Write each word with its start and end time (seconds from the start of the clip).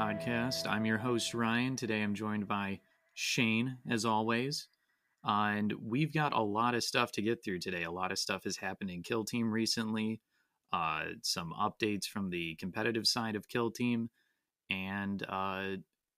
Podcast. 0.00 0.66
I'm 0.66 0.86
your 0.86 0.96
host, 0.96 1.34
Ryan. 1.34 1.76
Today 1.76 2.00
I'm 2.00 2.14
joined 2.14 2.48
by 2.48 2.80
Shane, 3.12 3.76
as 3.86 4.06
always. 4.06 4.66
Uh, 5.22 5.52
and 5.56 5.74
we've 5.74 6.14
got 6.14 6.32
a 6.32 6.40
lot 6.40 6.74
of 6.74 6.82
stuff 6.82 7.12
to 7.12 7.22
get 7.22 7.44
through 7.44 7.58
today. 7.58 7.82
A 7.82 7.90
lot 7.90 8.10
of 8.10 8.18
stuff 8.18 8.44
has 8.44 8.56
happened 8.56 8.88
in 8.88 9.02
Kill 9.02 9.24
Team 9.24 9.52
recently, 9.52 10.22
uh, 10.72 11.02
some 11.20 11.52
updates 11.52 12.06
from 12.06 12.30
the 12.30 12.54
competitive 12.54 13.06
side 13.06 13.36
of 13.36 13.46
Kill 13.46 13.70
Team, 13.70 14.08
and 14.70 15.22
uh, 15.28 15.76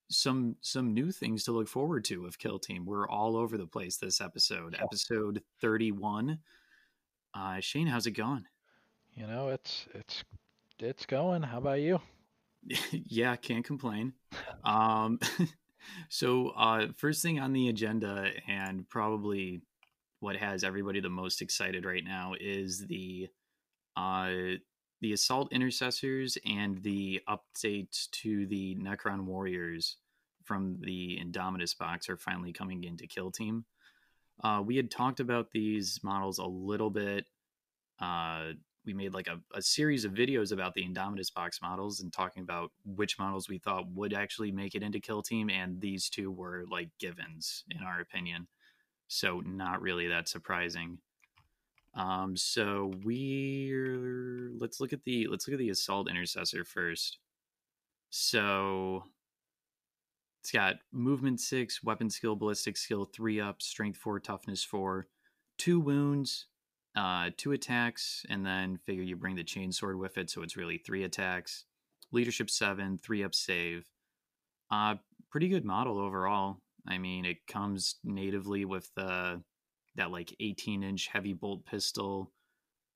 some 0.08 0.54
some 0.60 0.94
new 0.94 1.10
things 1.10 1.42
to 1.42 1.50
look 1.50 1.66
forward 1.66 2.04
to 2.04 2.24
of 2.24 2.38
Kill 2.38 2.60
Team. 2.60 2.86
We're 2.86 3.08
all 3.08 3.36
over 3.36 3.58
the 3.58 3.66
place 3.66 3.96
this 3.96 4.20
episode, 4.20 4.76
episode 4.80 5.42
31. 5.60 6.38
Uh, 7.34 7.58
Shane, 7.58 7.88
how's 7.88 8.06
it 8.06 8.12
going? 8.12 8.44
You 9.16 9.26
know, 9.26 9.48
it's 9.48 9.86
it's 9.92 10.22
it's 10.78 11.04
going. 11.04 11.42
How 11.42 11.58
about 11.58 11.80
you? 11.80 12.00
yeah, 12.92 13.36
can't 13.36 13.64
complain. 13.64 14.12
Um, 14.64 15.18
so, 16.08 16.48
uh, 16.50 16.88
first 16.96 17.22
thing 17.22 17.40
on 17.40 17.52
the 17.52 17.68
agenda, 17.68 18.30
and 18.48 18.88
probably 18.88 19.62
what 20.20 20.36
has 20.36 20.62
everybody 20.64 21.00
the 21.00 21.10
most 21.10 21.42
excited 21.42 21.84
right 21.84 22.04
now, 22.04 22.34
is 22.40 22.86
the 22.86 23.28
uh, 23.96 24.30
the 25.00 25.12
assault 25.12 25.52
intercessors 25.52 26.38
and 26.46 26.80
the 26.82 27.20
updates 27.28 28.08
to 28.12 28.46
the 28.46 28.76
Necron 28.76 29.24
warriors 29.24 29.96
from 30.44 30.78
the 30.80 31.18
Indomitus 31.20 31.76
box 31.76 32.08
are 32.08 32.16
finally 32.16 32.52
coming 32.52 32.84
into 32.84 33.06
Kill 33.06 33.30
Team. 33.30 33.64
Uh, 34.42 34.62
we 34.64 34.76
had 34.76 34.90
talked 34.90 35.20
about 35.20 35.50
these 35.50 36.00
models 36.02 36.38
a 36.38 36.44
little 36.44 36.90
bit 36.90 37.26
uh, 38.00 38.52
we 38.84 38.92
made 38.92 39.14
like 39.14 39.28
a, 39.28 39.40
a 39.56 39.62
series 39.62 40.04
of 40.04 40.12
videos 40.12 40.52
about 40.52 40.74
the 40.74 40.84
Indomitus 40.84 41.32
box 41.32 41.60
models 41.62 42.00
and 42.00 42.12
talking 42.12 42.42
about 42.42 42.72
which 42.84 43.18
models 43.18 43.48
we 43.48 43.58
thought 43.58 43.90
would 43.92 44.12
actually 44.12 44.50
make 44.50 44.74
it 44.74 44.82
into 44.82 45.00
Kill 45.00 45.22
Team, 45.22 45.50
and 45.50 45.80
these 45.80 46.08
two 46.08 46.30
were 46.30 46.64
like 46.70 46.88
givens 46.98 47.64
in 47.70 47.82
our 47.82 48.00
opinion. 48.00 48.46
So 49.08 49.40
not 49.40 49.82
really 49.82 50.08
that 50.08 50.28
surprising. 50.28 50.98
Um, 51.94 52.36
so 52.36 52.92
we're 53.04 54.50
let's 54.58 54.80
look 54.80 54.92
at 54.92 55.04
the 55.04 55.26
let's 55.28 55.46
look 55.46 55.54
at 55.54 55.58
the 55.58 55.70
assault 55.70 56.08
intercessor 56.08 56.64
first. 56.64 57.18
So 58.10 59.04
it's 60.40 60.50
got 60.50 60.76
movement 60.90 61.40
six, 61.40 61.84
weapon 61.84 62.10
skill, 62.10 62.34
ballistic 62.34 62.76
skill 62.76 63.04
three 63.04 63.40
up, 63.40 63.62
strength 63.62 63.98
four, 63.98 64.18
toughness 64.18 64.64
four, 64.64 65.06
two 65.58 65.78
wounds, 65.78 66.46
uh, 66.94 67.30
two 67.36 67.52
attacks, 67.52 68.24
and 68.28 68.44
then 68.44 68.76
figure 68.76 69.02
you 69.02 69.16
bring 69.16 69.36
the 69.36 69.44
chainsword 69.44 69.98
with 69.98 70.18
it, 70.18 70.30
so 70.30 70.42
it's 70.42 70.56
really 70.56 70.78
three 70.78 71.04
attacks. 71.04 71.64
Leadership 72.12 72.50
seven, 72.50 72.98
three 73.02 73.24
up 73.24 73.34
save. 73.34 73.86
Uh, 74.70 74.96
pretty 75.30 75.48
good 75.48 75.64
model 75.64 75.98
overall. 75.98 76.58
I 76.86 76.98
mean, 76.98 77.24
it 77.24 77.46
comes 77.46 77.96
natively 78.04 78.64
with 78.64 78.90
the 78.94 79.42
that 79.96 80.10
like 80.10 80.34
18 80.40 80.82
inch 80.82 81.08
heavy 81.12 81.34
bolt 81.34 81.66
pistol 81.66 82.32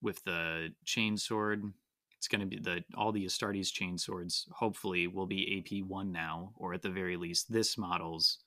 with 0.03 0.23
the 0.25 0.73
chainsword. 0.85 1.73
It's 2.17 2.29
going 2.29 2.41
to 2.41 2.47
be 2.47 2.59
the 2.59 2.85
all 2.97 3.13
the 3.13 3.25
Astartes 3.25 3.73
chainswords. 3.73 4.45
Hopefully, 4.51 5.07
will 5.07 5.27
be 5.27 5.59
AP 5.59 5.87
one 5.87 6.13
now, 6.13 6.53
or 6.57 6.75
at 6.75 6.83
the 6.83 6.91
very 6.91 7.17
least, 7.17 7.53
this 7.53 7.77
model's 7.77 8.39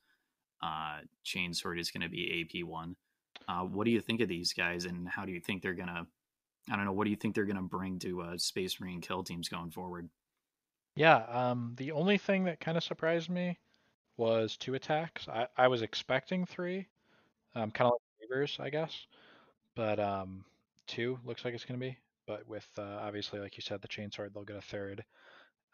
uh, 0.61 0.99
chainsword 1.25 1.79
is 1.79 1.91
going 1.91 2.01
to 2.01 2.09
be 2.09 2.41
AP 2.41 2.67
one. 2.67 2.95
Uh, 3.47 3.63
what 3.63 3.85
do 3.85 3.91
you 3.91 4.01
think 4.01 4.21
of 4.21 4.29
these 4.29 4.53
guys, 4.53 4.85
and 4.85 5.07
how 5.07 5.25
do 5.25 5.31
you 5.31 5.39
think 5.39 5.61
they're 5.61 5.73
gonna? 5.73 6.05
I 6.69 6.75
don't 6.75 6.85
know. 6.85 6.91
What 6.91 7.05
do 7.05 7.09
you 7.09 7.15
think 7.15 7.35
they're 7.35 7.45
gonna 7.45 7.61
bring 7.61 7.99
to 7.99 8.21
uh, 8.21 8.37
Space 8.37 8.79
Marine 8.79 9.01
kill 9.01 9.23
teams 9.23 9.49
going 9.49 9.71
forward? 9.71 10.09
Yeah, 10.95 11.17
um, 11.27 11.73
the 11.77 11.91
only 11.91 12.17
thing 12.17 12.43
that 12.45 12.59
kind 12.59 12.77
of 12.77 12.83
surprised 12.83 13.29
me 13.29 13.57
was 14.17 14.57
two 14.57 14.75
attacks. 14.75 15.27
I, 15.27 15.47
I 15.57 15.67
was 15.67 15.81
expecting 15.81 16.45
three, 16.45 16.87
um, 17.55 17.71
kind 17.71 17.87
of 17.87 17.93
like 17.93 18.29
Reavers, 18.29 18.59
I 18.59 18.69
guess, 18.69 19.07
but 19.75 19.99
um, 19.99 20.45
two 20.87 21.19
looks 21.23 21.45
like 21.45 21.53
it's 21.53 21.65
gonna 21.65 21.79
be. 21.79 21.97
But 22.27 22.47
with 22.47 22.67
uh, 22.77 22.99
obviously, 23.01 23.39
like 23.39 23.57
you 23.57 23.61
said, 23.61 23.81
the 23.81 23.87
chainsword, 23.87 24.33
they'll 24.33 24.43
get 24.43 24.57
a 24.57 24.61
third. 24.61 25.03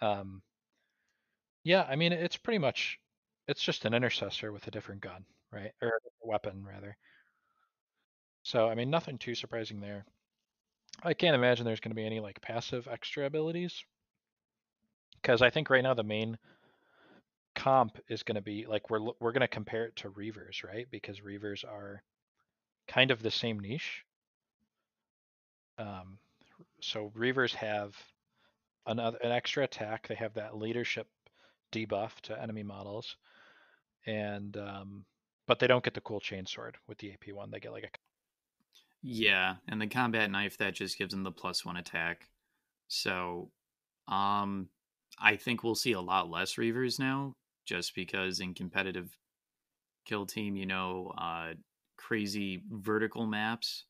Um, 0.02 0.42
yeah, 1.64 1.86
I 1.90 1.96
mean, 1.96 2.14
it's 2.14 2.38
pretty 2.38 2.59
much 2.59 3.00
it's 3.47 3.62
just 3.64 3.86
an 3.86 3.94
intercessor 3.94 4.52
with 4.52 4.68
a 4.68 4.72
different 4.72 5.02
gun, 5.02 5.26
right, 5.52 5.72
or 5.82 6.00
weapon 6.22 6.64
rather. 6.66 6.96
So, 8.45 8.69
I 8.69 8.75
mean, 8.75 8.91
nothing 8.91 9.17
too 9.17 9.33
surprising 9.33 9.81
there. 9.81 10.06
I 11.01 11.16
can't 11.16 11.33
imagine 11.33 11.66
there's 11.66 11.79
going 11.79 11.89
to 11.89 11.95
be 11.95 12.06
any 12.06 12.19
like 12.19 12.39
passive 12.41 12.88
extra 12.88 13.25
abilities. 13.25 13.83
Because 15.19 15.41
I 15.41 15.50
think 15.50 15.72
right 15.72 15.81
now 15.81 15.95
the 15.95 16.03
main 16.03 16.38
comp 17.55 17.97
is 18.07 18.22
going 18.22 18.35
to 18.35 18.41
be 18.41 18.67
like 18.67 18.91
we're 18.91 19.00
we're 19.19 19.31
going 19.31 19.41
to 19.41 19.47
compare 19.47 19.85
it 19.85 19.95
to 19.95 20.11
Reavers, 20.11 20.63
right? 20.63 20.85
Because 20.91 21.22
Reavers 21.22 21.66
are 21.66 22.03
kind 22.88 23.09
of 23.09 23.23
the 23.23 23.31
same 23.31 23.59
niche. 23.59 24.03
Um, 25.79 26.19
so 26.81 27.11
Reavers 27.17 27.55
have 27.55 27.95
another 28.85 29.17
an 29.23 29.31
extra 29.31 29.63
attack. 29.63 30.07
They 30.07 30.16
have 30.16 30.35
that 30.35 30.55
leadership 30.55 31.07
debuff 31.72 32.11
to 32.22 32.39
enemy 32.39 32.61
models, 32.61 33.16
and 34.05 34.55
um, 34.55 35.05
but 35.47 35.57
they 35.57 35.66
don't 35.66 35.84
get 35.84 35.95
the 35.95 36.01
cool 36.01 36.19
chainsword 36.22 36.75
with 36.88 37.00
the 37.00 37.11
AP 37.11 37.34
one. 37.34 37.50
They 37.50 37.59
get 37.59 37.72
like 37.72 37.85
a 37.85 37.97
yeah, 39.07 39.57
and 39.67 39.79
the 39.79 39.85
combat 39.85 40.31
knife 40.31 40.57
that 40.57 40.73
just 40.73 40.97
gives 40.97 41.13
them 41.13 41.21
the 41.21 41.31
plus 41.31 41.63
one 41.63 41.77
attack. 41.77 42.27
So, 42.88 43.51
um, 44.07 44.69
I 45.19 45.35
think 45.35 45.63
we'll 45.63 45.75
see 45.75 45.91
a 45.91 46.01
lot 46.01 46.29
less 46.29 46.55
Reavers 46.55 46.97
now, 46.97 47.35
just 47.66 47.93
because 47.93 48.39
in 48.39 48.55
competitive 48.55 49.16
kill 50.05 50.25
team, 50.25 50.55
you 50.55 50.66
know, 50.66 51.13
uh, 51.19 51.53
crazy 51.97 52.63
vertical 52.71 53.27
maps 53.27 53.85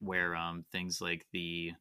where 0.00 0.34
um 0.34 0.64
things 0.72 1.00
like 1.00 1.24
the 1.32 1.72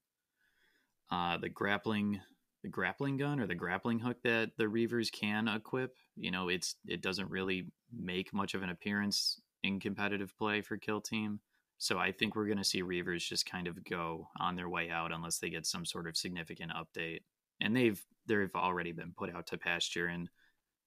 uh 1.12 1.38
the 1.38 1.50
grappling 1.50 2.20
the 2.62 2.70
grappling 2.70 3.18
gun 3.18 3.40
or 3.40 3.48
the 3.48 3.56
grappling 3.56 4.00
hook 4.00 4.18
that 4.24 4.52
the 4.58 4.66
reavers 4.66 5.12
can 5.12 5.48
equip 5.48 5.96
you 6.16 6.32
know 6.32 6.48
it's 6.48 6.76
it 6.88 7.02
doesn't 7.02 7.30
really 7.30 7.66
make 7.92 8.34
much 8.34 8.54
of 8.54 8.62
an 8.62 8.70
appearance 8.70 9.42
in 9.64 9.80
competitive 9.80 10.38
play 10.38 10.62
for 10.62 10.78
kill 10.78 11.02
team 11.02 11.40
so 11.78 11.98
I 11.98 12.12
think 12.12 12.36
we're 12.36 12.46
going 12.46 12.58
to 12.58 12.64
see 12.64 12.82
Reavers 12.82 13.28
just 13.28 13.50
kind 13.50 13.68
of 13.68 13.84
go 13.84 14.28
on 14.40 14.56
their 14.56 14.70
way 14.70 14.90
out 14.90 15.12
unless 15.12 15.40
they 15.40 15.50
get 15.50 15.66
some 15.66 15.86
sort 15.86 16.08
of 16.08 16.18
significant 16.18 16.72
update. 16.72 17.22
And 17.62 17.76
they've 17.76 18.02
they've 18.28 18.56
already 18.56 18.92
been 18.92 19.14
put 19.16 19.34
out 19.34 19.48
to 19.48 19.58
pasture 19.58 20.08
in 20.08 20.30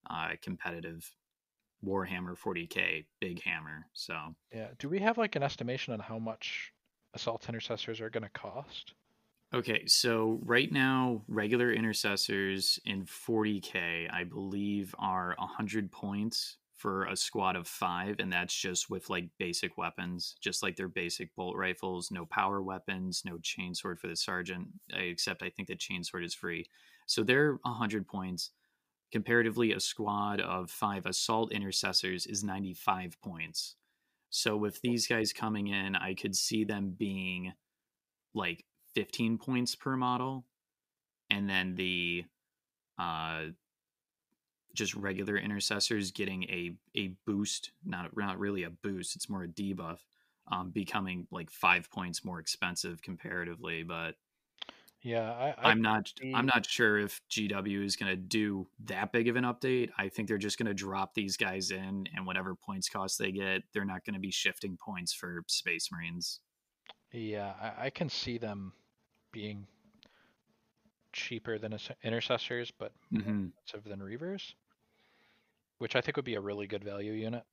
uh, 0.08 0.30
competitive 0.42 1.10
Warhammer 1.84 2.36
40k 2.36 3.04
Big 3.20 3.42
Hammer. 3.42 3.86
So 3.92 4.16
yeah, 4.52 4.68
do 4.78 4.88
we 4.88 5.00
have 5.00 5.18
like 5.18 5.36
an 5.36 5.42
estimation 5.42 5.92
on 5.92 6.00
how 6.00 6.18
much 6.18 6.72
assault 7.14 7.48
intercessors 7.48 8.00
are 8.00 8.10
going 8.10 8.22
to 8.22 8.30
cost? 8.30 8.94
Okay, 9.54 9.86
so 9.86 10.40
right 10.42 10.70
now, 10.72 11.22
regular 11.28 11.72
intercessors 11.72 12.80
in 12.84 13.04
40k, 13.04 14.12
I 14.12 14.24
believe, 14.24 14.92
are 14.98 15.36
100 15.38 15.92
points 15.92 16.56
for 16.76 17.06
a 17.06 17.16
squad 17.16 17.56
of 17.56 17.66
five, 17.66 18.16
and 18.18 18.32
that's 18.32 18.54
just 18.54 18.90
with 18.90 19.08
like 19.08 19.28
basic 19.38 19.78
weapons, 19.78 20.36
just 20.40 20.62
like 20.62 20.76
their 20.76 20.88
basic 20.88 21.34
bolt 21.34 21.56
rifles, 21.56 22.10
no 22.10 22.26
power 22.26 22.62
weapons, 22.62 23.22
no 23.24 23.38
chainsword 23.38 23.98
for 23.98 24.08
the 24.08 24.16
sergeant, 24.16 24.68
except 24.92 25.42
I 25.42 25.50
think 25.50 25.68
the 25.68 25.76
chainsword 25.76 26.24
is 26.24 26.34
free. 26.34 26.66
So 27.06 27.22
they're 27.22 27.58
100 27.62 28.06
points. 28.06 28.50
Comparatively, 29.12 29.72
a 29.72 29.80
squad 29.80 30.40
of 30.40 30.70
five 30.70 31.06
assault 31.06 31.52
intercessors 31.52 32.26
is 32.26 32.44
95 32.44 33.16
points. 33.22 33.76
So 34.30 34.56
with 34.56 34.80
these 34.82 35.06
guys 35.06 35.32
coming 35.32 35.68
in, 35.68 35.96
I 35.96 36.14
could 36.14 36.36
see 36.36 36.64
them 36.64 36.94
being 36.98 37.52
like 38.34 38.64
15 38.94 39.38
points 39.38 39.74
per 39.74 39.96
model. 39.96 40.44
And 41.30 41.48
then 41.48 41.74
the 41.74 42.24
uh 42.98 43.46
just 44.76 44.94
regular 44.94 45.36
intercessors 45.36 46.10
getting 46.10 46.44
a 46.44 46.72
a 46.96 47.08
boost, 47.26 47.72
not 47.84 48.16
not 48.16 48.38
really 48.38 48.62
a 48.62 48.70
boost, 48.70 49.16
it's 49.16 49.28
more 49.28 49.44
a 49.44 49.48
debuff, 49.48 49.98
um, 50.50 50.70
becoming 50.70 51.26
like 51.30 51.50
five 51.50 51.90
points 51.90 52.24
more 52.24 52.38
expensive 52.38 53.02
comparatively. 53.02 53.82
But 53.82 54.14
yeah, 55.02 55.54
I, 55.58 55.70
am 55.70 55.82
not 55.82 56.12
I'm 56.34 56.46
not 56.46 56.66
sure 56.66 56.98
if 56.98 57.20
GW 57.30 57.84
is 57.84 57.96
going 57.96 58.10
to 58.10 58.16
do 58.16 58.66
that 58.86 59.12
big 59.12 59.28
of 59.28 59.36
an 59.36 59.44
update. 59.44 59.90
I 59.96 60.08
think 60.08 60.28
they're 60.28 60.38
just 60.38 60.58
going 60.58 60.66
to 60.66 60.74
drop 60.74 61.14
these 61.14 61.36
guys 61.36 61.70
in, 61.70 62.08
and 62.14 62.26
whatever 62.26 62.54
points 62.54 62.88
cost 62.88 63.18
they 63.18 63.32
get, 63.32 63.62
they're 63.72 63.84
not 63.84 64.04
going 64.04 64.14
to 64.14 64.20
be 64.20 64.30
shifting 64.30 64.76
points 64.76 65.12
for 65.12 65.42
Space 65.48 65.90
Marines. 65.92 66.40
Yeah, 67.12 67.52
I, 67.60 67.86
I 67.86 67.90
can 67.90 68.08
see 68.08 68.38
them 68.38 68.72
being 69.32 69.66
cheaper 71.12 71.58
than 71.58 71.78
intercessors, 72.02 72.72
but 72.76 72.92
mm-hmm. 73.12 73.46
expensive 73.66 73.88
than 73.88 74.00
reavers 74.00 74.54
which 75.78 75.96
I 75.96 76.00
think 76.00 76.16
would 76.16 76.24
be 76.24 76.34
a 76.34 76.40
really 76.40 76.66
good 76.66 76.84
value 76.84 77.12
unit. 77.12 77.44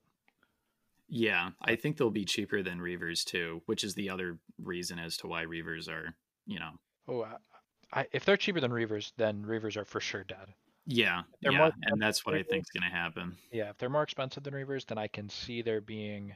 Yeah, 1.09 1.49
I 1.61 1.75
think 1.75 1.97
they'll 1.97 2.09
be 2.09 2.25
cheaper 2.25 2.63
than 2.63 2.79
Reavers 2.79 3.23
too, 3.23 3.61
which 3.65 3.83
is 3.83 3.93
the 3.93 4.09
other 4.09 4.39
reason 4.61 4.99
as 4.99 5.17
to 5.17 5.27
why 5.27 5.43
Reavers 5.43 5.89
are, 5.89 6.15
you 6.45 6.59
know. 6.59 6.71
Oh, 7.07 7.23
I, 7.23 7.99
I, 8.01 8.07
if 8.11 8.25
they're 8.25 8.37
cheaper 8.37 8.59
than 8.59 8.71
Reavers, 8.71 9.11
then 9.17 9.43
Reavers 9.43 9.77
are 9.77 9.85
for 9.85 9.99
sure 9.99 10.23
dead. 10.23 10.47
Yeah, 10.85 11.21
yeah, 11.41 11.69
and 11.83 12.01
that's 12.01 12.25
what 12.25 12.33
than 12.33 12.41
I 12.41 12.43
think 12.43 12.63
is 12.63 12.81
going 12.81 12.89
to 12.89 12.95
happen. 12.95 13.37
Yeah, 13.51 13.69
if 13.69 13.77
they're 13.77 13.89
more 13.89 14.03
expensive 14.03 14.43
than 14.43 14.53
Reavers, 14.53 14.85
then 14.85 14.97
I 14.97 15.07
can 15.07 15.29
see 15.29 15.61
there 15.61 15.81
being 15.81 16.35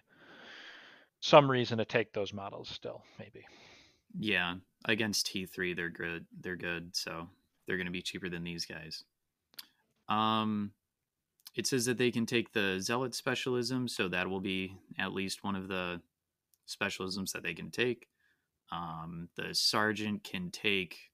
some 1.19 1.49
reason 1.49 1.79
to 1.79 1.85
take 1.85 2.13
those 2.13 2.33
models 2.33 2.69
still, 2.69 3.03
maybe. 3.19 3.45
Yeah, 4.17 4.55
against 4.85 5.27
T3 5.27 5.75
they're 5.75 5.89
good. 5.89 6.25
They're 6.39 6.55
good, 6.55 6.95
so 6.95 7.27
they're 7.65 7.77
going 7.77 7.87
to 7.87 7.91
be 7.91 8.01
cheaper 8.01 8.29
than 8.29 8.43
these 8.43 8.65
guys. 8.65 9.03
Um 10.07 10.71
it 11.57 11.67
says 11.67 11.85
that 11.87 11.97
they 11.99 12.11
can 12.11 12.27
take 12.27 12.53
the 12.53 12.79
zealot 12.81 13.15
specialism, 13.15 13.89
so 13.89 14.09
that 14.09 14.29
will 14.29 14.41
be 14.41 14.77
at 14.99 15.13
least 15.13 15.43
one 15.43 15.55
of 15.57 15.67
the 15.69 16.03
specialisms 16.67 17.33
that 17.33 17.43
they 17.43 17.55
can 17.55 17.71
take. 17.71 18.09
Um 18.71 19.29
the 19.35 19.55
sergeant 19.55 20.23
can 20.25 20.51
take 20.51 21.11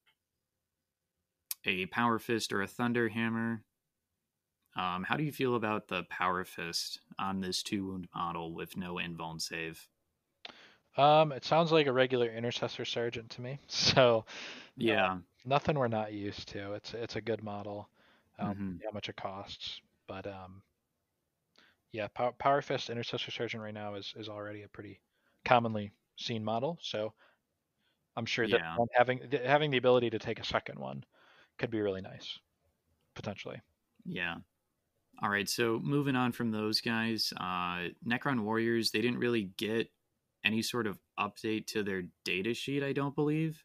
a 1.65 1.87
power 1.87 2.19
fist 2.19 2.53
or 2.53 2.61
a 2.61 2.67
thunder 2.67 3.09
hammer. 3.09 3.65
Um, 4.75 5.03
how 5.03 5.17
do 5.17 5.23
you 5.23 5.31
feel 5.31 5.55
about 5.55 5.87
the 5.87 6.03
power 6.03 6.43
fist 6.45 6.99
on 7.19 7.41
this 7.41 7.61
two 7.63 7.85
wound 7.87 8.07
model 8.13 8.53
with 8.53 8.75
no 8.77 8.95
invuln 8.95 9.41
save? 9.41 9.87
Um, 10.95 11.31
it 11.31 11.43
sounds 11.43 11.71
like 11.71 11.87
a 11.87 11.93
regular 11.93 12.27
intercessor 12.29 12.85
sergeant 12.85 13.31
to 13.31 13.41
me. 13.41 13.59
So 13.67 14.25
Yeah, 14.75 15.21
nothing 15.45 15.77
we're 15.77 15.87
not 15.87 16.13
used 16.13 16.47
to. 16.49 16.73
It's 16.73 16.93
it's 16.93 17.15
a 17.15 17.21
good 17.21 17.43
model. 17.43 17.89
Um, 18.39 18.53
Mhm. 18.53 18.83
How 18.83 18.91
much 18.91 19.09
it 19.09 19.15
costs, 19.17 19.81
but 20.13 20.27
um, 20.27 20.61
yeah, 21.91 22.07
power, 22.07 22.31
power 22.33 22.61
fist 22.61 22.89
intercessor 22.89 23.31
sergeant 23.31 23.63
right 23.63 23.73
now 23.73 23.95
is 23.95 24.13
is 24.17 24.29
already 24.29 24.63
a 24.63 24.67
pretty 24.69 25.01
commonly 25.45 25.91
seen 26.17 26.43
model. 26.43 26.77
So 26.81 27.13
I'm 28.15 28.25
sure 28.25 28.47
that 28.47 28.61
Yeah. 28.63 28.79
having 28.93 29.29
having 29.31 29.69
the 29.71 29.77
ability 29.77 30.09
to 30.11 30.19
take 30.19 30.39
a 30.39 30.43
second 30.43 30.79
one 30.79 31.05
could 31.59 31.69
be 31.69 31.81
really 31.81 32.01
nice, 32.01 32.39
potentially. 33.15 33.61
Yeah. 34.05 34.37
All 35.21 35.29
right. 35.29 35.49
So 35.49 35.79
moving 35.79 36.15
on 36.15 36.31
from 36.33 36.51
those 36.51 36.81
guys, 36.81 37.33
uh, 37.37 37.89
Necron 38.07 38.41
Warriors, 38.43 38.91
they 38.91 39.01
didn't 39.01 39.19
really 39.19 39.53
get 39.57 39.91
any 40.43 40.61
sort 40.63 40.87
of 40.87 40.99
update 41.19 41.67
to 41.67 41.83
their 41.83 42.03
data 42.25 42.53
sheet, 42.53 42.83
I 42.83 42.93
don't 42.93 43.15
believe. 43.15 43.63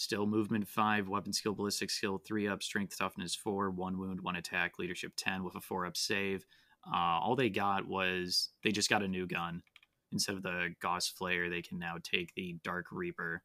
Still 0.00 0.24
movement 0.24 0.66
five, 0.66 1.10
weapon 1.10 1.30
skill, 1.30 1.52
ballistic 1.52 1.90
skill 1.90 2.16
three 2.16 2.48
up, 2.48 2.62
strength 2.62 2.96
toughness 2.96 3.34
four, 3.34 3.70
one 3.70 3.98
wound, 3.98 4.22
one 4.22 4.36
attack, 4.36 4.78
leadership 4.78 5.12
10 5.18 5.44
with 5.44 5.56
a 5.56 5.60
four 5.60 5.84
up 5.84 5.94
save. 5.94 6.46
Uh, 6.90 7.20
all 7.20 7.36
they 7.36 7.50
got 7.50 7.86
was 7.86 8.48
they 8.64 8.72
just 8.72 8.88
got 8.88 9.02
a 9.02 9.08
new 9.08 9.26
gun. 9.26 9.62
Instead 10.10 10.36
of 10.36 10.42
the 10.42 10.74
Gauss 10.80 11.12
Flayer, 11.12 11.50
they 11.50 11.60
can 11.60 11.78
now 11.78 11.96
take 12.02 12.32
the 12.34 12.56
Dark 12.64 12.86
Reaper. 12.90 13.42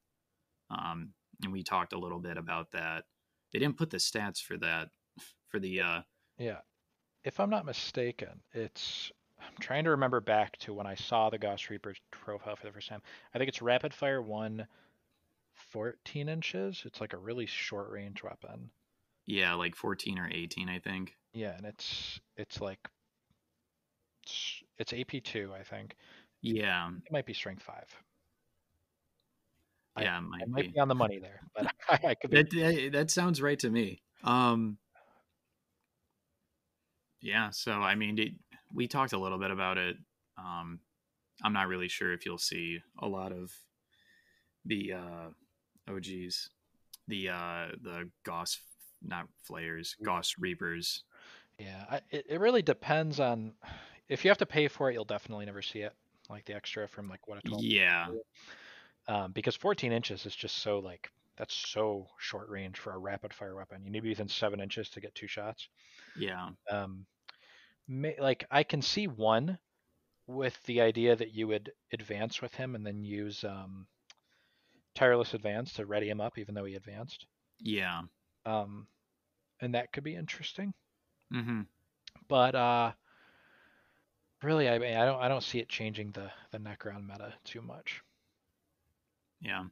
Um, 0.70 1.10
and 1.44 1.52
we 1.52 1.62
talked 1.62 1.92
a 1.92 2.00
little 2.00 2.20
bit 2.20 2.38
about 2.38 2.72
that. 2.72 3.04
They 3.52 3.60
didn't 3.60 3.78
put 3.78 3.90
the 3.90 3.98
stats 3.98 4.42
for 4.42 4.56
that, 4.60 4.92
for 5.50 5.60
the 5.60 5.82
uh, 5.82 6.02
Yeah. 6.38 6.60
If 7.26 7.42
I'm 7.42 7.50
not 7.50 7.66
mistaken, 7.66 8.40
it's 8.54 9.12
I'm 9.42 9.58
trying 9.60 9.84
to 9.84 9.90
remember 9.90 10.22
back 10.22 10.56
to 10.60 10.74
when 10.74 10.88
I 10.88 10.96
saw 10.96 11.30
the 11.30 11.38
Gauss 11.38 11.70
Reaper 11.70 11.96
profile 12.12 12.56
for 12.56 12.66
the 12.66 12.72
first 12.72 12.88
time. 12.88 13.02
I 13.34 13.40
think 13.40 13.50
it's 13.50 13.62
rapid 13.62 13.94
fire 13.94 14.22
one 14.22 14.66
14 15.76 16.30
inches. 16.30 16.84
It's 16.86 17.02
like 17.02 17.12
a 17.12 17.18
really 17.18 17.46
short 17.46 17.90
range 17.92 18.24
weapon. 18.24 18.70
Yeah, 19.26 19.56
like 19.56 19.76
14 19.76 20.18
or 20.18 20.30
18, 20.32 20.70
I 20.70 20.80
think. 20.80 21.18
Yeah, 21.34 21.54
and 21.58 21.66
it's 21.66 22.18
it's 22.38 22.62
like 22.62 22.80
it's, 24.24 24.64
it's 24.78 24.94
AP 24.94 25.22
two, 25.24 25.52
I 25.54 25.64
think. 25.64 25.98
Yeah, 26.42 26.90
It 27.06 27.12
might 27.12 27.26
be 27.26 27.34
strength 27.34 27.62
five. 27.62 27.88
I- 29.98 30.04
yeah, 30.04 30.16
it 30.16 30.18
I 30.18 30.22
might 30.22 30.48
might 30.48 30.62
be. 30.62 30.72
be 30.72 30.80
on 30.80 30.88
the 30.88 30.96
money 30.96 31.20
there, 31.20 31.42
but 31.54 31.68
I, 31.90 32.00
I 32.12 32.16
could 32.16 32.30
be. 32.32 32.38
That, 32.38 32.50
that 32.52 32.90
that 32.94 33.12
sounds 33.12 33.42
right 33.42 33.60
to 33.60 33.70
me. 33.70 34.02
Um, 34.24 34.78
yeah. 37.20 37.50
So 37.50 37.74
I 37.74 37.96
mean, 37.96 38.18
it, 38.18 38.32
we 38.74 38.88
talked 38.88 39.12
a 39.12 39.18
little 39.20 39.40
bit 39.40 39.52
about 39.52 39.78
it. 39.78 39.98
Um, 40.38 40.80
I'm 41.44 41.52
not 41.54 41.68
really 41.68 41.90
sure 41.90 42.14
if 42.14 42.26
you'll 42.26 42.38
see 42.38 42.80
a 43.00 43.08
lot 43.08 43.34
of 43.34 43.52
the 44.66 44.94
uh, 44.94 45.30
oh 45.88 46.00
geez, 46.00 46.50
the 47.08 47.30
uh, 47.30 47.68
the 47.82 48.10
Gauss 48.24 48.60
not 49.02 49.28
flayers, 49.44 49.96
Gauss 50.04 50.36
Reapers. 50.40 51.04
Yeah, 51.60 51.86
I, 51.90 52.02
it 52.12 52.26
it 52.30 52.40
really 52.40 52.62
depends 52.62 53.20
on 53.20 53.54
if 54.10 54.24
you 54.24 54.30
have 54.30 54.38
to 54.40 54.46
pay 54.46 54.68
for 54.68 54.90
it, 54.90 54.94
you'll 54.94 55.06
definitely 55.06 55.46
never 55.46 55.62
see 55.62 55.80
it, 55.80 55.94
like 56.30 56.46
the 56.46 56.56
extra 56.56 56.88
from 56.88 57.10
like 57.10 57.28
what 57.28 57.40
a 57.40 57.48
12 57.48 57.64
Yeah, 57.64 58.08
um, 59.08 59.32
because 59.32 59.56
14 59.56 59.92
inches 59.92 60.26
is 60.26 60.36
just 60.36 60.58
so 60.58 60.80
like 60.80 61.12
that's 61.38 61.54
so 61.54 62.08
short 62.18 62.50
range 62.50 62.80
for 62.80 62.94
a 62.94 62.98
rapid 62.98 63.34
fire 63.34 63.56
weapon. 63.56 63.84
You 63.84 63.92
need 63.92 64.00
to 64.00 64.04
be 64.04 64.10
within 64.10 64.28
seven 64.28 64.60
inches 64.60 64.90
to 64.90 65.02
get 65.02 65.14
two 65.16 65.28
shots. 65.28 65.68
yeah, 66.18 66.50
Um, 66.70 67.06
may, 67.88 68.16
like 68.20 68.46
I 68.50 68.64
can 68.64 68.82
see 68.82 69.08
one 69.08 69.58
with 70.28 70.58
the 70.64 70.82
idea 70.82 71.16
that 71.16 71.34
you 71.34 71.48
would 71.48 71.72
advance 71.94 72.42
with 72.42 72.54
him 72.56 72.74
and 72.76 72.86
then 72.86 73.04
use 73.04 73.44
um, 73.44 73.86
tireless 74.96 75.34
advance 75.34 75.74
to 75.74 75.86
ready 75.86 76.10
him 76.10 76.22
up, 76.22 76.38
even 76.38 76.56
though 76.56 76.66
he 76.66 76.76
advanced. 76.76 77.26
yeah. 77.60 78.02
Um, 78.46 78.88
and 79.60 79.74
that 79.74 79.92
could 79.92 80.04
be 80.04 80.16
interesting. 80.16 80.74
Mm-hmm. 81.34 81.62
But 82.28 82.56
uh, 82.56 82.92
really, 84.44 84.70
I 84.70 84.78
mean, 84.80 84.96
I 84.96 85.06
don't 85.06 85.20
I 85.20 85.28
don't 85.28 85.44
see 85.44 85.60
it 85.60 85.70
changing 85.70 86.12
the 86.12 86.32
the 86.52 86.60
Necron 86.60 87.08
meta 87.08 87.34
too 87.44 87.62
much. 87.62 88.02
Yeah. 89.42 89.66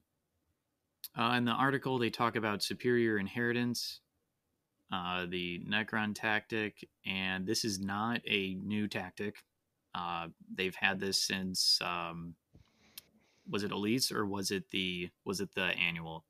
Uh, 1.17 1.35
in 1.37 1.45
the 1.45 1.51
article, 1.51 1.99
they 1.99 2.09
talk 2.09 2.35
about 2.35 2.63
superior 2.63 3.19
inheritance, 3.19 3.99
uh, 4.91 5.25
the 5.27 5.61
Necron 5.69 6.15
tactic, 6.15 6.87
and 7.05 7.45
this 7.45 7.63
is 7.63 7.79
not 7.79 8.21
a 8.27 8.56
new 8.56 8.87
tactic. 8.87 9.35
Uh, 9.94 10.27
they've 10.56 10.75
had 10.75 10.99
this 10.99 11.21
since 11.21 11.80
um, 11.81 12.33
was 13.47 13.64
it 13.64 13.71
Elites 13.71 14.12
or 14.12 14.26
was 14.26 14.52
it 14.52 14.69
the 14.71 15.12
was 15.26 15.42
it 15.42 15.54
the 15.56 15.64
annual? 15.64 16.26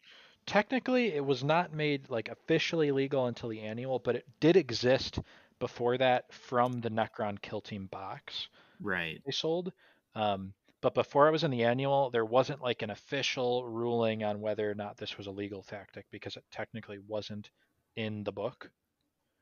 technically 0.46 1.08
it 1.14 1.26
was 1.26 1.44
not 1.44 1.74
made 1.74 2.10
like 2.10 2.30
officially 2.30 2.92
legal 2.92 3.28
until 3.28 3.50
the 3.50 3.60
annual, 3.62 4.00
but 4.00 4.16
it 4.16 4.40
did 4.40 4.56
exist 4.56 5.20
before 5.60 5.98
that 5.98 6.32
from 6.34 6.80
the 6.80 6.90
Necron 6.90 7.42
Kill 7.42 7.62
Team 7.62 7.88
box 7.88 8.48
Right. 8.80 9.24
they 9.26 9.32
sold. 9.32 9.74
Um, 10.16 10.56
but 10.82 10.94
before 10.96 11.28
it 11.30 11.32
was 11.32 11.44
in 11.46 11.52
the 11.52 11.64
annual, 11.66 12.12
there 12.12 12.26
wasn't 12.26 12.62
like 12.62 12.82
an 12.84 12.92
official 12.92 13.68
ruling 13.68 14.24
on 14.24 14.42
whether 14.42 14.70
or 14.70 14.76
not 14.76 14.98
this 14.98 15.18
was 15.18 15.28
a 15.28 15.32
legal 15.32 15.64
tactic 15.64 16.08
because 16.12 16.38
it 16.38 16.46
technically 16.52 17.00
wasn't 17.00 17.52
in 17.96 18.24
the 18.26 18.34
book, 18.34 18.72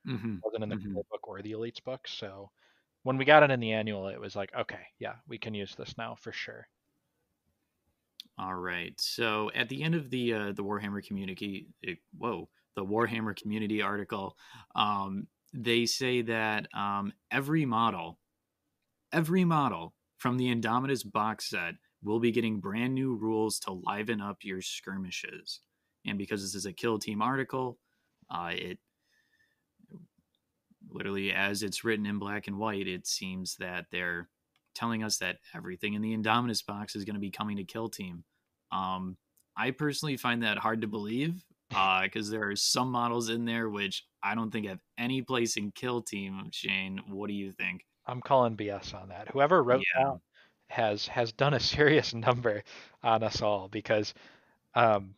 hmm 0.06 0.44
wasn't 0.44 0.64
in 0.64 0.70
the 0.70 0.76
Mhm. 0.76 0.92
core 0.92 1.04
book 1.10 1.28
or 1.28 1.42
the 1.42 1.52
elites 1.52 1.84
book. 1.84 2.08
So 2.08 2.52
when 3.04 3.18
we 3.18 3.26
got 3.26 3.44
it 3.44 3.52
in 3.52 3.60
the 3.60 3.74
annual, 3.74 4.08
it 4.08 4.20
was 4.20 4.36
like, 4.36 4.54
okay, 4.54 4.86
yeah, 5.00 5.18
we 5.28 5.38
can 5.38 5.54
use 5.54 5.76
this 5.76 5.98
now 5.98 6.16
for 6.16 6.32
sure. 6.32 6.68
All 8.42 8.56
right. 8.56 9.00
So 9.00 9.52
at 9.54 9.70
the 9.70 9.84
end 9.84 9.94
of 9.94 10.10
the 10.10 10.34
uh, 10.34 10.52
the 10.54 10.64
Warhammer 10.64 11.06
community, 11.06 11.68
it, 11.84 12.00
whoa, 12.18 12.50
the 12.76 12.84
Warhammer 12.84 13.36
community 13.36 13.84
article, 13.84 14.36
um, 14.74 15.28
they 15.54 15.86
say 15.86 16.24
that 16.24 16.68
um, 16.74 17.14
every 17.30 17.68
model, 17.68 18.18
every 19.14 19.46
model 19.46 19.94
from 20.18 20.38
the 20.38 20.54
Indomitus 20.54 21.04
box 21.04 21.52
set 21.52 21.76
will 22.02 22.20
be 22.20 22.32
getting 22.32 22.60
brand 22.60 22.96
new 22.96 23.16
rules 23.16 23.60
to 23.60 23.74
liven 23.74 24.20
up 24.20 24.38
your 24.42 24.62
skirmishes. 24.62 25.60
And 26.08 26.18
because 26.18 26.42
this 26.42 26.56
is 26.56 26.66
a 26.66 26.74
kill 26.74 26.98
team 26.98 27.22
article, 27.22 27.78
uh, 28.32 28.54
it 28.54 28.80
literally 30.90 31.32
as 31.32 31.62
it's 31.62 31.84
written 31.84 32.08
in 32.08 32.18
black 32.18 32.48
and 32.48 32.58
white, 32.58 32.88
it 32.88 33.06
seems 33.06 33.56
that 33.58 33.86
they're 33.92 34.30
telling 34.74 35.04
us 35.04 35.18
that 35.18 35.38
everything 35.56 35.94
in 35.94 36.02
the 36.02 36.18
Indomitus 36.18 36.66
box 36.66 36.96
is 36.96 37.06
going 37.06 37.14
to 37.14 37.20
be 37.20 37.30
coming 37.30 37.58
to 37.58 37.64
Kill 37.64 37.88
Team. 37.88 38.24
Um, 38.72 39.18
I 39.58 39.72
personally 39.72 40.18
find 40.18 40.44
that 40.44 40.58
hard 40.58 40.82
to 40.82 40.88
believe 40.88 41.44
because 41.70 42.30
there 42.30 42.50
are 42.50 42.56
some 42.56 42.92
models 42.92 43.30
in 43.30 43.46
there 43.46 43.70
which 43.70 44.06
I 44.24 44.36
don't 44.36 44.52
think 44.52 44.68
have 44.68 44.80
any 44.98 45.22
place 45.22 45.58
in 45.58 45.72
Kill 45.72 46.02
Team. 46.02 46.50
Shane, 46.52 47.02
what 47.10 47.28
do 47.28 47.34
you 47.34 47.52
think? 47.54 47.86
I'm 48.06 48.22
calling 48.22 48.56
BS 48.56 48.94
on 48.94 49.10
that. 49.10 49.30
Whoever 49.30 49.64
wrote 49.64 49.84
Yeah. 49.96 50.04
that 50.06 50.20
has 50.70 51.08
has 51.08 51.32
done 51.32 51.54
a 51.54 51.60
serious 51.76 52.14
number 52.14 52.64
on 53.04 53.24
us 53.24 53.42
all 53.42 53.68
because 53.68 54.14
um, 54.76 55.16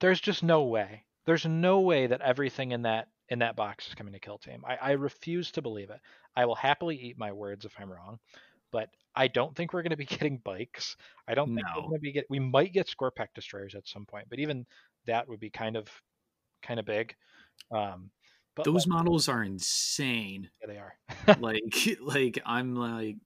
there's 0.00 0.20
just 0.20 0.42
no 0.42 0.64
way. 0.64 1.04
There's 1.26 1.46
no 1.46 1.80
way 1.80 2.06
that 2.06 2.20
everything 2.20 2.72
in 2.72 2.82
that 2.82 3.08
in 3.28 3.38
that 3.40 3.56
box 3.56 3.86
is 3.88 3.94
coming 3.94 4.12
to 4.12 4.18
kill 4.18 4.38
team. 4.38 4.64
I, 4.66 4.76
I 4.76 4.90
refuse 4.92 5.52
to 5.52 5.62
believe 5.62 5.90
it. 5.90 6.00
I 6.34 6.46
will 6.46 6.56
happily 6.56 6.96
eat 6.96 7.18
my 7.18 7.30
words 7.32 7.64
if 7.64 7.72
I'm 7.78 7.90
wrong, 7.90 8.18
but 8.72 8.88
I 9.14 9.28
don't 9.28 9.54
think 9.56 9.72
we're 9.72 9.82
going 9.82 9.90
to 9.90 9.96
be 9.96 10.04
getting 10.18 10.38
bikes. 10.38 10.96
I 11.28 11.34
don't 11.34 11.54
think 11.54 11.66
we're 11.74 11.82
going 11.82 11.94
to 11.94 12.00
be 12.00 12.12
get. 12.12 12.26
We 12.30 12.38
might 12.40 12.72
get 12.72 12.88
Skorpekh 12.88 13.28
destroyers 13.34 13.74
at 13.74 13.86
some 13.88 14.06
point, 14.06 14.26
but 14.28 14.38
even 14.38 14.66
that 15.06 15.28
would 15.28 15.40
be 15.40 15.50
kind 15.50 15.76
of 15.76 15.88
kind 16.62 16.78
of 16.80 16.86
big. 16.86 17.14
Um, 17.72 18.10
but 18.56 18.64
Those 18.64 18.86
like, 18.86 18.96
models 18.98 19.28
are 19.28 19.42
insane. 19.42 20.50
yeah, 20.60 20.66
they 20.66 20.78
are. 20.78 20.94
like, 21.40 21.88
like 22.00 22.38
I'm 22.44 22.74
like, 22.74 23.16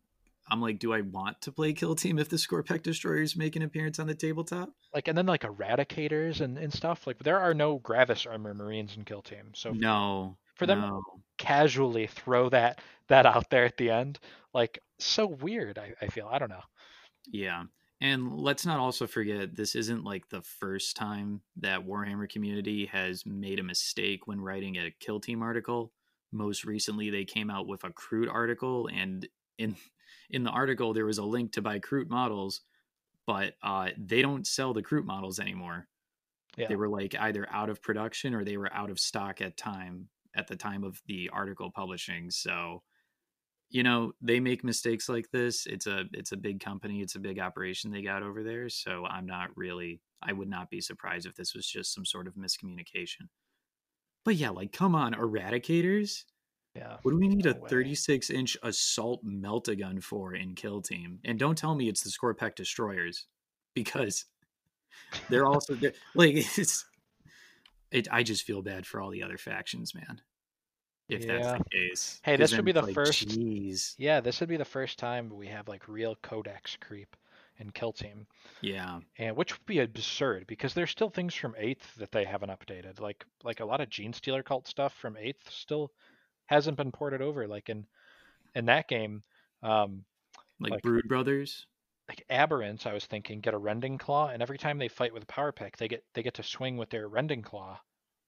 I'm 0.51 0.61
like, 0.61 0.79
do 0.79 0.93
I 0.93 1.01
want 1.01 1.41
to 1.43 1.53
play 1.53 1.73
Kill 1.73 1.95
Team 1.95 2.19
if 2.19 2.29
the 2.29 2.37
Skorpekh 2.37 2.83
Destroyers 2.83 3.35
make 3.35 3.57
an 3.57 3.63
appearance 3.63 3.99
on 3.99 4.07
the 4.07 4.15
tabletop? 4.15 4.71
like 4.93 5.09
and 5.09 5.17
then 5.19 5.27
like 5.27 5.43
eradicators 5.43 6.41
and, 6.41 6.57
and 6.59 6.73
stuff 6.73 7.07
like 7.07 7.19
there 7.19 7.41
are 7.41 7.53
no 7.55 7.79
gravis 7.79 8.27
armor 8.27 8.55
marines 8.55 8.97
in 8.97 9.05
kill 9.05 9.23
team 9.23 9.51
so 9.55 9.73
No, 9.73 10.37
for 10.55 10.67
them 10.67 10.81
no. 10.83 11.03
casually 11.37 12.07
throw 12.07 12.49
that 12.51 12.81
that 13.09 13.27
out 13.27 13.51
there 13.51 13.65
at 13.65 13.77
the 13.77 13.91
end. 13.91 14.19
Like 14.53 14.79
so 14.99 15.27
weird. 15.27 15.79
I, 15.79 15.95
I 16.01 16.09
feel. 16.09 16.29
I 16.31 16.39
don't 16.39 16.51
know. 16.51 16.63
Yeah. 17.27 17.65
And 18.01 18.39
let's 18.39 18.67
not 18.67 18.81
also 18.81 19.07
forget 19.07 19.57
this 19.57 19.75
isn't 19.75 20.05
like 20.05 20.29
the 20.29 20.43
first 20.43 20.97
time 20.97 21.41
that 21.57 21.87
Warhammer 21.87 22.29
community 22.29 22.87
has 22.87 23.25
made 23.25 23.61
a 23.61 23.65
mistake 23.65 24.27
when 24.27 24.41
writing 24.41 24.77
a 24.77 24.95
kill 25.01 25.21
team 25.21 25.43
article. 25.43 25.93
Most 26.33 26.65
recently 26.65 27.11
they 27.11 27.25
came 27.25 27.51
out 27.51 27.67
with 27.67 27.85
a 27.85 27.91
Kroot 27.91 28.31
article 28.33 28.89
and 28.93 29.27
in 29.59 29.77
in 30.31 30.43
the 30.43 30.51
article 30.51 30.93
there 30.93 31.07
was 31.07 31.19
a 31.19 31.25
link 31.25 31.53
to 31.53 31.63
buy 31.63 31.79
Kroot 31.79 32.09
models, 32.09 32.63
but 33.27 33.55
uh, 33.63 33.91
they 33.97 34.23
don't 34.23 34.47
sell 34.47 34.75
the 34.75 34.83
Kroot 34.83 35.05
models 35.05 35.39
anymore. 35.39 35.87
Yeah. 36.57 36.69
They 36.69 36.77
were 36.77 36.89
like 36.89 37.15
either 37.19 37.47
out 37.51 37.71
of 37.71 37.83
production 37.83 38.35
or 38.35 38.45
they 38.45 38.57
were 38.57 38.73
out 38.73 38.91
of 38.91 38.99
stock 38.99 39.41
at 39.41 39.57
time 39.57 40.09
at 40.37 40.47
the 40.47 40.57
time 40.57 40.85
of 40.85 41.01
the 41.07 41.31
article 41.33 41.71
publishing. 41.71 42.31
So 42.31 42.83
you 43.75 43.83
know 43.83 44.13
they 44.23 44.39
make 44.39 44.63
mistakes 44.63 45.09
like 45.09 45.29
this 45.33 45.67
it's 45.67 45.89
a 45.89 46.05
it's 46.13 46.31
a 46.31 46.37
big 46.37 46.61
company 46.61 47.01
it's 47.03 47.17
a 47.17 47.21
big 47.21 47.41
operation 47.41 47.91
they 47.91 48.03
got 48.03 48.23
over 48.23 48.45
there 48.45 48.69
so 48.69 49.05
i'm 49.07 49.27
not 49.27 49.49
really 49.57 50.01
i 50.23 50.33
would 50.33 50.49
not 50.49 50.71
be 50.71 50.81
surprised 50.81 51.27
if 51.27 51.35
this 51.35 51.55
was 51.55 51.67
just 51.67 51.93
some 51.93 52.05
sort 52.07 52.29
of 52.29 52.35
miscommunication 52.37 53.27
but 54.25 54.37
yeah 54.37 54.51
like 54.51 54.73
come 54.73 54.95
on 54.95 55.13
eradicators 55.13 56.23
Yeah. 56.77 56.99
what 57.03 57.11
do 57.11 57.19
we 57.19 57.27
need 57.27 57.45
No 57.45 57.51
a 57.51 57.55
way. 57.55 57.69
36 57.69 58.31
inch 58.31 58.57
assault 58.63 59.21
melt-a-gun 59.25 60.01
for 60.01 60.35
in 60.35 60.55
kill 60.55 60.81
team 60.81 61.19
and 61.25 61.37
don't 61.37 61.59
tell 61.59 61.75
me 61.75 61.89
it's 61.89 62.03
the 62.05 62.11
Skorpekh 62.11 62.55
destroyers 62.55 63.27
because 63.75 64.25
they're 65.29 65.47
also 65.47 65.75
they're, 65.75 65.95
like 66.15 66.35
it's 66.59 66.85
it 67.91 68.07
i 68.13 68.23
just 68.23 68.45
feel 68.45 68.63
bad 68.63 68.87
for 68.87 69.01
all 69.01 69.11
the 69.11 69.25
other 69.25 69.37
factions 69.37 69.97
man 69.97 70.21
if 71.09 71.27
that's 71.27 71.59
the 71.59 71.65
case 71.71 72.21
Hey, 72.23 72.37
this 72.37 72.55
would 72.57 72.65
be 72.65 72.73
the 72.73 72.83
like, 72.83 72.95
first- 72.95 73.29
jeez. 73.29 73.95
Yeah, 73.99 74.21
this 74.21 74.41
would 74.41 74.49
be 74.49 74.57
the 74.57 74.65
first 74.65 74.99
time 74.99 75.29
we 75.31 75.47
have 75.49 75.69
like 75.69 75.87
real 75.89 76.17
codex 76.23 76.77
creep 76.81 77.17
in 77.59 77.71
Kill 77.71 77.93
Team. 77.93 78.27
yeah. 78.63 78.99
And 79.19 79.37
which 79.37 79.53
would 79.57 79.67
be 79.67 79.79
absurd 79.81 80.47
because 80.49 80.75
there's 80.75 80.91
still 80.91 81.11
things 81.11 81.35
from 81.35 81.55
eighth 81.59 81.95
that 81.97 82.11
they 82.11 82.25
haven't 82.25 82.51
updated. 82.51 83.01
Like 83.01 83.25
like 83.45 83.61
a 83.61 83.65
lot 83.65 83.81
of 83.81 83.89
gene 83.91 84.13
stealer 84.13 84.43
cult 84.43 84.67
stuff 84.67 84.93
from 84.95 85.17
eighth 85.17 85.51
still 85.51 85.93
hasn't 86.47 86.77
been 86.77 86.91
ported 86.93 87.23
over 87.23 87.47
like 87.47 87.69
in 87.69 87.87
in 88.55 88.67
that 88.67 88.87
game 88.89 89.23
um 89.63 90.05
like, 90.61 90.73
Like- 90.73 90.83
brood 90.83 91.09
brothers? 91.09 91.67
like 92.07 92.23
aberrants 92.31 92.87
i 92.87 92.93
was 92.93 93.07
thinking 93.07 93.41
get 93.41 93.55
a 93.55 93.59
rending 93.59 93.97
claw 93.97 94.29
and 94.29 94.43
every 94.43 94.59
time 94.59 94.77
they 94.77 94.89
fight 94.89 95.15
with 95.15 95.23
a 95.23 95.27
power 95.27 95.53
pick 95.53 95.75
they 95.79 95.89
get 95.89 96.05
they 96.13 96.23
get 96.23 96.35
to 96.35 96.43
swing 96.43 96.77
with 96.77 96.91
their 96.91 97.09
rending 97.09 97.41
claw 97.41 97.81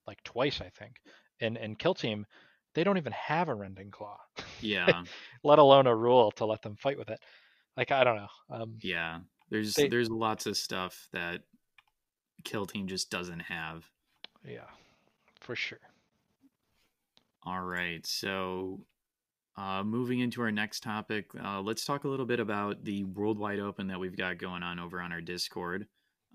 like 0.07 0.23
twice 0.23 0.61
i 0.61 0.69
think 0.79 0.95
and 1.41 1.57
and 1.59 1.77
kill 1.77 1.93
team 1.93 2.25
they 2.77 2.83
don't 2.83 2.97
even 2.97 3.13
have 3.13 3.49
a 3.49 3.55
rending 3.55 3.89
claw. 3.89 4.19
Yeah. 4.61 5.01
Let 5.43 5.57
alone 5.57 5.87
a 5.87 5.95
rule 5.95 6.29
to 6.33 6.45
let 6.45 6.61
them 6.61 6.75
fight 6.75 6.99
with 6.99 7.09
it. 7.09 7.19
Like 7.75 7.91
i 7.91 8.03
don't 8.03 8.17
know 8.17 8.27
um 8.49 8.75
yeah 8.81 9.19
there's 9.49 9.73
They- 9.73 9.87
there's 9.87 10.09
lots 10.11 10.45
of 10.45 10.55
stuff 10.57 11.07
that 11.11 11.41
kill 12.43 12.67
team 12.67 12.87
just 12.87 13.09
doesn't 13.09 13.39
have. 13.39 13.83
Yeah 14.45 14.69
for 15.41 15.55
sure. 15.55 15.79
All 17.43 17.61
right 17.61 18.05
so 18.05 18.81
uh, 19.57 19.83
moving 19.83 20.19
into 20.19 20.41
our 20.43 20.51
next 20.51 20.83
topic 20.83 21.31
uh, 21.43 21.59
let's 21.61 21.83
talk 21.83 22.03
a 22.03 22.07
little 22.07 22.27
bit 22.27 22.39
about 22.39 22.83
the 22.83 23.03
worldwide 23.05 23.59
open 23.59 23.87
that 23.87 23.99
we've 23.99 24.17
got 24.17 24.37
going 24.37 24.61
on 24.61 24.77
over 24.79 25.01
on 25.01 25.11
our 25.11 25.21
discord. 25.21 25.87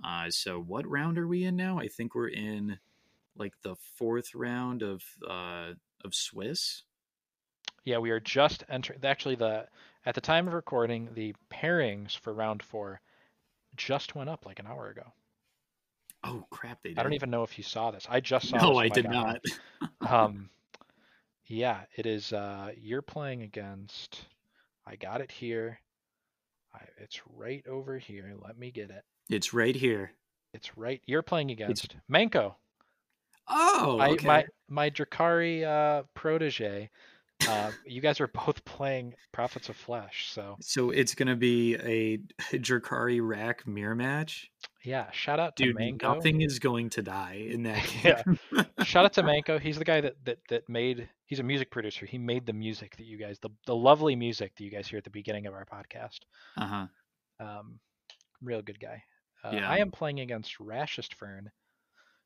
Uh, 0.04 0.28
so 0.28 0.61
what 0.61 0.88
round 0.88 1.18
are 1.18 1.28
we 1.28 1.44
in 1.44 1.54
now? 1.54 1.78
I 1.78 1.87
think 1.87 2.16
we're 2.16 2.30
in 2.30 2.78
like 3.37 3.54
the 3.62 3.76
fourth 3.96 4.34
round 4.34 4.82
of 4.82 5.02
uh, 5.28 5.72
of 6.04 6.14
swiss 6.14 6.82
Yeah, 7.85 7.99
we 7.99 8.11
are 8.11 8.21
just 8.21 8.64
entering. 8.68 9.00
Actually, 9.04 9.37
the 9.37 9.66
at 10.04 10.14
the 10.14 10.21
time 10.21 10.49
of 10.49 10.54
recording, 10.54 11.09
the 11.14 11.35
pairings 11.52 12.16
for 12.16 12.32
round 12.32 12.62
four 12.62 13.00
just 13.76 14.14
went 14.14 14.28
up 14.30 14.44
like 14.47 14.59
an 14.59 14.66
hour 14.66 14.88
ago. 14.88 15.12
oh 16.25 16.44
crap 16.50 16.78
they 16.82 16.90
did 16.90 16.99
I 16.99 17.02
don't 17.02 17.14
even 17.14 17.30
know 17.30 17.42
if 17.42 17.56
you 17.59 17.64
saw 17.64 17.90
this. 17.90 18.06
I 18.11 18.21
just 18.21 18.49
saw. 18.49 18.56
no 18.59 18.76
i 18.76 18.88
did 18.88 19.06
home. 19.06 19.14
not 19.14 19.40
Um, 20.09 20.50
yeah, 21.47 21.80
it 21.97 22.06
is. 22.06 22.32
Uh, 22.32 22.71
you're 22.76 23.02
playing 23.02 23.42
against. 23.42 24.26
I 24.87 24.97
got 24.97 25.21
it 25.21 25.30
here. 25.30 25.78
I, 26.75 26.80
it's 26.99 27.21
right 27.37 27.64
over 27.68 27.99
here. 27.99 28.32
Let 28.40 28.59
me 28.59 28.71
get 28.71 28.90
it. 28.90 29.04
it's 29.28 29.52
right 29.52 29.75
here 29.76 30.12
It's 30.54 30.76
right. 30.76 31.00
You're 31.06 31.23
playing 31.23 31.50
against 31.50 31.97
Manko. 32.11 32.54
Oh 33.49 34.00
okay. 34.00 34.26
my 34.26 34.44
my 34.68 34.90
Drukhari 34.90 35.64
uh, 35.64 36.04
protege. 36.14 36.90
Uh, 37.49 37.72
you 37.84 38.00
guys 38.00 38.20
are 38.20 38.28
both 38.46 38.64
playing 38.64 39.14
Prophets 39.32 39.68
of 39.68 39.76
Flesh, 39.76 40.28
so 40.32 40.56
So 40.61 40.90
it's 40.90 41.14
gonna 41.14 41.34
be 41.37 41.75
a 41.76 42.18
Drukhari 42.56 43.18
Wrack 43.20 43.66
mirror 43.66 43.96
match. 43.96 44.49
yeah. 44.84 45.11
Shout 45.11 45.40
out 45.40 45.56
to 45.56 45.64
Dude, 45.64 45.76
Manko. 45.76 46.02
nothing 46.14 46.40
is 46.40 46.61
going 46.61 46.88
to 46.90 47.02
die 47.02 47.44
in 47.50 47.62
that 47.64 47.82
Yeah. 48.04 48.22
game. 48.22 48.38
Shout 48.84 49.04
out 49.04 49.12
to 49.14 49.22
Manko. 49.25 49.58
He's 49.61 49.76
the 49.76 49.84
guy 49.84 50.00
that, 50.02 50.14
that 50.25 50.38
that 50.50 50.68
made. 50.68 51.08
He's 51.26 51.40
a 51.40 51.42
music 51.42 51.70
producer. 51.72 52.06
He 52.06 52.16
made 52.18 52.46
the 52.46 52.52
music 52.52 52.96
that 52.96 53.04
you 53.06 53.16
guys, 53.18 53.38
the 53.40 53.50
the 53.66 53.75
lovely 53.75 54.14
music 54.14 54.54
that 54.56 54.62
you 54.62 54.70
guys 54.70 54.87
hear 54.87 54.99
at 54.99 55.04
the 55.04 55.11
beginning 55.11 55.46
of 55.46 55.54
our 55.54 55.64
podcast. 55.66 56.20
uh-huh. 56.56 56.87
Um, 57.40 57.80
real 58.40 58.62
good 58.62 58.78
guy. 58.78 59.02
Uh, 59.42 59.50
Yeah. 59.54 59.68
I 59.68 59.78
am 59.78 59.90
playing 59.90 60.20
against 60.20 60.61
Rashest 60.61 61.14
Fern, 61.14 61.50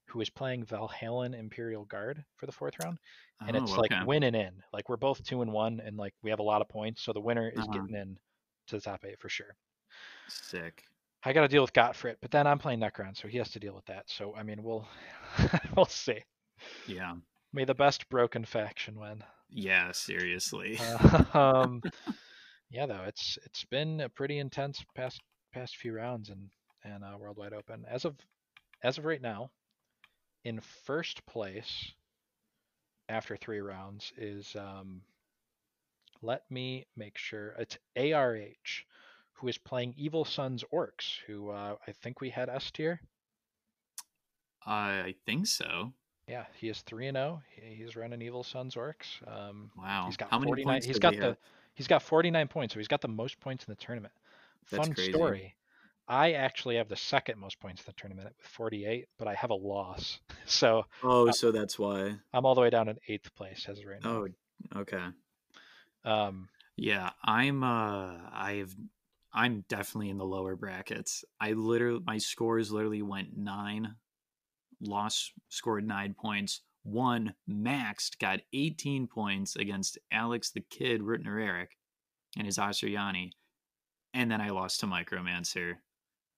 who 0.08 0.20
is 0.20 0.30
playing 0.30 0.64
Valhallan 0.64 1.38
Imperial 1.38 1.84
Guard 1.84 2.25
for 2.36 2.46
the 2.46 2.52
fourth 2.52 2.75
round, 2.82 2.98
and 3.46 3.56
it's 3.56 3.72
Oh, 3.72 3.80
okay. 3.80 3.96
like 3.98 4.06
winning 4.06 4.34
in. 4.34 4.62
Like 4.72 4.88
we're 4.88 4.96
both 4.96 5.22
two 5.25 5.42
and 5.42 5.52
one, 5.52 5.80
and 5.80 5.96
like 5.96 6.14
we 6.22 6.30
have 6.30 6.38
a 6.40 6.44
lot 6.44 6.62
of 6.62 6.68
points, 6.68 7.02
so 7.02 7.12
the 7.12 7.20
winner 7.20 7.48
is 7.48 7.60
Uh-huh. 7.60 7.72
getting 7.80 7.94
in 7.96 8.18
to 8.68 8.76
the 8.76 8.80
top 8.82 9.04
eight 9.04 9.18
for 9.20 9.28
sure. 9.28 9.54
sick. 10.28 10.82
I 11.25 11.32
got 11.32 11.40
to 11.42 11.48
deal 11.48 11.62
with 11.62 11.72
Gottfried, 11.72 12.16
but 12.20 12.30
then 12.30 12.46
I'm 12.46 12.58
playing 12.58 12.78
Necron, 12.80 13.16
so 13.16 13.26
he 13.26 13.38
has 13.38 13.50
to 13.50 13.58
deal 13.60 13.75
with 13.75 13.84
that. 13.86 14.04
So 14.08 14.34
I 14.36 14.42
mean, 14.42 14.62
we'll 14.62 14.86
we'll 15.76 15.86
see. 15.86 16.22
Yeah. 16.86 17.14
May 17.52 17.64
the 17.64 17.75
best 17.75 18.08
broken 18.08 18.44
faction 18.44 18.98
win. 18.98 19.25
Yeah, 19.50 19.90
seriously. 19.92 20.78
Uh, 20.80 21.25
um, 21.64 21.82
yeah, 22.70 22.86
though 22.86 23.04
it's 23.06 23.38
it's 23.44 23.64
been 23.64 24.00
a 24.00 24.08
pretty 24.08 24.38
intense 24.38 24.84
past 24.94 25.20
past 25.52 25.76
few 25.76 25.92
rounds 25.94 26.28
and 26.30 26.48
and 26.84 27.02
uh, 27.02 27.16
worldwide 27.18 27.52
open 27.54 27.84
as 27.90 28.04
of 28.04 28.14
as 28.84 28.98
of 28.98 29.04
right 29.04 29.22
now. 29.22 29.50
In 30.47 30.61
first 30.61 31.26
place, 31.26 31.91
after 33.09 33.37
three 33.37 33.59
rounds, 33.59 34.12
is 34.17 34.55
um, 34.55 35.00
let 36.23 36.49
me 36.53 36.87
make 36.97 37.19
sure 37.19 37.57
it's 37.59 37.76
ARH, 37.97 38.85
who 39.33 39.49
is 39.49 39.59
playing 39.59 39.95
Evil 39.97 40.25
Sunz 40.25 40.62
Orks, 40.73 41.19
who 41.26 41.50
uh, 41.50 41.75
I 41.85 41.91
think 41.91 42.21
we 42.21 42.31
had 42.31 42.49
S 42.49 42.71
tier. 42.71 43.00
I 44.65 45.17
think 45.26 45.49
so. 45.49 45.93
Yeah, 46.29 46.45
he 46.55 46.69
is 46.69 46.81
three 46.83 47.09
and 47.09 47.17
zero. 47.17 47.43
He's 47.61 47.97
running 47.97 48.23
Evil 48.23 48.45
Sunz 48.45 48.76
Orks. 48.76 49.19
Um, 49.26 49.73
Wow. 49.76 50.05
He's 50.07 50.17
got 50.17 50.31
How 50.31 50.38
many 50.38 50.50
49. 50.50 50.73
points 50.75 50.87
He's 50.87 51.00
got 51.00 51.15
he 51.15 51.19
the 51.19 51.26
have? 51.26 51.38
he's 51.75 51.88
got 51.88 52.03
49 52.03 52.47
points, 52.47 52.73
so 52.73 52.79
he's 52.79 52.87
got 52.88 53.00
the 53.00 53.09
most 53.09 53.41
points 53.41 53.65
in 53.65 53.73
the 53.73 53.85
tournament. 53.85 54.15
That's 54.71 54.87
Fun 54.87 54.95
crazy. 54.95 55.11
story. 55.11 55.57
I 56.08 56.32
actually 56.32 56.76
have 56.76 56.88
the 56.88 56.96
second 56.96 57.38
most 57.38 57.58
points 57.58 57.80
in 57.82 57.86
the 57.86 58.00
tournament 58.00 58.28
with 58.38 58.46
48, 58.46 59.08
but 59.18 59.26
I 59.26 59.34
have 59.34 59.50
a 59.50 59.54
loss. 59.54 60.20
So 60.48 60.84
Oh, 61.02 61.32
so 61.32 61.50
that's 61.50 61.76
why. 61.76 62.14
I'm 62.32 62.46
all 62.46 62.54
the 62.54 62.60
way 62.60 62.70
down 62.70 62.88
in 62.88 62.98
eighth 63.08 63.34
place 63.34 63.66
as 63.68 63.80
of 63.80 63.84
right 63.86 64.00
now. 64.00 64.26
Oh, 64.76 64.80
okay. 64.82 65.04
Um, 66.04 66.48
Yeah, 66.76 67.10
I'm 67.25 67.64
uh 67.64 68.12
I've 68.32 68.76
I'm 69.32 69.64
definitely 69.68 70.10
in 70.10 70.18
the 70.18 70.25
lower 70.25 70.54
brackets. 70.54 71.25
I 71.40 71.52
literally 71.52 72.00
my 72.06 72.18
scores 72.18 72.70
literally 72.70 73.02
went 73.02 73.36
9 73.36 73.96
lost 74.80 75.32
scored 75.48 75.84
9 75.84 76.14
points. 76.14 76.60
One 76.84 77.34
maxed 77.50 78.20
got 78.20 78.38
18 78.52 79.08
points 79.08 79.56
against 79.56 79.98
Alex 80.12 80.52
the 80.52 80.60
Kid 80.60 81.00
Rutner 81.00 81.44
Eric 81.44 81.76
and 82.36 82.46
his 82.46 82.58
Asuryani. 82.58 83.32
And 84.14 84.30
then 84.30 84.40
I 84.40 84.50
lost 84.50 84.78
to 84.80 84.86
Micromancer 84.86 85.78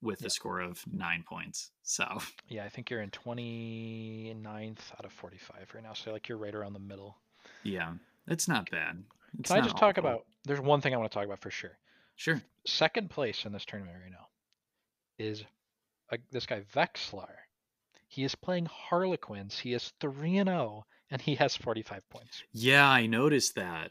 with 0.02 0.20
Yeah. 0.20 0.26
a 0.28 0.30
score 0.30 0.60
of 0.60 0.82
9 0.92 1.24
points. 1.28 1.70
So, 1.82 2.06
yeah, 2.48 2.64
I 2.64 2.68
think 2.68 2.90
you're 2.90 3.02
in 3.02 3.10
29th 3.10 4.92
out 4.98 5.04
of 5.04 5.12
45 5.12 5.68
right 5.74 5.82
now. 5.82 5.92
So 5.92 6.12
like 6.12 6.28
you're 6.28 6.38
right 6.38 6.54
around 6.54 6.72
the 6.72 6.78
middle. 6.78 7.16
yeah, 7.62 7.94
it's 8.26 8.48
not 8.48 8.70
bad. 8.70 9.02
It's 9.38 9.48
Can 9.48 9.56
I 9.56 9.60
not 9.60 9.64
just 9.68 9.76
talk 9.78 9.98
about? 9.98 10.24
There's 10.44 10.60
one 10.60 10.80
thing 10.80 10.94
I 10.94 10.96
want 10.96 11.10
to 11.10 11.14
talk 11.14 11.26
about 11.26 11.40
for 11.40 11.50
sure. 11.50 11.78
Sure. 12.16 12.40
Second 12.66 13.10
place 13.10 13.44
in 13.44 13.52
this 13.52 13.64
tournament 13.64 13.96
right 14.02 14.10
now 14.10 14.26
is 15.18 15.44
uh, 16.10 16.16
this 16.30 16.46
guy 16.46 16.62
Vexlar. 16.74 17.28
He 18.08 18.24
is 18.24 18.34
playing 18.34 18.66
Harlequins. 18.66 19.58
He 19.58 19.74
is 19.74 19.92
three 20.00 20.38
and 20.38 20.48
zero, 20.48 20.86
and 21.10 21.20
he 21.20 21.34
has 21.34 21.54
45 21.56 22.08
points. 22.08 22.42
Yeah, 22.52 22.88
I 22.88 23.06
noticed 23.06 23.54
that. 23.56 23.90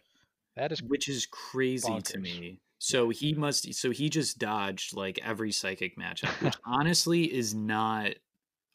That 0.56 0.72
is 0.72 0.82
which 0.82 1.08
is 1.08 1.28
crazy 1.28 2.02
to 2.02 2.18
me. 2.18 2.60
So 2.80 3.10
he 3.10 3.34
must 3.34 3.74
so 3.74 3.92
he 3.92 4.10
just 4.10 4.38
dodged 4.38 4.96
like 4.96 5.20
every 5.24 5.52
psychic 5.52 5.98
matchup, 5.98 6.42
which 6.42 6.56
honestly 6.66 7.24
is 7.24 7.54
not 7.54 8.12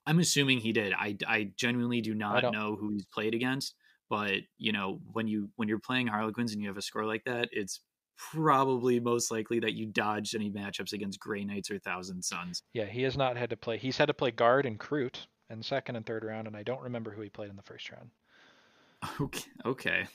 I'm 0.06 0.18
assuming 0.18 0.58
he 0.58 0.72
did. 0.72 0.92
I 0.92 1.16
I 1.26 1.52
genuinely 1.56 2.00
do 2.00 2.14
not 2.14 2.52
know 2.52 2.76
who 2.78 2.90
he's 2.90 3.06
played 3.06 3.34
against, 3.34 3.74
but 4.10 4.34
you 4.58 4.72
know 4.72 5.00
when 5.12 5.28
you 5.28 5.50
when 5.56 5.68
you're 5.68 5.78
playing 5.78 6.08
Harlequins 6.08 6.52
and 6.52 6.60
you 6.60 6.68
have 6.68 6.76
a 6.76 6.82
score 6.82 7.04
like 7.04 7.24
that, 7.24 7.48
it's 7.52 7.80
probably 8.16 9.00
most 9.00 9.30
likely 9.30 9.60
that 9.60 9.74
you 9.74 9.86
dodged 9.86 10.34
any 10.34 10.50
matchups 10.50 10.92
against 10.92 11.20
Grey 11.20 11.44
Knights 11.44 11.70
or 11.70 11.78
Thousand 11.78 12.22
Sons. 12.22 12.62
Yeah, 12.72 12.84
he 12.84 13.02
has 13.02 13.16
not 13.16 13.36
had 13.36 13.50
to 13.50 13.56
play. 13.56 13.78
He's 13.78 13.96
had 13.96 14.06
to 14.06 14.14
play 14.14 14.30
guard 14.30 14.66
and 14.66 14.78
Kroot 14.78 15.26
in 15.50 15.62
second 15.62 15.96
and 15.96 16.06
third 16.06 16.24
round, 16.24 16.46
and 16.46 16.56
I 16.56 16.62
don't 16.62 16.82
remember 16.82 17.10
who 17.12 17.20
he 17.22 17.28
played 17.28 17.50
in 17.50 17.56
the 17.56 17.62
first 17.62 17.90
round. 17.90 18.10
Okay. 19.20 19.50
Okay. 19.66 20.06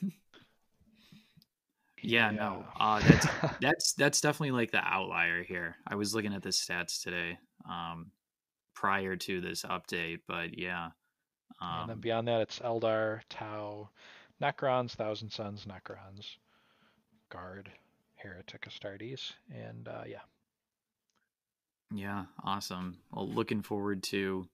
Yeah, 2.01 2.31
yeah. 2.31 2.37
no. 2.37 2.65
Uh, 2.79 2.99
that's 2.99 3.27
that's 3.61 3.93
that's 3.93 4.21
definitely 4.21 4.51
like 4.51 4.71
the 4.71 4.83
outlier 4.83 5.43
here. 5.43 5.75
I 5.87 5.95
was 5.95 6.13
looking 6.13 6.33
at 6.33 6.43
the 6.43 6.49
stats 6.49 7.01
today, 7.01 7.37
um, 7.69 8.11
prior 8.73 9.15
to 9.15 9.41
this 9.41 9.63
update, 9.63 10.19
but 10.27 10.57
yeah. 10.57 10.89
Um, 11.61 11.81
and 11.81 11.89
then 11.89 11.95
um 11.95 12.01
beyond 12.01 12.27
that, 12.27 12.41
it's 12.41 12.59
Eldar, 12.59 13.21
Tau, 13.29 13.89
Necrons, 14.41 14.91
Thousand 14.91 15.31
Sons, 15.31 15.65
Necrons, 15.65 16.37
Guard, 17.29 17.71
Heretic 18.15 18.67
Astartes, 18.69 19.33
and 19.53 19.87
uh, 19.87 20.03
yeah. 20.07 20.19
Yeah, 21.93 22.25
awesome. 22.43 22.97
Well, 23.11 23.29
looking 23.29 23.61
forward 23.61 24.03
to 24.03 24.47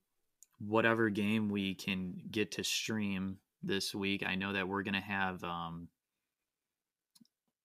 whatever 0.59 1.09
game 1.09 1.49
we 1.49 1.73
can 1.73 2.21
get 2.31 2.51
to 2.53 2.63
stream 2.63 3.39
this 3.63 3.95
week. 3.95 4.23
I 4.25 4.35
know 4.35 4.53
that 4.53 4.67
we're 4.67 4.83
gonna 4.83 5.01
have 5.01 5.43
um, 5.43 5.87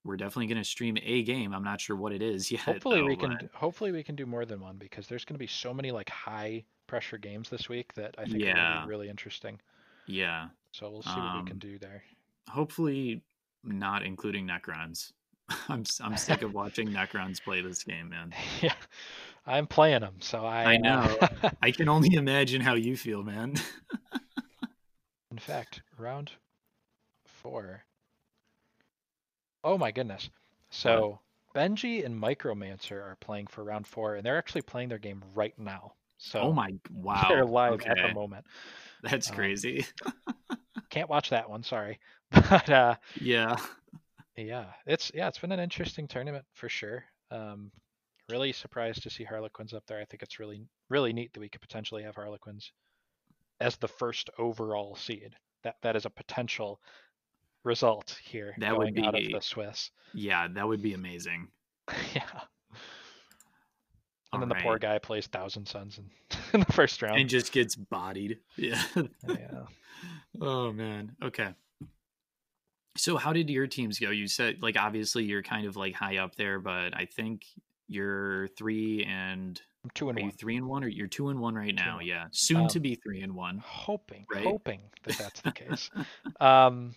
we're 0.09 0.17
definitely 0.17 0.47
going 0.47 0.57
to 0.57 0.65
stream 0.65 0.97
a 1.03 1.23
game. 1.23 1.53
I'm 1.53 1.63
not 1.63 1.83
sure 1.83 1.95
what 1.95 2.13
it 2.13 2.23
is 2.23 2.51
yet. 2.51 2.63
Hopefully 2.63 3.01
though, 3.01 3.07
we 3.07 3.17
can. 3.17 3.37
But... 3.39 3.51
Hopefully 3.53 3.93
we 3.93 4.03
can 4.03 4.17
do 4.17 4.25
more 4.25 4.47
than 4.47 4.59
one 4.59 4.77
because 4.79 5.07
there's 5.07 5.25
going 5.27 5.35
to 5.35 5.39
be 5.39 5.47
so 5.47 5.75
many 5.75 5.93
like 5.93 6.09
high 6.09 6.65
pressure 6.87 7.19
games 7.19 7.51
this 7.51 7.69
week 7.69 7.93
that 7.95 8.15
I 8.17 8.25
think 8.25 8.43
yeah. 8.43 8.85
are 8.85 8.89
really 8.89 9.11
interesting. 9.11 9.61
Yeah. 10.07 10.49
So 10.73 10.91
we'll 10.91 11.03
see 11.03 11.11
um, 11.11 11.25
what 11.25 11.45
we 11.45 11.51
can 11.51 11.57
um, 11.57 11.59
do 11.59 11.79
there. 11.79 12.03
Hopefully, 12.49 13.23
not 13.63 14.03
including 14.03 14.49
Necrons. 14.49 15.13
I'm 15.69 15.85
I'm 16.01 16.17
sick 16.17 16.41
of 16.41 16.55
watching 16.55 16.89
Necrons 16.89 17.43
play 17.43 17.61
this 17.61 17.85
game, 17.85 18.09
man. 18.09 18.33
Yeah, 18.63 18.73
I'm 19.47 19.67
playing 19.67 20.01
them, 20.01 20.15
so 20.21 20.47
I. 20.47 20.73
I 20.73 20.77
know. 20.79 21.19
I 21.63 21.71
can 21.71 21.91
only 21.91 22.15
imagine 22.15 22.63
how 22.63 22.75
you 22.75 22.97
feel, 22.97 23.23
man. 23.23 23.57
In 25.31 25.39
fact, 25.39 25.83
round 25.99 26.33
four 27.27 27.85
Oh 29.69 29.77
my 29.77 29.91
goodness. 29.91 30.31
So 30.71 31.21
Benji 31.55 32.03
and 32.03 32.19
Micromancer 32.19 32.93
are 32.93 33.19
playing 33.21 33.49
for 33.49 33.63
round 33.63 33.87
four, 33.87 34.15
and 34.15 34.25
they're 34.25 34.39
actually 34.39 34.63
playing 34.63 34.89
their 34.89 34.99
game 34.99 35.23
right 35.35 35.53
now. 35.59 35.93
So 36.17 36.41
oh 36.41 36.53
my 36.55 36.73
wow, 36.91 37.27
they're 37.29 37.45
live 37.45 37.75
okay. 37.75 37.91
at 37.91 38.09
the 38.09 38.15
moment. 38.15 38.47
That's 39.03 39.29
um, 39.29 39.37
crazy. 39.37 39.85
can't 40.91 41.11
watch 41.11 41.29
that 41.31 41.51
one, 41.51 41.63
sorry. 41.63 42.01
But 42.31 42.71
uh, 42.71 42.95
yeah, 43.21 43.57
yeah, 44.37 44.67
it's 44.87 45.13
yeah, 45.15 45.29
it's 45.29 45.39
been 45.39 45.53
an 45.53 45.61
interesting 45.61 46.09
tournament 46.09 46.47
for 46.55 46.71
sure. 46.71 47.05
Um, 47.31 47.71
really 48.31 48.53
surprised 48.53 49.03
to 49.03 49.11
see 49.11 49.25
Harlequins 49.25 49.75
up 49.75 49.85
there. 49.87 50.01
I 50.01 50.07
think 50.07 50.23
it's 50.23 50.39
really 50.39 50.63
really 50.89 51.13
neat 51.13 51.35
that 51.35 51.41
we 51.41 51.51
could 51.51 51.61
potentially 51.61 52.05
have 52.05 52.15
Harlequins 52.15 52.73
as 53.61 53.77
the 53.77 53.89
first 53.89 54.31
overall 54.39 54.97
seed. 54.97 55.35
That 55.63 55.77
that 55.83 55.95
is 55.95 56.07
a 56.07 56.11
potential 56.11 56.81
result 57.69 58.19
here. 58.25 58.55
That 58.59 58.77
would 58.77 58.95
be 58.95 59.05
out 59.05 59.15
of 59.15 59.23
the 59.23 59.41
Swiss. 59.41 59.91
Yeah, 60.15 60.49
that 60.55 60.67
would 60.67 60.81
be 60.81 60.95
amazing. 60.95 61.49
yeah. 62.15 62.23
And 64.33 64.33
All 64.33 64.41
then 64.41 64.49
the 64.49 64.55
right. 64.55 64.65
poor 64.65 64.79
guy 64.79 64.99
plays 64.99 65.27
Thousand 65.27 65.69
Sons 65.69 65.99
in, 65.99 66.11
in, 66.55 66.61
the 66.61 66.73
first 66.73 67.03
round 67.03 67.21
and 67.21 67.29
just 67.29 67.53
gets 67.53 67.77
bodied. 67.77 68.39
Yeah. 68.57 68.83
yeah. 69.29 69.65
oh 70.41 70.73
man. 70.73 71.15
Okay. 71.23 71.55
So 72.97 73.19
how 73.19 73.35
did 73.35 73.51
your 73.51 73.67
teams 73.67 73.99
go? 73.99 74.09
You 74.09 74.29
said 74.29 74.63
like 74.63 74.79
obviously 74.79 75.25
you're 75.25 75.43
kind 75.43 75.67
of 75.67 75.77
like 75.77 75.95
high 75.95 76.17
up 76.17 76.37
there, 76.37 76.59
but 76.59 76.97
I 76.97 77.05
think 77.05 77.45
you're 77.87 78.49
three 78.49 79.05
and 79.05 79.61
I'm 79.85 79.91
two 79.95 80.09
and 80.09 80.19
Are 80.19 80.23
one. 80.23 80.31
You 80.31 80.37
three 80.37 80.57
and 80.57 80.67
one, 80.67 80.85
or 80.85 80.89
you're 80.89 81.07
two 81.07 81.29
and 81.29 81.41
one 81.41 81.55
right 81.55 81.75
now? 81.75 82.01
Yeah, 82.01 82.27
soon 82.33 82.63
um, 82.63 82.69
to 82.69 82.81
be 82.81 82.97
three 82.97 83.21
and 83.21 83.35
one. 83.35 83.63
Hoping, 83.65 84.27
right? 84.33 84.45
hoping 84.45 84.81
that 85.05 85.17
that's 85.17 85.41
the 85.41 85.53
case. 85.53 85.91
um, 86.41 86.95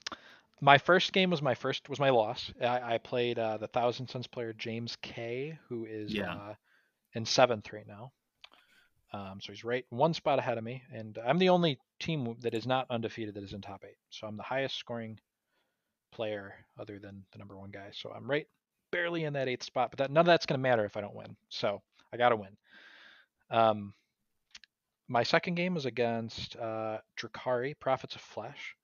my 0.61 0.77
first 0.77 1.11
game 1.11 1.31
was 1.31 1.41
my 1.41 1.55
first 1.55 1.89
was 1.89 1.99
my 1.99 2.11
loss. 2.11 2.53
I, 2.61 2.93
I 2.93 2.97
played 2.99 3.39
uh, 3.39 3.57
the 3.57 3.67
Thousand 3.67 4.07
Sons 4.07 4.27
player 4.27 4.53
James 4.53 4.95
K, 5.01 5.57
who 5.67 5.85
is 5.85 6.13
yeah. 6.13 6.33
uh, 6.33 6.53
in 7.13 7.25
seventh 7.25 7.73
right 7.73 7.87
now. 7.87 8.11
Um, 9.13 9.41
so 9.41 9.51
he's 9.51 9.65
right 9.65 9.85
one 9.89 10.13
spot 10.13 10.39
ahead 10.39 10.57
of 10.57 10.63
me, 10.63 10.83
and 10.93 11.17
I'm 11.25 11.39
the 11.39 11.49
only 11.49 11.79
team 11.99 12.37
that 12.41 12.53
is 12.53 12.65
not 12.65 12.85
undefeated 12.89 13.33
that 13.33 13.43
is 13.43 13.53
in 13.53 13.61
top 13.61 13.83
eight. 13.85 13.97
So 14.11 14.27
I'm 14.27 14.37
the 14.37 14.43
highest 14.43 14.77
scoring 14.77 15.19
player 16.13 16.53
other 16.79 16.99
than 16.99 17.25
the 17.31 17.39
number 17.39 17.57
one 17.57 17.71
guy. 17.71 17.89
So 17.93 18.11
I'm 18.15 18.29
right 18.29 18.47
barely 18.91 19.23
in 19.23 19.33
that 19.33 19.49
eighth 19.49 19.63
spot, 19.63 19.89
but 19.91 19.97
that, 19.97 20.11
none 20.11 20.21
of 20.21 20.27
that's 20.27 20.45
going 20.45 20.59
to 20.59 20.63
matter 20.63 20.85
if 20.85 20.95
I 20.95 21.01
don't 21.01 21.15
win. 21.15 21.35
So 21.49 21.81
I 22.13 22.17
got 22.17 22.29
to 22.29 22.35
win. 22.35 22.55
Um, 23.49 23.93
my 25.09 25.23
second 25.23 25.55
game 25.55 25.73
was 25.73 25.85
against 25.85 26.55
uh, 26.55 26.99
Drukhari, 27.17 27.77
Prophets 27.79 28.15
of 28.15 28.21
Flesh 28.21 28.75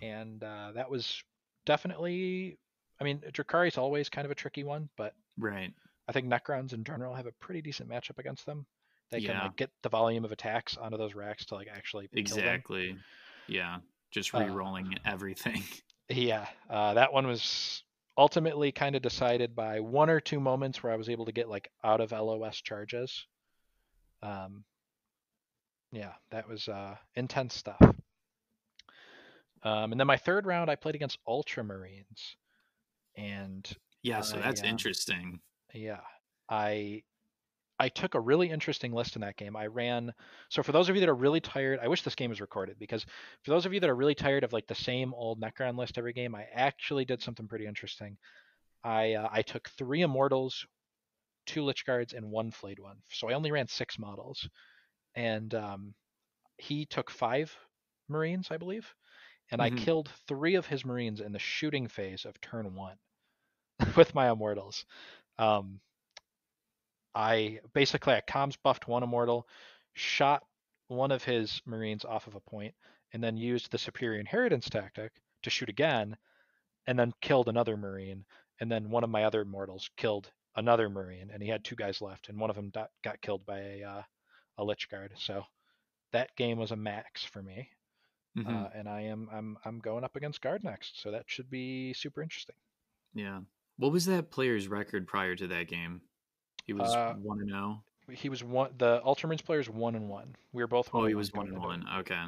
and 0.00 0.42
uh, 0.42 0.72
that 0.74 0.90
was 0.90 1.22
definitely. 1.66 2.58
I 3.00 3.04
mean, 3.04 3.20
Drukhari 3.32 3.68
is 3.68 3.78
always 3.78 4.08
kind 4.08 4.24
of 4.24 4.30
a 4.30 4.34
tricky 4.34 4.62
one, 4.62 4.88
but 4.96 5.14
right. 5.36 5.72
I 6.08 6.12
think 6.12 6.28
Necrons 6.28 6.72
in 6.72 6.84
general 6.84 7.14
have 7.14 7.26
a 7.26 7.32
pretty 7.40 7.60
decent 7.60 7.88
matchup 7.88 8.18
against 8.18 8.46
them. 8.46 8.66
They 9.10 9.18
yeah. 9.18 9.32
can 9.32 9.42
like 9.42 9.56
get 9.56 9.70
the 9.82 9.88
volume 9.88 10.24
of 10.24 10.32
attacks 10.32 10.76
onto 10.76 10.96
those 10.96 11.14
Wracks 11.14 11.44
to 11.46 11.54
like 11.54 11.68
actually 11.72 12.08
exactly. 12.12 12.96
Yeah, 13.48 13.78
just 14.10 14.34
uh, 14.34 14.38
re-rolling 14.38 14.94
uh, 14.94 14.98
everything. 15.10 15.62
Yeah, 16.08 16.46
uh, 16.70 16.94
that 16.94 17.12
one 17.12 17.26
was 17.26 17.82
ultimately 18.16 18.72
kind 18.72 18.94
of 18.96 19.02
decided 19.02 19.54
by 19.54 19.80
one 19.80 20.10
or 20.10 20.20
two 20.20 20.40
moments 20.40 20.82
where 20.82 20.92
I 20.92 20.96
was 20.96 21.08
able 21.08 21.26
to 21.26 21.32
get 21.32 21.48
like 21.48 21.70
out 21.82 22.00
of 22.00 22.12
LOS 22.12 22.60
charges. 22.60 23.26
Um, 24.22 24.64
yeah, 25.92 26.12
that 26.30 26.48
was 26.48 26.68
uh, 26.68 26.96
intense 27.14 27.54
stuff. 27.54 27.80
Um, 29.64 29.92
and 29.92 30.00
then 30.00 30.06
my 30.06 30.16
third 30.16 30.46
round, 30.46 30.70
I 30.70 30.76
played 30.76 30.94
against 30.94 31.18
Ultramarines, 31.28 32.34
and 33.16 33.68
yeah, 34.02 34.20
so 34.20 34.36
I, 34.38 34.40
that's 34.40 34.62
um, 34.62 34.66
interesting. 34.66 35.40
Yeah, 35.72 36.00
I 36.48 37.02
I 37.78 37.88
took 37.88 38.14
a 38.14 38.20
really 38.20 38.50
interesting 38.50 38.92
list 38.92 39.14
in 39.14 39.22
that 39.22 39.36
game. 39.36 39.56
I 39.56 39.66
ran 39.66 40.12
so 40.48 40.62
for 40.62 40.72
those 40.72 40.88
of 40.88 40.96
you 40.96 41.00
that 41.00 41.08
are 41.08 41.14
really 41.14 41.40
tired, 41.40 41.78
I 41.80 41.88
wish 41.88 42.02
this 42.02 42.16
game 42.16 42.30
was 42.30 42.40
recorded 42.40 42.76
because 42.78 43.04
for 43.44 43.50
those 43.50 43.64
of 43.64 43.72
you 43.72 43.80
that 43.80 43.90
are 43.90 43.94
really 43.94 44.16
tired 44.16 44.42
of 44.42 44.52
like 44.52 44.66
the 44.66 44.74
same 44.74 45.14
old 45.14 45.40
Necron 45.40 45.78
list 45.78 45.96
every 45.96 46.12
game, 46.12 46.34
I 46.34 46.46
actually 46.52 47.04
did 47.04 47.22
something 47.22 47.46
pretty 47.46 47.66
interesting. 47.66 48.16
I 48.82 49.14
uh, 49.14 49.28
I 49.30 49.42
took 49.42 49.68
three 49.70 50.02
Immortals, 50.02 50.66
two 51.46 51.62
Lych 51.62 51.84
Guards, 51.86 52.14
and 52.14 52.32
one 52.32 52.50
Flayed 52.50 52.80
One. 52.80 52.96
So 53.10 53.28
I 53.28 53.34
only 53.34 53.52
ran 53.52 53.68
six 53.68 53.96
models, 53.96 54.48
and 55.14 55.54
um, 55.54 55.94
he 56.56 56.84
took 56.84 57.10
five 57.10 57.56
Marines, 58.08 58.48
I 58.50 58.56
believe 58.56 58.92
and 59.50 59.60
mm-hmm. 59.60 59.76
I 59.76 59.78
killed 59.78 60.10
three 60.28 60.54
of 60.54 60.66
his 60.66 60.84
Marines 60.84 61.20
in 61.20 61.32
the 61.32 61.38
shooting 61.38 61.88
phase 61.88 62.24
of 62.24 62.40
turn 62.40 62.74
one 62.74 62.96
with 63.96 64.14
my 64.14 64.30
Immortals. 64.30 64.84
Um, 65.38 65.80
I 67.14 67.60
basically 67.74 68.14
I 68.14 68.22
comms 68.22 68.56
buffed 68.62 68.88
one 68.88 69.02
Immortal, 69.02 69.46
shot 69.94 70.44
one 70.88 71.10
of 71.10 71.24
his 71.24 71.60
Marines 71.66 72.04
off 72.04 72.26
of 72.26 72.34
a 72.34 72.40
point, 72.40 72.74
and 73.12 73.22
then 73.22 73.36
used 73.36 73.70
the 73.70 73.78
Superior 73.78 74.20
Inheritance 74.20 74.68
tactic 74.68 75.12
to 75.42 75.50
shoot 75.50 75.68
again, 75.68 76.16
and 76.86 76.98
then 76.98 77.12
killed 77.20 77.48
another 77.48 77.76
Marine, 77.76 78.24
and 78.60 78.70
then 78.70 78.90
one 78.90 79.04
of 79.04 79.10
my 79.10 79.24
other 79.24 79.42
Immortals 79.42 79.90
killed 79.96 80.30
another 80.56 80.88
Marine, 80.88 81.30
and 81.32 81.42
he 81.42 81.48
had 81.48 81.64
two 81.64 81.76
guys 81.76 82.00
left, 82.00 82.28
and 82.28 82.38
one 82.38 82.50
of 82.50 82.56
them 82.56 82.70
got, 82.70 83.20
killed 83.20 83.44
by 83.46 83.58
a 83.58 83.82
uh, 83.82 84.02
a 84.58 84.64
Lych 84.64 84.88
Guard. 84.90 85.12
So 85.16 85.44
that 86.12 86.34
game 86.36 86.58
was 86.58 86.70
a 86.70 86.76
max 86.76 87.24
for 87.24 87.42
me. 87.42 87.68
Mm-hmm. 88.36 88.56
Uh, 88.56 88.68
and 88.74 88.88
I 88.88 89.02
am 89.02 89.28
I'm 89.32 89.58
I'm 89.64 89.78
going 89.78 90.04
up 90.04 90.16
against 90.16 90.40
Guard 90.40 90.64
next, 90.64 91.02
so 91.02 91.10
that 91.10 91.24
should 91.26 91.50
be 91.50 91.92
super 91.92 92.22
interesting. 92.22 92.54
Yeah. 93.14 93.40
What 93.76 93.92
was 93.92 94.06
that 94.06 94.30
player's 94.30 94.68
record 94.68 95.06
prior 95.06 95.34
to 95.36 95.46
that 95.48 95.68
game? 95.68 96.02
He 96.64 96.72
was 96.72 96.94
uh, 96.94 97.14
one 97.20 97.40
and 97.40 97.50
zero. 97.50 97.82
Oh? 98.08 98.12
He 98.12 98.28
was 98.28 98.42
one. 98.42 98.70
The 98.78 99.00
Ultramarines 99.04 99.44
player's 99.44 99.68
one 99.68 99.94
and 99.94 100.08
one. 100.08 100.34
We 100.52 100.62
were 100.62 100.68
both. 100.68 100.90
Oh, 100.92 101.04
he 101.04 101.14
was 101.14 101.32
one 101.32 101.48
and 101.48 101.58
one. 101.58 101.84
Okay. 101.98 102.22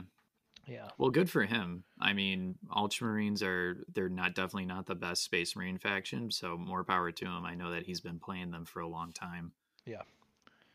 Yeah. 0.67 0.89
Well, 0.99 1.11
good 1.11 1.29
for 1.29 1.43
him. 1.43 1.85
I 2.01 2.13
mean, 2.13 2.57
Ultramarines 2.75 3.43
are 3.43 3.85
they're 3.93 4.09
not 4.09 4.35
definitely 4.35 4.67
not 4.67 4.87
the 4.87 4.95
best 4.95 5.25
Space 5.25 5.55
Marine 5.57 5.79
faction, 5.79 6.31
so 6.31 6.57
more 6.57 6.85
power 6.85 7.13
to 7.13 7.25
him. 7.25 7.45
I 7.45 7.55
know 7.55 7.71
that 7.71 7.85
he's 7.85 8.01
been 8.01 8.19
playing 8.19 8.51
them 8.51 8.65
for 8.65 8.81
a 8.81 8.89
long 8.89 9.13
time. 9.13 9.53
Yeah. 9.85 10.03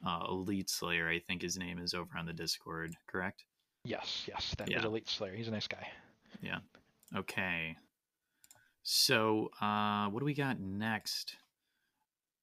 Uh, 0.05 0.25
Elite 0.29 0.69
Slayer, 0.69 1.09
I 1.09 1.19
think 1.19 1.41
his 1.41 1.57
name 1.57 1.79
is 1.79 1.93
over 1.93 2.17
on 2.17 2.25
the 2.25 2.33
Discord. 2.33 2.95
Correct. 3.07 3.43
Yes, 3.89 4.25
yes, 4.27 4.53
that 4.59 4.69
yeah. 4.69 4.77
was 4.77 4.85
Elite 4.85 5.09
Slayer. 5.09 5.33
He's 5.33 5.47
a 5.47 5.51
nice 5.51 5.67
guy. 5.67 5.87
Yeah. 6.43 6.59
Okay. 7.15 7.75
So, 8.83 9.49
uh, 9.59 10.09
what 10.09 10.19
do 10.19 10.25
we 10.25 10.35
got 10.35 10.59
next? 10.59 11.35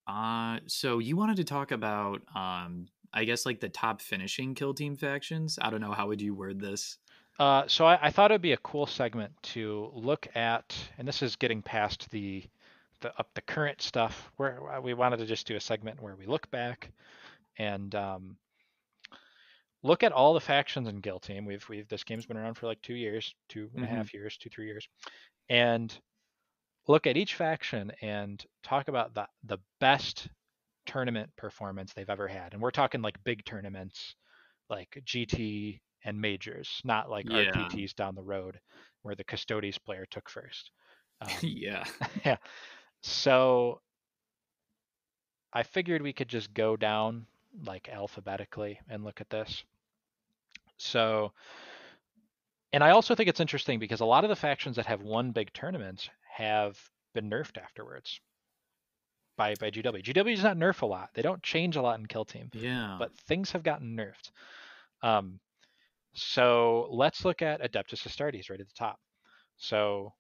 Uh, 0.08 0.58
so 0.66 0.98
you 0.98 1.16
wanted 1.16 1.36
to 1.36 1.44
talk 1.44 1.70
about, 1.70 2.22
um, 2.34 2.88
I 3.14 3.22
guess 3.22 3.46
like 3.46 3.60
the 3.60 3.68
top 3.68 4.00
finishing 4.00 4.56
kill 4.56 4.74
team 4.74 4.96
factions. 4.96 5.56
I 5.62 5.70
don't 5.70 5.80
know 5.80 5.92
how 5.92 6.08
would 6.08 6.20
you 6.20 6.34
word 6.34 6.60
this. 6.60 6.98
Uh, 7.38 7.62
so 7.68 7.86
I, 7.86 8.06
I 8.06 8.10
thought 8.10 8.32
it'd 8.32 8.42
be 8.42 8.52
a 8.52 8.58
cool 8.58 8.86
segment 8.88 9.30
to 9.54 9.92
look 9.94 10.26
at, 10.34 10.74
and 10.98 11.06
this 11.06 11.22
is 11.22 11.36
getting 11.36 11.62
past 11.62 12.10
the 12.10 12.42
the 13.02 13.16
up 13.20 13.28
the 13.34 13.40
current 13.42 13.80
stuff. 13.80 14.32
Where 14.36 14.80
we 14.82 14.94
wanted 14.94 15.18
to 15.18 15.26
just 15.26 15.46
do 15.46 15.54
a 15.54 15.60
segment 15.60 16.02
where 16.02 16.16
we 16.16 16.26
look 16.26 16.50
back 16.50 16.90
and 17.56 17.94
um, 17.94 18.36
look 19.82 20.02
at 20.02 20.12
all 20.12 20.34
the 20.34 20.40
factions 20.40 20.88
in 20.88 21.02
Kill 21.02 21.20
Team. 21.20 21.44
We've 21.46 21.66
we've 21.68 21.88
this 21.88 22.04
game's 22.04 22.26
been 22.26 22.36
around 22.36 22.54
for 22.54 22.66
like 22.66 22.82
two 22.82 22.94
years, 22.94 23.34
two 23.48 23.70
and 23.74 23.84
a 23.84 23.88
half 23.88 24.12
Mm-hmm. 24.12 24.14
years, 24.14 24.36
two 24.36 24.50
three 24.50 24.66
years, 24.66 24.88
and 25.48 25.96
look 26.88 27.06
at 27.06 27.16
each 27.16 27.34
faction 27.34 27.92
and 28.02 28.44
talk 28.62 28.88
about 28.88 29.14
the 29.14 29.26
the 29.44 29.58
best 29.80 30.28
tournament 30.86 31.30
performance 31.36 31.92
they've 31.92 32.10
ever 32.10 32.28
had. 32.28 32.52
And 32.52 32.62
we're 32.62 32.70
talking 32.70 33.02
like 33.02 33.22
big 33.24 33.44
tournaments, 33.44 34.14
like 34.70 35.02
GT 35.04 35.80
and 36.04 36.20
majors, 36.20 36.80
not 36.84 37.10
like 37.10 37.28
Yeah. 37.28 37.52
RTTs 37.52 37.94
down 37.94 38.14
the 38.14 38.22
road 38.22 38.60
where 39.02 39.14
the 39.14 39.24
Custodes 39.24 39.78
player 39.78 40.06
took 40.10 40.28
first. 40.30 40.70
Um, 41.20 41.30
yeah. 41.42 41.84
yeah. 42.24 42.36
So 43.02 43.80
I 45.52 45.62
figured 45.62 46.02
we 46.02 46.12
could 46.12 46.28
just 46.28 46.52
go 46.54 46.76
down 46.76 47.26
like 47.64 47.88
alphabetically 47.88 48.78
and 48.88 49.04
look 49.04 49.20
at 49.20 49.30
this. 49.30 49.64
So, 50.76 51.32
and 52.72 52.84
I 52.84 52.90
also 52.90 53.14
think 53.14 53.28
it's 53.28 53.40
interesting 53.40 53.78
because 53.78 54.00
a 54.00 54.04
lot 54.04 54.24
of 54.24 54.30
the 54.30 54.36
factions 54.36 54.76
that 54.76 54.86
have 54.86 55.02
won 55.02 55.32
big 55.32 55.52
tournaments 55.52 56.08
have 56.36 56.78
been 57.14 57.30
nerfed 57.30 57.56
afterwards 57.58 58.20
by 59.36 59.54
by 59.60 59.70
GW. 59.70 60.02
GW 60.02 60.34
does 60.34 60.44
not 60.44 60.56
nerf 60.56 60.82
a 60.82 60.86
lot. 60.86 61.10
They 61.14 61.22
don't 61.22 61.42
change 61.42 61.76
a 61.76 61.82
lot 61.82 61.98
in 61.98 62.06
Kill 62.06 62.24
Team, 62.24 62.50
Yeah. 62.52 62.96
but 62.98 63.16
things 63.20 63.52
have 63.52 63.62
gotten 63.62 63.96
nerfed. 63.96 64.30
Um, 65.02 65.40
so 66.14 66.88
let's 66.90 67.24
look 67.24 67.42
at 67.42 67.60
Adeptus 67.60 68.06
Astartes 68.06 68.50
right 68.50 68.60
at 68.60 68.66
the 68.66 68.74
top. 68.74 68.98
So 69.58 70.12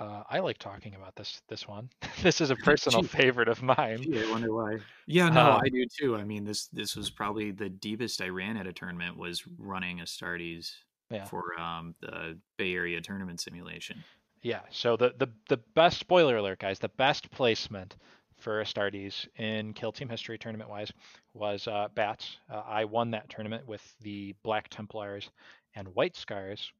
uh, 0.00 0.22
I 0.28 0.38
like 0.40 0.58
talking 0.58 0.94
about 0.94 1.14
this 1.16 1.40
this 1.48 1.66
one. 1.66 1.90
this 2.22 2.40
is 2.40 2.50
a 2.50 2.56
personal 2.64 3.02
Gee. 3.02 3.08
favorite 3.08 3.48
of 3.48 3.62
mine. 3.62 4.02
Gee, 4.02 4.22
I 4.24 4.30
wonder 4.30 4.52
why. 4.54 4.78
Yeah, 5.06 5.28
no, 5.28 5.52
Um, 5.52 5.60
I 5.64 5.68
do 5.68 5.84
too. 5.86 6.16
I 6.16 6.24
mean, 6.24 6.44
this 6.44 6.66
this 6.66 6.96
was 6.96 7.10
probably 7.10 7.50
the 7.50 7.68
deepest 7.68 8.20
I 8.20 8.28
ran 8.28 8.56
at 8.56 8.66
a 8.66 8.72
tournament 8.72 9.16
was 9.16 9.42
running 9.58 9.98
Astartes 9.98 10.72
Yeah. 11.10 11.24
for 11.24 11.58
um, 11.60 11.94
the 12.00 12.38
Bay 12.56 12.74
Area 12.74 13.00
tournament 13.00 13.40
simulation. 13.40 14.02
Yeah. 14.42 14.60
So 14.70 14.96
the 14.96 15.14
the 15.18 15.28
the 15.48 15.56
best 15.74 15.98
spoiler 15.98 16.36
alert, 16.36 16.60
guys. 16.60 16.78
The 16.78 16.90
best 16.90 17.30
placement 17.30 17.96
for 18.38 18.62
Astartes 18.62 19.26
in 19.36 19.72
Kill 19.74 19.90
Team 19.90 20.08
history 20.08 20.38
tournament 20.38 20.70
wise 20.70 20.92
was 21.34 21.66
uh, 21.66 21.88
Bats. 21.96 22.36
Uh, 22.48 22.62
I 22.64 22.84
won 22.84 23.10
that 23.10 23.28
tournament 23.28 23.66
with 23.66 23.82
the 24.00 24.32
Black 24.44 24.68
Templars 24.68 25.28
and 25.74 25.88
White 25.88 26.14
Scars. 26.14 26.70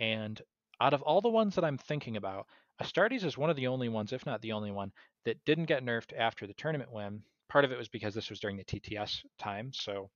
And 0.00 0.42
out 0.82 0.94
of 0.94 1.02
all 1.02 1.20
the 1.20 1.28
ones 1.28 1.54
that 1.54 1.64
I'm 1.64 1.78
thinking 1.78 2.16
about, 2.16 2.46
Astartes 2.82 3.24
is 3.24 3.38
one 3.38 3.50
of 3.50 3.56
the 3.56 3.68
only 3.68 3.88
ones, 3.88 4.12
if 4.12 4.26
not 4.26 4.42
the 4.42 4.52
only 4.52 4.72
one, 4.72 4.92
that 5.24 5.44
didn't 5.44 5.66
get 5.66 5.84
nerfed 5.84 6.12
after 6.16 6.46
the 6.46 6.54
tournament 6.54 6.92
win. 6.92 7.22
Part 7.48 7.64
of 7.64 7.70
it 7.70 7.78
was 7.78 7.88
because 7.88 8.14
this 8.14 8.30
was 8.30 8.40
during 8.40 8.56
the 8.56 8.64
TTS 8.64 9.24
time, 9.38 9.72
so 9.72 10.10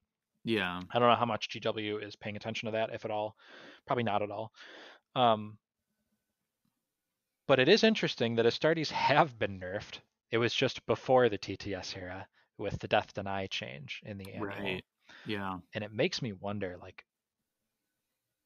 Yeah. 0.45 0.81
I 0.91 0.99
don't 0.99 1.09
know 1.09 1.15
how 1.15 1.25
much 1.25 1.49
GW 1.51 2.03
is 2.03 2.17
paying 2.17 2.37
attention 2.37 2.67
to 2.67 2.73
that, 2.73 2.91
if 2.93 3.05
at 3.05 3.11
all. 3.11 3.37
Probably 3.87 4.05
not 4.05 4.23
at 4.23 4.31
all. 4.31 4.53
Um, 5.15 5.59
but 7.47 7.61
it 7.61 7.69
is 7.69 7.85
interesting 7.85 8.35
that 8.37 8.47
Astartes 8.47 8.91
have 8.91 9.39
been 9.39 9.61
nerfed. 9.61 10.01
It 10.33 10.39
was 10.39 10.53
just 10.53 10.85
before 10.87 11.29
the 11.29 11.39
TTS 11.39 11.97
era 11.97 12.27
with 12.59 12.79
the 12.81 12.89
Death 12.89 13.15
Deny 13.15 13.47
change 13.47 14.01
in 14.05 14.19
the 14.19 14.33
annual. 14.33 14.47
Right. 14.47 14.85
Yeah. 15.25 15.59
And 15.75 15.85
it 15.85 15.93
makes 15.93 16.21
me 16.23 16.33
wonder, 16.33 16.77
like, 16.81 17.05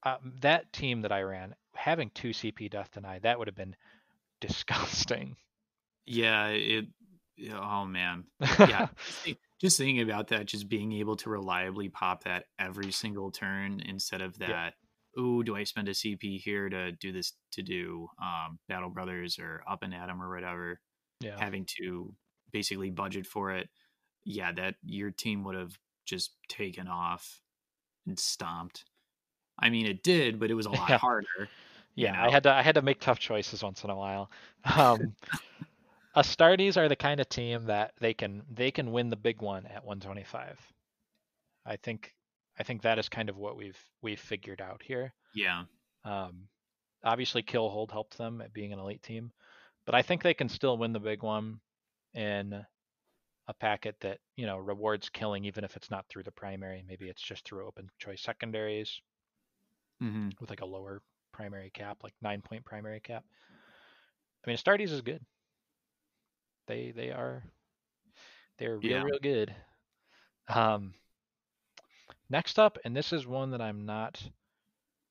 uh, 0.04 0.16
that 0.40 0.72
team 0.72 1.02
that 1.02 1.12
I 1.12 1.22
ran, 1.22 1.54
having 1.74 2.10
two 2.14 2.30
CP 2.30 2.70
Death 2.70 2.90
Deny, 2.92 3.18
that 3.20 3.38
would 3.38 3.48
have 3.48 3.54
been 3.56 3.76
disgusting. 4.40 5.36
Yeah. 6.06 6.48
It. 6.48 6.86
Oh 7.52 7.84
man. 7.86 8.24
Yeah. 8.58 8.88
just, 9.60 9.78
thinking 9.78 10.00
about 10.02 10.28
that, 10.28 10.46
just 10.46 10.68
being 10.68 10.92
able 10.92 11.16
to 11.16 11.30
reliably 11.30 11.88
pop 11.88 12.24
that 12.24 12.44
every 12.58 12.92
single 12.92 13.30
turn 13.30 13.80
instead 13.80 14.20
of 14.20 14.36
Yeah. 14.40 14.48
that. 14.48 14.74
Ooh, 15.18 15.42
do 15.42 15.56
I 15.56 15.64
spend 15.64 15.88
a 15.88 15.92
CP 15.92 16.40
here 16.40 16.68
to 16.68 16.92
do 16.92 17.10
this 17.12 17.32
to 17.52 17.62
do 17.62 18.08
um, 18.22 18.58
Battle 18.68 18.90
Brothers 18.90 19.38
or 19.38 19.62
Up 19.68 19.82
and 19.82 19.92
Atom 19.94 20.22
or 20.22 20.32
whatever? 20.34 20.80
yeah. 21.20 21.36
having 21.38 21.66
to 21.78 22.14
basically 22.52 22.90
budget 22.90 23.26
for 23.26 23.52
it, 23.52 23.68
yeah, 24.24 24.52
that 24.52 24.74
your 24.82 25.10
team 25.10 25.44
would 25.44 25.54
have 25.54 25.78
just 26.06 26.34
taken 26.48 26.88
off 26.88 27.40
and 28.06 28.18
stomped. 28.18 28.84
I 29.61 29.70
mean, 29.70 29.87
it 29.87 30.03
did, 30.03 30.40
but 30.40 30.51
it 30.51 30.55
was 30.55 30.66
a 30.66 30.70
lot 30.70 30.90
Yeah. 30.90 30.99
harder. 30.99 31.51
Yeah, 31.96 32.14
I 32.23 32.31
had 32.31 32.44
to 32.44 32.53
I 32.53 32.62
had 32.62 32.77
to 32.77 32.83
make 32.83 33.01
tough 33.01 33.18
choices 33.20 33.62
once 33.62 33.85
in 33.85 33.90
a 33.90 33.96
while. 33.96 34.31
Um, 34.77 35.16
Astartes 36.16 36.77
are 36.77 36.88
the 36.88 36.96
kind 36.96 37.20
of 37.20 37.29
team 37.29 37.66
that 37.66 37.94
they 38.01 38.14
can 38.14 38.44
they 38.51 38.70
can 38.70 38.92
win 38.92 39.11
the 39.11 39.16
big 39.16 39.42
one 39.42 39.66
at 39.66 39.85
125. 39.85 40.59
I 41.66 41.77
think 41.77 42.14
I 42.59 42.64
think 42.64 42.83
that 42.83 42.99
is 42.99 43.09
kind 43.09 43.29
of 43.29 43.37
what 43.37 43.57
we've 43.57 43.79
we've 44.03 44.20
figured 44.20 44.61
out 44.61 44.83
here. 44.83 45.14
Yeah, 45.33 45.64
Um, 46.05 46.49
obviously, 47.05 47.42
Kill 47.42 47.70
Hold 47.70 47.92
helped 47.92 48.18
them 48.18 48.40
at 48.40 48.53
being 48.53 48.73
an 48.73 48.79
elite 48.81 49.03
team, 49.03 49.33
but 49.87 49.94
I 49.94 50.03
think 50.03 50.23
they 50.23 50.35
can 50.35 50.49
still 50.49 50.79
win 50.79 50.92
the 50.92 51.01
big 51.01 51.23
one 51.23 51.61
in 52.14 52.66
a 53.49 53.55
packet 53.55 53.96
that 54.01 54.20
you 54.37 54.46
know 54.46 54.59
rewards 54.59 55.09
killing, 55.11 55.44
even 55.44 55.64
if 55.64 55.77
it's 55.77 55.90
not 55.90 56.09
through 56.09 56.25
the 56.25 56.33
primary. 56.33 56.83
Maybe 56.87 57.09
it's 57.09 57.23
just 57.23 57.44
through 57.44 57.66
open 57.66 57.90
choice 57.99 58.23
secondaries 58.23 59.01
hmm 60.00 60.30
with 60.40 60.50
like 60.50 60.60
a 60.62 60.66
lower 60.66 61.02
primary 61.32 61.70
cap, 61.70 61.98
like 62.02 62.14
nine 62.22 62.42
point 62.42 62.64
primary 62.64 63.00
cap. 63.00 63.24
I 64.44 64.50
mean, 64.50 64.56
Astartes 64.56 64.90
is 64.92 65.02
good. 65.02 65.24
They 66.66 66.92
they 66.92 67.10
are 67.10 67.44
they're 68.58 68.78
real 68.78 69.00
Yeah. 69.00 69.02
real 69.02 69.18
good. 69.20 69.54
Um, 70.48 70.94
next 72.30 72.58
up, 72.58 72.78
and 72.84 72.96
this 72.96 73.12
is 73.12 73.26
one 73.26 73.50
that 73.50 73.60
I'm 73.60 73.84
not 73.84 74.30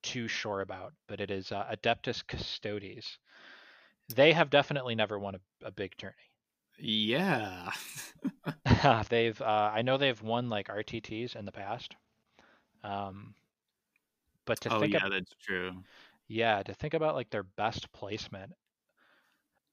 too 0.04 0.28
sure 0.28 0.62
about, 0.62 0.94
but 1.08 1.20
it 1.22 1.32
is 1.32 1.52
uh, 1.52 1.66
Adeptus 1.72 2.26
Custodes. 2.28 3.20
They 4.10 4.34
have 4.34 4.50
definitely 4.50 4.96
never 4.96 5.18
won 5.20 5.36
a, 5.36 5.40
a 5.68 5.72
big 5.72 5.96
tourney. 5.98 6.16
yeah, 6.80 7.72
they've 9.10 9.40
uh, 9.42 9.72
I 9.74 9.82
know 9.82 9.98
they've 9.98 10.22
won 10.22 10.50
like 10.50 10.70
RTTs 10.70 11.36
in 11.36 11.46
the 11.46 11.52
past. 11.52 11.96
Um, 12.84 13.36
but 14.50 14.62
to 14.62 14.70
oh 14.70 14.80
think 14.80 14.94
yeah, 14.94 15.10
that's 15.10 15.34
true. 15.42 15.84
Yeah, 16.30 16.64
to 16.64 16.74
think 16.74 16.94
about 16.94 17.16
like 17.16 17.30
their 17.30 17.44
best 17.44 17.92
placement, 17.92 18.56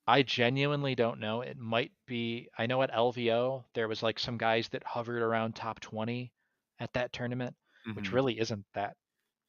I 0.09 0.23
genuinely 0.25 0.97
don't 0.97 1.21
know. 1.21 1.43
It 1.43 1.57
might 1.57 1.93
be, 2.07 2.49
I 2.59 2.67
know 2.67 2.83
at 2.83 2.91
LVO, 2.91 3.67
there 3.73 3.87
was 3.87 4.03
like 4.03 4.19
some 4.19 4.37
guys 4.37 4.69
that 4.71 4.83
hovered 4.83 5.23
around 5.23 5.55
top 5.55 5.79
20 5.79 6.33
at 6.81 6.93
that 6.95 7.13
tournament, 7.13 7.57
which 7.93 8.11
Mhm. 8.11 8.13
really 8.13 8.39
isn't 8.41 8.67
that 8.73 8.97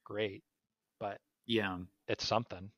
great, 0.05 0.43
but 0.99 1.21
yeah. 1.45 1.79
it's 2.07 2.25
something. 2.27 2.71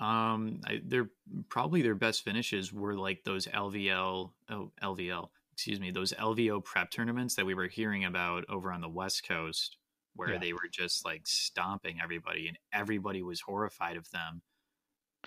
Um, 0.00 0.60
I, 0.64 0.80
they're 0.84 1.10
probably 1.48 1.80
their 1.82 1.94
best 1.94 2.22
finishes 2.22 2.72
were 2.72 2.96
like 2.96 3.22
those 3.24 3.46
LVL, 3.46 4.34
oh 4.50 4.72
LVL, 4.82 5.30
excuse 5.52 5.78
me, 5.80 5.90
those 5.92 6.12
LVO 6.12 6.60
prep 6.60 6.90
tournaments 6.90 7.36
that 7.36 7.46
we 7.46 7.54
were 7.54 7.68
hearing 7.68 8.04
about 8.04 8.44
over 8.48 8.72
on 8.72 8.80
the 8.80 8.88
West 8.88 9.26
Coast, 9.26 9.76
where 10.14 10.32
Yeah. 10.32 10.38
they 10.38 10.52
were 10.52 10.68
just 10.70 11.04
like 11.04 11.26
stomping 11.26 12.00
everybody, 12.02 12.48
and 12.48 12.58
everybody 12.72 13.22
was 13.22 13.40
horrified 13.40 13.96
of 13.96 14.10
them. 14.10 14.42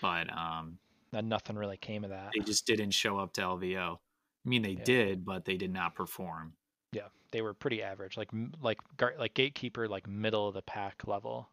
But 0.02 0.32
um, 0.36 0.80
And 1.13 1.30
nothing 1.30 1.56
really 1.56 1.78
came 1.78 2.04
of 2.04 2.10
that. 2.12 2.32
they 2.34 2.43
just 2.43 2.65
didn't 2.67 2.91
show 2.91 3.17
up 3.19 3.34
to 3.34 3.41
LVO. 3.41 4.00
I 4.45 4.50
mean, 4.50 4.62
they 4.62 4.71
Yeah. 4.71 4.84
did, 4.84 5.26
but 5.26 5.45
they 5.45 5.58
did 5.58 5.71
not 5.71 5.95
perform. 5.95 6.54
Yeah, 6.93 7.10
they 7.32 7.41
were 7.41 7.54
pretty 7.54 7.84
average, 7.84 8.15
like 8.17 8.30
like 8.62 8.80
like 9.17 9.34
gatekeeper, 9.34 9.88
like 9.88 10.08
middle 10.08 10.47
of 10.47 10.54
the 10.54 10.62
pack 10.62 11.06
level. 11.08 11.50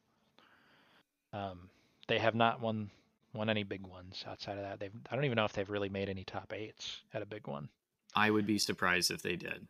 Um, 1.33 1.71
they 2.07 2.19
have 2.19 2.35
not 2.35 2.61
won 2.61 2.91
won 3.33 3.51
any 3.51 3.65
big 3.65 3.85
ones 3.85 4.25
outside 4.29 4.57
of 4.59 4.63
that. 4.63 4.79
They've 4.79 4.93
I 5.11 5.17
don't 5.17 5.25
even 5.25 5.35
know 5.37 5.45
if 5.45 5.53
they've 5.53 5.69
really 5.69 5.89
made 5.89 6.09
any 6.09 6.23
top 6.25 6.53
eights 6.53 7.03
at 7.13 7.23
a 7.23 7.27
big 7.27 7.49
one. 7.49 7.69
I 8.15 8.31
would 8.31 8.47
be 8.47 8.59
surprised 8.59 9.11
if 9.11 9.23
they 9.23 9.35
did. 9.35 9.67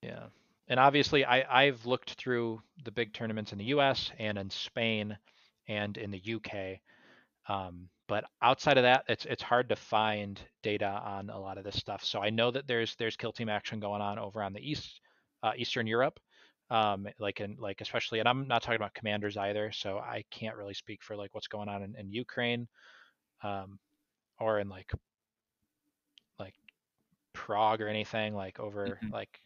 Yeah. 0.00 0.28
And 0.68 0.80
obviously 0.80 1.24
I, 1.24 1.64
I've 1.64 1.84
looked 1.86 2.14
through 2.14 2.62
the 2.84 2.90
big 2.92 3.12
tournaments 3.12 3.52
in 3.52 3.58
the 3.58 3.66
US 3.66 4.10
and 4.18 4.38
in 4.38 4.50
Spain 4.50 5.16
and 5.68 5.96
in 5.96 6.10
the 6.10 6.18
UK. 6.24 6.80
Um, 7.48 7.88
but 8.08 8.24
outside 8.42 8.76
of 8.78 8.82
that, 8.84 9.04
it's 9.08 9.24
it's 9.26 9.42
hard 9.42 9.68
to 9.70 9.76
find 9.76 10.40
data 10.62 10.86
on 10.86 11.30
a 11.30 11.38
lot 11.38 11.58
of 11.58 11.64
this 11.64 11.76
stuff. 11.76 12.04
So 12.04 12.20
I 12.20 12.30
know 12.30 12.50
that 12.50 12.66
there's 12.66 12.94
there's 12.96 13.16
kill 13.16 13.32
team 13.32 13.48
action 13.48 13.80
going 13.80 14.02
on 14.02 14.18
over 14.18 14.42
on 14.42 14.52
the 14.52 14.60
east 14.70 15.00
uh, 15.42 15.52
Eastern 15.56 15.86
Europe, 15.86 16.18
um, 16.70 17.06
like 17.18 17.40
in 17.40 17.56
like 17.58 17.80
especially, 17.80 18.20
and 18.20 18.28
I'm 18.28 18.46
not 18.48 18.62
talking 18.62 18.76
about 18.76 18.94
commanders 18.94 19.36
either. 19.36 19.72
So 19.72 19.98
I 19.98 20.24
can't 20.30 20.56
really 20.56 20.74
speak 20.74 21.02
for 21.02 21.16
like 21.16 21.34
what's 21.34 21.48
going 21.48 21.68
on 21.68 21.82
in, 21.82 21.94
in 21.96 22.10
Ukraine, 22.12 22.68
um, 23.42 23.78
or 24.40 24.60
in 24.60 24.68
like 24.68 24.90
like 26.38 26.54
Prague 27.32 27.80
or 27.80 27.88
anything 27.88 28.34
like 28.34 28.60
over 28.60 29.00
Mhm. 29.02 29.12
like 29.12 29.40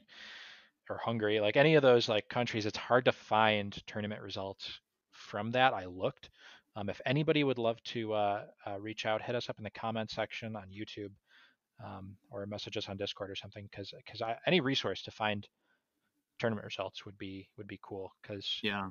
or 0.90 0.98
Hungary, 0.98 1.40
like 1.40 1.56
any 1.56 1.74
of 1.74 1.82
those 1.82 2.08
like 2.08 2.28
countries, 2.28 2.66
it's 2.66 2.78
hard 2.78 3.04
to 3.04 3.12
find 3.12 3.76
tournament 3.86 4.22
results 4.22 4.80
from 5.12 5.50
that. 5.52 5.74
I 5.74 5.86
looked. 5.86 6.30
Um, 6.76 6.88
if 6.88 7.00
anybody 7.04 7.42
would 7.42 7.58
love 7.58 7.82
to 7.84 8.12
uh, 8.12 8.42
uh, 8.66 8.78
reach 8.78 9.04
out, 9.04 9.22
hit 9.22 9.34
us 9.34 9.48
up 9.48 9.58
in 9.58 9.64
the 9.64 9.70
comment 9.70 10.10
section 10.10 10.54
on 10.54 10.68
YouTube 10.68 11.10
um, 11.84 12.16
or 12.30 12.46
message 12.46 12.76
us 12.76 12.88
on 12.88 12.96
Discord 12.96 13.30
or 13.30 13.36
something, 13.36 13.66
because 13.70 13.92
because 14.06 14.22
any 14.46 14.60
resource 14.60 15.02
to 15.02 15.10
find 15.10 15.46
tournament 16.38 16.64
results 16.64 17.04
would 17.04 17.18
be 17.18 17.48
would 17.56 17.66
be 17.66 17.80
cool. 17.82 18.12
Because 18.22 18.60
yeah, 18.62 18.88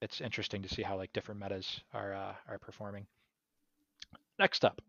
it's 0.00 0.20
interesting 0.20 0.62
to 0.62 0.68
see 0.68 0.82
how 0.82 0.96
like 0.96 1.12
different 1.12 1.40
metas 1.40 1.80
are 1.92 2.14
uh, 2.14 2.34
are 2.48 2.58
performing. 2.58 3.06
Next 4.38 4.64
up, 4.64 4.80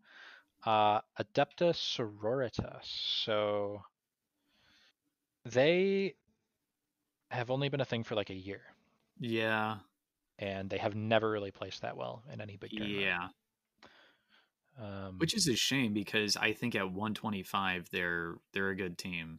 uh, 0.66 1.00
Adepta 1.20 1.72
Sororitas. 1.74 2.84
So 3.24 3.82
they 5.44 6.14
have 7.30 7.50
only 7.50 7.68
been 7.68 7.80
a 7.80 7.84
thing 7.84 8.04
for 8.04 8.14
like 8.14 8.30
a 8.30 8.34
year. 8.34 8.62
Yeah. 9.18 9.76
And 10.38 10.68
they 10.68 10.78
have 10.78 10.94
never 10.94 11.30
really 11.30 11.50
placed 11.50 11.82
that 11.82 11.96
well 11.96 12.22
in 12.32 12.40
any 12.40 12.56
big 12.56 12.70
tournament. 12.70 13.00
Yeah. 13.00 13.28
Um, 14.80 15.18
Which 15.18 15.34
is 15.34 15.46
a 15.46 15.54
shame 15.54 15.92
because 15.94 16.36
I 16.36 16.52
think 16.52 16.74
at 16.74 16.86
125 16.86 17.88
they're 17.92 18.34
they're 18.52 18.70
a 18.70 18.76
good 18.76 18.98
team. 18.98 19.38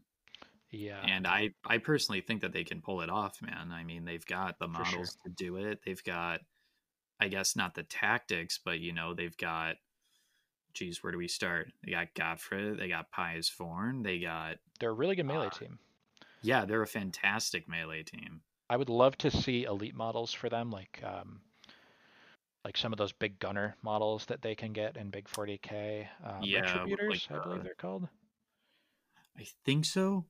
yeah, 0.71 1.01
And 1.05 1.27
I 1.27 1.49
I 1.65 1.77
personally 1.79 2.21
think 2.21 2.41
that 2.41 2.53
they 2.53 2.63
can 2.63 2.81
pull 2.81 3.01
it 3.01 3.09
off, 3.09 3.41
man. 3.41 3.71
I 3.71 3.83
mean, 3.83 4.05
they've 4.05 4.25
got 4.25 4.59
the 4.59 4.67
For 4.69 4.85
sure. 4.85 4.99
models 4.99 5.17
to 5.25 5.29
do 5.29 5.57
it. 5.57 5.79
They've 5.85 6.03
got 6.03 6.39
I 7.19 7.27
guess 7.27 7.55
not 7.55 7.75
the 7.75 7.83
tactics, 7.83 8.59
but 8.63 8.79
you 8.79 8.93
know, 8.93 9.13
they've 9.13 9.35
got 9.35 9.75
geez, 10.73 11.01
where 11.03 11.11
do 11.11 11.17
we 11.17 11.27
start? 11.27 11.71
They 11.83 11.91
got 11.91 12.13
Godfrey, 12.15 12.75
they 12.75 12.87
got 12.87 13.11
Pious 13.11 13.49
Vorne, 13.49 14.03
they 14.03 14.19
got 14.19 14.57
they're 14.79 14.89
a 14.91 14.93
really 14.93 15.15
good 15.15 15.25
melee 15.25 15.47
uh, 15.47 15.49
team. 15.49 15.79
Yeah, 16.45 16.65
they're 16.65 16.81
a 16.81 16.87
fantastic 16.87 17.67
melee 17.67 18.03
team. 18.03 18.41
I 18.69 18.77
would 18.77 18.89
love 18.89 19.17
to 19.17 19.31
see 19.31 19.63
elite 19.63 19.95
models 19.95 20.31
for 20.31 20.49
them, 20.49 20.69
like 20.69 21.01
um, 21.03 21.41
like 22.65 22.75
some 22.77 22.91
of 22.91 22.97
those 22.97 23.11
big 23.13 23.39
gunner 23.39 23.75
models 23.81 24.25
that 24.25 24.41
they 24.41 24.55
can 24.55 24.73
get 24.73 24.97
in 24.97 25.09
Big 25.09 25.27
40k. 25.29 26.09
Um, 26.23 26.51
Yeah, 26.51 26.51
Retributors, 26.51 27.09
like, 27.09 27.21
I 27.33 27.39
believe 27.39 27.63
they're 27.63 27.75
called. 27.75 28.09
I 29.37 29.45
think 29.65 29.85
so. 29.85 30.25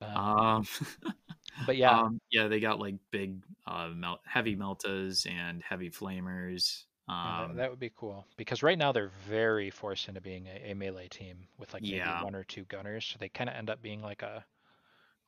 Um, 0.00 0.40
Um, 0.40 0.66
but 1.66 1.76
yeah, 1.76 2.00
um, 2.02 2.20
yeah, 2.30 2.48
they 2.48 2.60
got 2.60 2.78
like 2.80 2.96
big, 3.10 3.44
uh, 3.66 3.88
mel- 3.88 4.22
heavy 4.26 4.56
meltas 4.56 5.30
and 5.30 5.62
heavy 5.62 5.90
flamers. 5.90 6.84
yeah, 7.22 7.32
Um, 7.32 7.48
that, 7.48 7.54
that 7.56 7.70
would 7.70 7.78
be 7.80 7.92
cool 7.94 8.26
because 8.36 8.62
right 8.62 8.78
now 8.78 8.92
they're 8.92 9.12
very 9.28 9.70
forced 9.70 10.08
into 10.08 10.20
being 10.20 10.46
a, 10.46 10.70
a 10.70 10.74
melee 10.74 11.08
team 11.08 11.48
with 11.58 11.72
like 11.74 11.84
maybe 11.88 12.12
Yeah. 12.12 12.18
one 12.18 12.34
or 12.34 12.44
two 12.44 12.64
gunners, 12.64 13.04
so 13.04 13.16
they 13.18 13.28
kind 13.28 13.50
of 13.50 13.56
end 13.56 13.70
up 13.70 13.82
being 13.82 14.00
like 14.02 14.22
a 14.22 14.44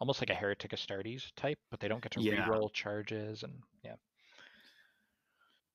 almost 0.02 0.20
like 0.20 0.30
a 0.30 0.34
Heretic 0.34 0.72
Astartes 0.72 1.30
type, 1.36 1.60
but 1.70 1.78
they 1.78 1.86
don't 1.86 2.02
get 2.02 2.10
to 2.12 2.20
Yeah. 2.20 2.44
reroll 2.48 2.72
charges 2.72 3.44
and 3.44 3.62
yeah. 3.84 3.94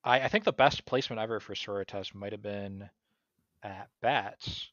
I, 0.03 0.19
I 0.21 0.27
think 0.27 0.43
the 0.43 0.51
best 0.51 0.85
placement 0.85 1.21
ever 1.21 1.39
for 1.39 1.55
Sororitas 1.55 2.13
might 2.13 2.33
have 2.33 2.41
been 2.41 2.89
at 3.63 3.89
Bats, 4.01 4.67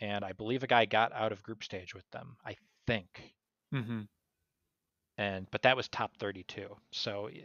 and 0.00 0.24
I 0.24 0.32
believe 0.32 0.62
a 0.62 0.68
guy 0.68 0.86
got 0.86 1.12
out 1.12 1.32
of 1.32 1.42
group 1.42 1.64
stage 1.64 1.94
with 1.96 2.08
them. 2.12 2.36
I 2.46 2.56
think, 2.86 3.34
Mm-hmm. 3.74 4.02
and 5.18 5.50
but 5.50 5.62
that 5.62 5.76
was 5.76 5.88
top 5.88 6.16
32, 6.18 6.76
so 6.92 7.26
eh, 7.26 7.40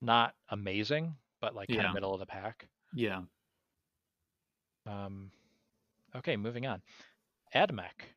not 0.00 0.34
amazing, 0.48 1.14
but 1.40 1.54
like 1.54 1.70
kind 1.70 1.82
Yeah. 1.82 1.88
of 1.88 1.94
middle 1.94 2.14
of 2.14 2.18
the 2.20 2.26
pack. 2.26 2.66
Yeah. 2.92 3.22
Um, 4.86 5.30
okay, 6.16 6.36
moving 6.36 6.66
on. 6.66 6.82
AdMech. 7.54 8.10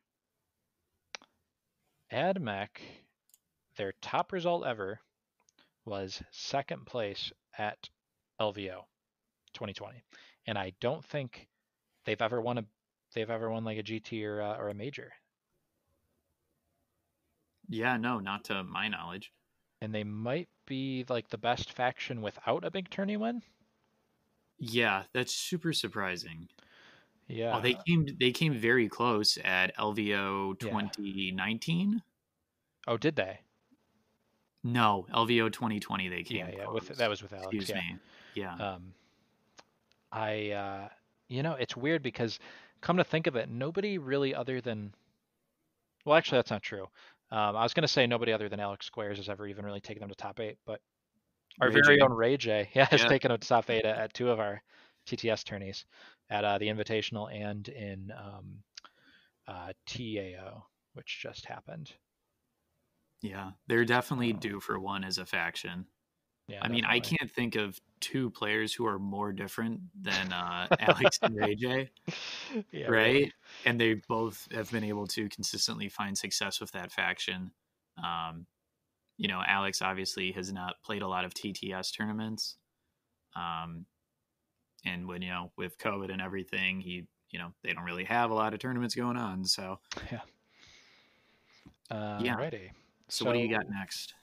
AdMech, 2.10 2.80
their 3.76 3.92
top 3.92 4.32
result 4.32 4.66
ever 4.66 5.00
was 5.84 6.22
second 6.32 6.86
place 6.86 7.32
at 7.58 7.90
LVO 8.40 8.86
2020, 9.54 10.04
and 10.46 10.58
I 10.58 10.70
don't 10.80 11.04
think 11.04 11.48
they've 12.04 12.22
ever 12.22 12.40
won 12.40 12.58
a 12.58 12.66
they've 13.14 13.30
ever 13.30 13.50
won 13.50 13.64
like 13.64 13.78
a 13.78 13.84
GT 13.84 14.24
or 14.26 14.42
uh, 14.42 14.56
or 14.58 14.68
a 14.68 14.74
major, 14.74 15.14
Yeah, 17.68 17.96
no, 17.96 18.18
not 18.18 18.42
to 18.46 18.64
my 18.64 18.88
knowledge. 18.88 19.32
and 19.80 19.94
they 19.94 20.04
might 20.04 20.50
be 20.66 21.06
like 21.08 21.28
the 21.30 21.38
best 21.38 21.72
faction 21.72 22.20
without 22.20 22.62
a 22.62 22.70
big 22.70 22.90
tourney 22.90 23.16
win. 23.16 23.42
Yeah, 24.58 25.04
that's 25.12 25.34
super 25.34 25.72
surprising. 25.72 26.48
Yeah, 27.28 27.56
Oh, 27.56 27.60
they 27.60 27.74
came 27.86 28.06
they 28.20 28.30
came 28.30 28.54
very 28.58 28.88
close 28.88 29.36
at 29.44 29.76
LVO 29.76 30.62
Yeah. 30.62 30.70
2019. 30.70 32.02
oh, 32.86 32.96
did 32.96 33.16
they? 33.16 33.40
No, 34.62 35.06
LVO 35.12 35.52
2020 35.52 36.08
they 36.08 36.22
came 36.22 36.38
Yeah, 36.38 36.50
yeah. 36.56 36.64
close. 36.64 36.88
With 36.88 36.98
that 36.98 37.08
was 37.10 37.22
with 37.22 37.32
Alex. 37.32 37.46
Excuse 37.52 37.68
yeah. 37.70 37.76
me. 37.76 37.98
Yeah. 38.34 38.54
Um, 38.54 38.94
I, 40.12 40.50
uh, 40.50 40.88
you 41.28 41.42
know, 41.42 41.52
it's 41.54 41.76
weird 41.76 42.02
because 42.02 42.38
come 42.80 42.96
to 42.98 43.04
think 43.04 43.26
of 43.26 43.36
it, 43.36 43.48
nobody 43.48 43.98
really 43.98 44.34
other 44.34 44.60
than, 44.60 44.94
well, 46.04 46.16
actually, 46.16 46.38
that's 46.38 46.50
not 46.50 46.62
true. 46.62 46.84
Um, 47.32 47.56
I 47.56 47.62
was 47.62 47.74
going 47.74 47.82
to 47.82 47.88
say 47.88 48.06
nobody 48.06 48.32
other 48.32 48.48
than 48.48 48.60
Alex 48.60 48.86
Squares 48.86 49.18
has 49.18 49.28
ever 49.28 49.46
even 49.48 49.64
really 49.64 49.80
taken 49.80 50.00
them 50.00 50.08
to 50.10 50.14
top 50.14 50.38
eight, 50.38 50.58
but 50.64 50.80
our 51.60 51.68
Ray 51.68 51.74
very 51.82 51.96
J. 51.98 52.02
own 52.02 52.12
Ray 52.12 52.36
J, 52.36 52.68
yeah, 52.74 52.86
has 52.90 53.02
Yeah. 53.02 53.08
taken 53.08 53.30
them 53.30 53.38
to 53.40 53.48
top 53.48 53.68
eight 53.70 53.84
at, 53.84 53.98
at 53.98 54.14
two 54.14 54.30
of 54.30 54.38
our 54.38 54.62
TTS 55.06 55.42
tourneys, 55.44 55.84
at 56.30 56.44
uh, 56.44 56.58
the 56.58 56.66
Invitational 56.66 57.32
and 57.32 57.66
in 57.68 58.12
um, 58.16 58.62
uh, 59.46 59.72
TAO, 59.86 60.66
which 60.94 61.20
just 61.22 61.46
happened. 61.46 61.92
yeah, 63.22 63.52
they're 63.66 63.84
definitely 63.84 64.32
Oh. 64.34 64.38
due 64.38 64.60
for 64.60 64.78
one 64.78 65.02
as 65.04 65.18
a 65.18 65.26
faction. 65.26 65.86
Yeah, 66.48 66.60
I 66.62 66.68
mean, 66.68 66.84
I 66.84 67.00
can't 67.00 67.28
think 67.30 67.56
of 67.56 67.80
two 68.00 68.30
players 68.30 68.72
who 68.72 68.86
are 68.86 69.00
more 69.00 69.32
different 69.32 69.80
than 70.00 70.32
uh, 70.32 70.68
Alex 70.80 71.18
and 71.22 71.36
AJ, 71.38 71.88
yeah, 72.70 72.86
right? 72.86 73.32
And 73.64 73.80
they 73.80 73.94
both 73.94 74.46
have 74.52 74.70
been 74.70 74.84
able 74.84 75.08
to 75.08 75.28
consistently 75.28 75.88
find 75.88 76.16
success 76.16 76.60
with 76.60 76.70
that 76.72 76.92
faction. 76.92 77.50
Um, 78.02 78.46
you 79.16 79.26
know, 79.26 79.42
Alex 79.44 79.82
obviously 79.82 80.30
has 80.32 80.52
not 80.52 80.76
played 80.84 81.02
a 81.02 81.08
lot 81.08 81.24
of 81.24 81.34
TTS 81.34 81.96
tournaments. 81.96 82.56
Um, 83.34 83.86
and 84.86 85.06
when, 85.06 85.20
you 85.20 85.28
know, 85.30 85.52
with 85.56 85.76
COVID 85.78 86.10
and 86.12 86.22
everything, 86.22 86.80
he, 86.80 87.04
you 87.30 87.38
know, 87.38 87.52
they 87.62 87.72
don't 87.74 87.84
really 87.84 88.04
have 88.04 88.30
a 88.30 88.34
lot 88.34 88.54
of 88.54 88.60
tournaments 88.60 88.94
going 88.94 89.16
on. 89.18 89.44
So, 89.44 89.78
yeah, 90.10 90.20
uh, 91.90 92.18
yeah. 92.22 92.36
Alrighty. 92.36 92.70
so, 93.08 93.24
what 93.24 93.34
do 93.34 93.40
you 93.40 93.48
got 93.50 93.68
next? 93.68 94.14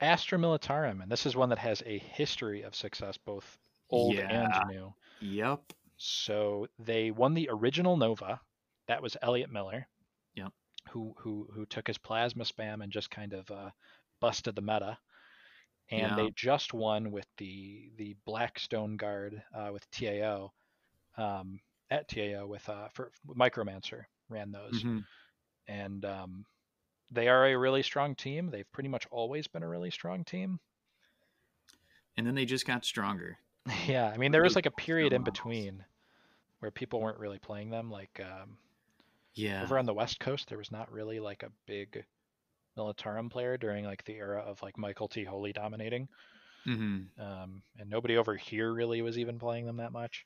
Astra 0.00 0.38
Militarum, 0.38 1.02
and 1.02 1.10
this 1.10 1.26
is 1.26 1.36
one 1.36 1.48
that 1.50 1.58
has 1.58 1.82
a 1.86 1.98
history 1.98 2.62
of 2.62 2.74
success, 2.74 3.16
both 3.16 3.58
old 3.90 4.14
Yeah. 4.14 4.46
and 4.46 4.70
new. 4.70 4.94
Yep. 5.20 5.72
So 5.96 6.66
they 6.80 7.12
won 7.12 7.34
the 7.34 7.48
original 7.52 7.96
Nova. 7.96 8.40
That 8.88 9.00
was 9.00 9.16
Elliot 9.22 9.52
Miller. 9.52 9.86
Yep. 10.34 10.52
Who 10.90 11.14
who 11.18 11.46
who 11.54 11.64
took 11.66 11.86
his 11.86 11.98
plasma 11.98 12.42
spam 12.42 12.82
and 12.82 12.90
just 12.90 13.10
kind 13.10 13.32
of 13.32 13.48
uh, 13.50 13.70
busted 14.18 14.56
the 14.56 14.62
meta. 14.62 14.98
And 15.92 16.16
Yeah. 16.16 16.16
they 16.16 16.30
just 16.32 16.74
won 16.74 17.12
with 17.12 17.28
the 17.36 17.92
the 17.96 18.14
Blackstone 18.24 18.96
Guard 18.96 19.44
uh, 19.54 19.70
with 19.72 19.88
TAO 19.92 20.52
um, 21.16 21.60
at 21.90 22.08
TAO 22.08 22.46
with 22.48 22.68
uh, 22.68 22.88
for 22.88 23.12
Micromancer 23.28 24.06
ran 24.28 24.50
those 24.52 24.84
Mhm. 24.84 25.06
and 25.68 26.04
um, 26.04 26.46
they 27.10 27.28
are 27.28 27.46
a 27.46 27.58
really 27.58 27.82
strong 27.82 28.14
team. 28.16 28.50
They've 28.50 28.70
pretty 28.72 28.88
much 28.90 29.06
always 29.10 29.48
been 29.48 29.62
a 29.64 29.68
really 29.68 29.90
strong 29.90 30.24
team. 30.24 30.60
And 32.16 32.26
then 32.26 32.34
they 32.34 32.46
just 32.46 32.66
got 32.66 32.84
stronger. 32.86 33.38
Yeah, 33.86 34.08
I 34.08 34.16
mean 34.16 34.32
there 34.32 34.42
was 34.42 34.56
like 34.56 34.66
a 34.66 34.70
period 34.70 35.12
in 35.12 35.22
between 35.24 35.84
where 36.60 36.70
people 36.72 37.00
weren't 37.00 37.18
really 37.18 37.38
playing 37.40 37.70
them. 37.70 37.90
Like 37.90 38.20
um, 38.20 38.58
Yeah. 39.34 39.62
over 39.62 39.78
on 39.78 39.86
the 39.86 39.94
West 39.94 40.20
Coast, 40.20 40.48
there 40.48 40.58
was 40.58 40.70
not 40.70 40.92
really 40.92 41.20
like 41.20 41.42
a 41.42 41.52
big 41.66 42.04
Militarum 42.76 43.30
player 43.30 43.56
during 43.56 43.84
like 43.84 44.04
the 44.04 44.14
era 44.14 44.40
of 44.42 44.62
like 44.62 44.78
Michael 44.78 45.08
T. 45.08 45.24
Holy 45.24 45.52
dominating, 45.52 46.08
hmm 46.64 47.02
um, 47.18 47.62
and 47.78 47.88
nobody 47.90 48.16
over 48.16 48.36
here 48.36 48.72
really 48.72 49.02
was 49.02 49.18
even 49.18 49.38
playing 49.38 49.66
them 49.66 49.76
that 49.78 49.92
much. 49.92 50.24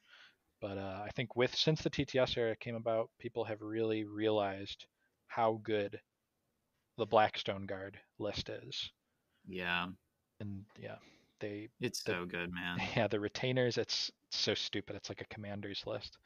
But 0.61 0.79
uh, 0.79 1.03
I 1.05 1.11
think 1.17 1.37
with 1.37 1.55
since 1.55 1.83
the 1.83 1.91
TTS 1.91 2.37
era 2.37 2.57
came 2.57 2.77
about, 2.77 3.11
people 3.19 3.45
have 3.45 3.61
really 3.63 4.05
realized 4.05 4.87
how 5.29 5.61
good 5.63 6.01
the 6.99 7.07
Blackstone 7.07 7.65
Guard 7.67 7.99
list 8.19 8.49
is, 8.51 8.93
Yeah. 9.47 9.89
and 10.41 10.65
yeah, 10.79 10.97
they 11.41 11.69
It's 11.81 12.03
The- 12.03 12.13
so 12.13 12.25
good, 12.27 12.53
man. 12.53 12.79
yeah 12.97 13.09
the 13.09 13.21
retainers. 13.21 13.79
It's 13.79 14.11
so 14.31 14.55
stupid. 14.55 14.97
It's 14.97 15.09
like 15.09 15.21
a 15.21 15.27
commander's 15.35 15.87
list. 15.87 16.19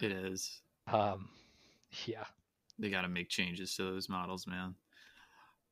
It 0.00 0.10
is. 0.12 0.62
Um, 0.86 1.28
yeah, 2.06 2.24
They 2.78 2.90
got 2.90 3.02
to 3.02 3.08
make 3.08 3.28
changes 3.28 3.74
to 3.76 3.82
those 3.84 4.08
models, 4.08 4.46
man. 4.46 4.74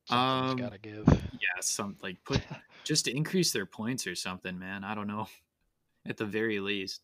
Something's 0.07 0.53
Um, 0.53 0.57
got 0.57 0.73
to 0.73 0.79
give. 0.79 1.05
Yeah, 1.33 1.61
some 1.61 1.97
like 2.03 2.23
put 2.25 2.41
just 2.85 3.05
to 3.07 3.17
increase 3.17 3.53
their 3.53 3.67
points 3.67 4.07
or 4.07 4.15
something, 4.15 4.59
man. 4.59 4.85
I 4.85 4.95
don't 4.95 5.07
know. 5.07 5.29
At 6.09 6.17
the 6.17 6.27
very 6.27 6.61
least. 6.61 7.03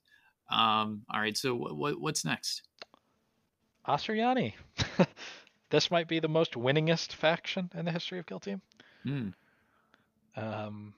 Um. 0.51 1.05
All 1.11 1.21
right. 1.21 1.37
So 1.37 1.55
what, 1.55 1.77
what 1.77 2.01
what's 2.01 2.25
next? 2.25 2.63
Asuryani. 3.87 4.55
this 5.71 5.91
might 5.91 6.07
be 6.07 6.21
the 6.21 6.29
most 6.29 6.53
winningest 6.53 7.13
faction 7.13 7.69
in 7.75 7.85
the 7.85 7.91
history 7.91 8.19
of 8.21 8.27
Kill 8.27 8.39
Team. 8.39 8.61
Hmm. 9.03 9.29
Um, 10.37 10.95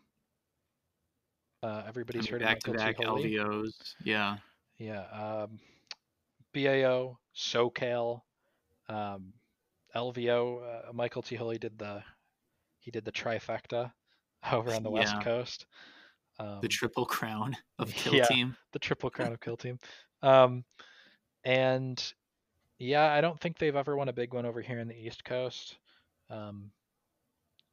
uh, 1.63 1.83
everybody's 1.89 2.29
heard 2.29 2.43
back 2.43 2.61
to 2.61 2.73
back 2.73 2.99
LVOs. 2.99 3.95
Yeah. 4.05 4.37
Yeah. 4.79 5.05
Um, 5.13 5.59
BAO, 6.53 7.19
SoCal, 7.35 8.21
um, 8.89 9.33
LVO. 9.95 10.89
Uh, 10.89 10.93
Michael 10.93 11.23
T. 11.23 11.37
Did 11.37 11.79
the 11.79 12.03
he 12.81 12.91
did 12.91 13.05
the 13.05 13.13
trifecta 13.13 13.93
over 14.53 14.73
on 14.73 14.83
the 14.83 14.91
West 14.91 15.21
Coast. 15.23 15.67
Um, 16.39 16.59
The 16.61 16.69
triple 16.69 17.07
crown 17.07 17.57
of 17.79 17.93
Kill 17.93 18.15
yeah. 18.15 18.25
Team. 18.27 18.57
the 18.73 18.79
triple 18.79 19.11
crown 19.11 19.33
of 19.33 19.41
Kill 19.41 19.57
Team. 19.57 19.79
Um, 20.23 20.65
and 21.45 22.03
yeah, 22.79 23.13
I 23.13 23.21
don't 23.21 23.39
think 23.39 23.59
they've 23.59 23.77
ever 23.77 23.97
won 23.97 24.09
a 24.09 24.13
big 24.13 24.35
one 24.35 24.47
over 24.47 24.61
here 24.61 24.81
in 24.81 24.89
the 24.89 24.97
East 24.99 25.25
Coast. 25.25 25.77
Um, 26.31 26.71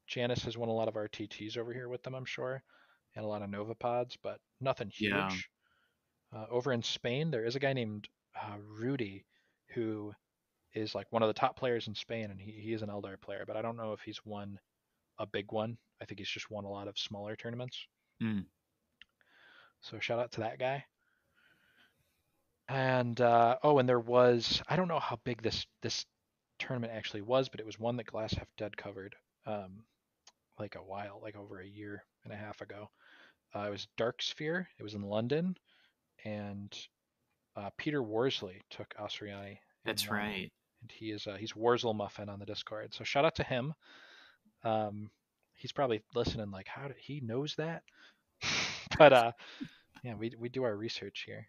Janice 0.07 0.43
has 0.43 0.57
won 0.57 0.69
a 0.69 0.73
lot 0.73 0.87
of 0.87 0.95
RTTs 0.95 1.57
over 1.57 1.73
here 1.73 1.87
with 1.89 2.03
them, 2.03 2.13
I'm 2.13 2.25
sure, 2.25 2.61
and 3.15 3.23
a 3.25 3.27
lot 3.27 3.41
of 3.41 3.49
Nova 3.49 3.73
pods, 3.73 4.17
but 4.21 4.39
nothing 4.59 4.89
huge. 4.89 5.11
Yeah. 5.11 5.31
Uh, 6.33 6.45
over 6.49 6.71
in 6.71 6.83
Spain, 6.83 7.31
there 7.31 7.45
is 7.45 7.55
a 7.55 7.59
guy 7.59 7.73
named 7.73 8.07
uh, 8.35 8.57
Rudy 8.67 9.25
who 9.73 10.13
is 10.73 10.95
like 10.95 11.07
one 11.11 11.21
of 11.21 11.27
the 11.27 11.33
top 11.33 11.57
players 11.57 11.87
in 11.87 11.95
Spain, 11.95 12.31
and 12.31 12.39
he, 12.39 12.51
he 12.51 12.73
is 12.73 12.81
an 12.81 12.89
Eldar 12.89 13.19
player, 13.19 13.43
but 13.45 13.57
I 13.57 13.61
don't 13.61 13.77
know 13.77 13.93
if 13.93 14.01
he's 14.01 14.25
won 14.25 14.59
a 15.19 15.25
big 15.25 15.51
one. 15.51 15.77
I 16.01 16.05
think 16.05 16.19
he's 16.19 16.29
just 16.29 16.49
won 16.49 16.65
a 16.65 16.69
lot 16.71 16.87
of 16.87 16.97
smaller 16.97 17.35
tournaments. 17.35 17.77
Mm. 18.21 18.45
So 19.81 19.99
shout 19.99 20.19
out 20.19 20.31
to 20.33 20.41
that 20.41 20.59
guy. 20.59 20.85
And 22.69 23.19
uh, 23.19 23.57
oh, 23.63 23.79
and 23.79 23.89
there 23.89 23.99
was 23.99 24.61
I 24.69 24.75
don't 24.75 24.87
know 24.87 24.99
how 24.99 25.19
big 25.25 25.41
this 25.41 25.65
this 25.81 26.05
tournament 26.59 26.93
actually 26.95 27.21
was, 27.21 27.49
but 27.49 27.59
it 27.59 27.65
was 27.65 27.79
one 27.79 27.97
that 27.97 28.05
Glass 28.05 28.33
Half 28.33 28.47
Dead 28.57 28.77
covered 28.77 29.15
um, 29.45 29.83
like 30.57 30.75
a 30.75 30.83
while, 30.83 31.19
like 31.21 31.35
over 31.35 31.59
a 31.59 31.67
year 31.67 32.03
and 32.23 32.31
a 32.31 32.37
half 32.37 32.61
ago. 32.61 32.89
Uh, 33.53 33.65
it 33.67 33.71
was 33.71 33.87
Dark 33.97 34.21
Sphere. 34.21 34.69
It 34.79 34.83
was 34.83 34.93
in 34.93 35.01
London, 35.01 35.57
and 36.23 36.73
uh, 37.57 37.69
Peter 37.77 38.01
Worsley 38.01 38.61
took 38.69 38.93
Asuryani. 38.99 39.57
That's 39.83 40.07
uh, 40.07 40.13
right. 40.13 40.51
And 40.81 40.91
he 40.91 41.11
is 41.11 41.27
uh, 41.27 41.35
he's 41.35 41.53
Worsel 41.53 41.95
Muffin 41.95 42.29
on 42.29 42.39
the 42.39 42.45
Discord. 42.45 42.93
So 42.93 43.03
shout 43.03 43.25
out 43.25 43.35
to 43.35 43.43
him. 43.43 43.73
Um, 44.63 45.09
he's 45.55 45.71
probably 45.71 46.01
listening, 46.15 46.51
like, 46.51 46.67
how 46.67 46.87
did 46.87 46.97
he 46.97 47.21
knows 47.21 47.55
that? 47.55 47.83
but 48.97 49.13
uh, 49.13 49.31
yeah, 50.03 50.15
we 50.15 50.33
we 50.37 50.49
do 50.49 50.63
our 50.63 50.75
research 50.75 51.23
here. 51.25 51.47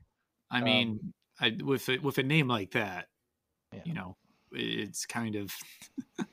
I 0.50 0.58
um, 0.58 0.64
mean, 0.64 1.12
I, 1.40 1.56
with 1.64 1.88
a, 1.88 1.98
with 1.98 2.18
a 2.18 2.22
name 2.22 2.48
like 2.48 2.72
that, 2.72 3.08
Yeah. 3.72 3.80
you 3.84 3.94
know, 3.94 4.16
it's 4.52 5.06
kind 5.06 5.34
of 5.36 5.52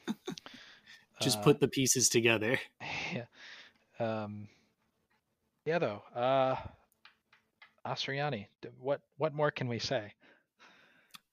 just 1.21 1.39
Uh, 1.39 1.43
put 1.43 1.59
the 1.59 1.67
pieces 1.67 2.09
together. 2.09 2.59
yeah. 3.13 3.25
Um, 3.99 4.47
yeah, 5.65 5.79
though. 5.79 6.03
Uh, 6.13 6.55
Asuryani. 7.85 8.47
What 8.79 9.01
what 9.17 9.33
more 9.33 9.51
can 9.51 9.67
we 9.67 9.79
say? 9.79 10.13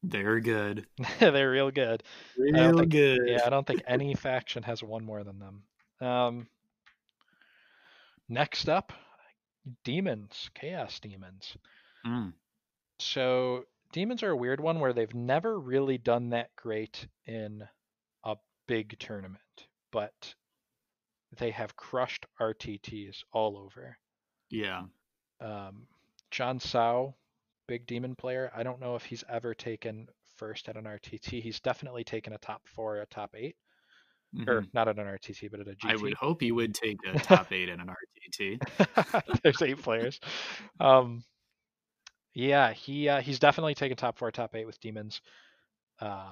They're 0.09 0.41
good. 0.41 0.87
They're 1.21 1.51
real 1.51 1.71
good. 1.71 2.03
Real 2.39 2.79
think- 2.79 2.93
good. 2.93 3.21
Yeah, 3.27 3.41
I 3.45 3.51
don't 3.51 3.67
think 3.67 3.83
any 3.87 4.15
faction 4.15 4.63
has 4.63 4.83
one 4.83 5.05
more 5.05 5.25
than 5.25 5.39
them. 5.39 5.63
Um, 6.01 6.47
next 8.29 8.69
up, 8.69 8.93
demons, 9.85 10.51
chaos 10.55 11.01
demons. 11.01 11.57
Mm, 12.07 12.33
So 12.99 13.65
demons 13.93 14.23
are 14.23 14.31
a 14.31 14.37
weird 14.37 14.61
one 14.61 14.81
where 14.81 14.93
they've 14.93 15.15
never 15.15 15.59
really 15.59 15.99
done 15.99 16.31
that 16.31 16.55
great 16.57 17.07
in 17.27 17.67
a 18.25 18.37
big 18.67 18.99
tournament, 18.99 19.41
but 19.91 20.35
they 21.37 21.51
have 21.51 21.77
crushed 21.77 22.27
RTTs 22.41 23.25
all 23.33 23.59
over. 23.59 23.97
yeah. 24.51 24.83
Um, 25.41 25.87
John 26.31 26.59
Sao, 26.61 27.15
big 27.67 27.87
demon 27.87 28.15
player. 28.15 28.51
I 28.55 28.63
don't 28.63 28.81
know 28.81 28.97
if 28.97 29.05
he's 29.05 29.25
ever 29.29 29.55
taken 29.55 30.09
first 30.37 30.69
at 30.69 30.77
an 30.77 30.85
RTT. 30.85 31.43
He's 31.43 31.61
definitely 31.61 32.05
taken 32.05 32.33
a 32.33 32.39
top 32.39 32.63
four, 32.67 32.97
a 32.97 33.07
top 33.07 33.35
8 33.35 33.57
or 34.47 34.63
mhm. 34.63 34.69
not 34.75 34.89
at 34.89 34.99
an 34.99 35.07
RTT, 35.07 35.51
but 35.51 35.61
at 35.61 35.69
a 35.69 35.73
GT. 35.73 35.91
I 35.91 35.97
would 35.97 36.15
hope 36.15 36.41
he 36.41 36.53
would 36.53 36.75
take 36.75 36.99
a 37.07 37.19
top 37.19 37.53
eight 37.53 37.69
in 37.69 37.81
an 37.81 37.89
RTT. 37.89 39.41
There's 39.43 39.63
eight 39.63 39.83
players. 39.83 40.21
Um, 40.81 41.25
yeah, 42.35 42.73
he 42.73 43.09
uh, 43.09 43.21
he's 43.21 43.39
definitely 43.39 43.75
taken 43.75 43.97
top 43.97 44.19
four, 44.19 44.31
top 44.31 44.55
eight 44.55 44.67
with 44.67 44.81
demons 44.81 45.23
uh, 46.01 46.31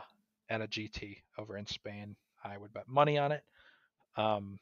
at 0.50 0.60
a 0.60 0.66
GT 0.66 1.18
over 1.38 1.56
in 1.56 1.66
Spain. 1.66 2.16
I 2.42 2.58
would 2.58 2.74
bet 2.74 2.88
money 2.88 3.16
on 3.16 3.32
it. 3.32 3.42
Um, 4.16 4.58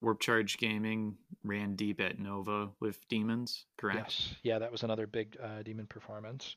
Warp 0.00 0.20
Charge 0.20 0.58
Gaming 0.58 1.16
ran 1.44 1.74
deep 1.74 2.00
at 2.00 2.18
Nova 2.18 2.70
with 2.80 3.06
demons, 3.08 3.64
correct? 3.76 3.98
yes, 3.98 4.34
yeah, 4.42 4.58
that 4.58 4.70
was 4.70 4.82
another 4.82 5.06
big 5.06 5.36
uh, 5.42 5.62
demon 5.62 5.86
performance. 5.86 6.56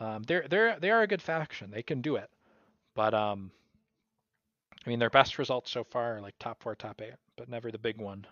Um, 0.00 0.22
they're 0.24 0.46
they're 0.48 0.78
they 0.80 0.90
are 0.90 1.02
a 1.02 1.06
good 1.06 1.22
faction. 1.22 1.70
They 1.70 1.82
can 1.82 2.02
do 2.02 2.16
it, 2.16 2.28
but 2.94 3.14
um, 3.14 3.50
I 4.84 4.90
mean 4.90 4.98
their 4.98 5.10
best 5.10 5.38
results 5.38 5.70
so 5.70 5.84
far 5.84 6.16
are 6.16 6.20
like 6.20 6.34
top 6.38 6.62
four, 6.62 6.74
top 6.74 7.00
eight, 7.00 7.14
but 7.36 7.48
never 7.48 7.70
the 7.70 7.78
big 7.78 7.98
one. 7.98 8.26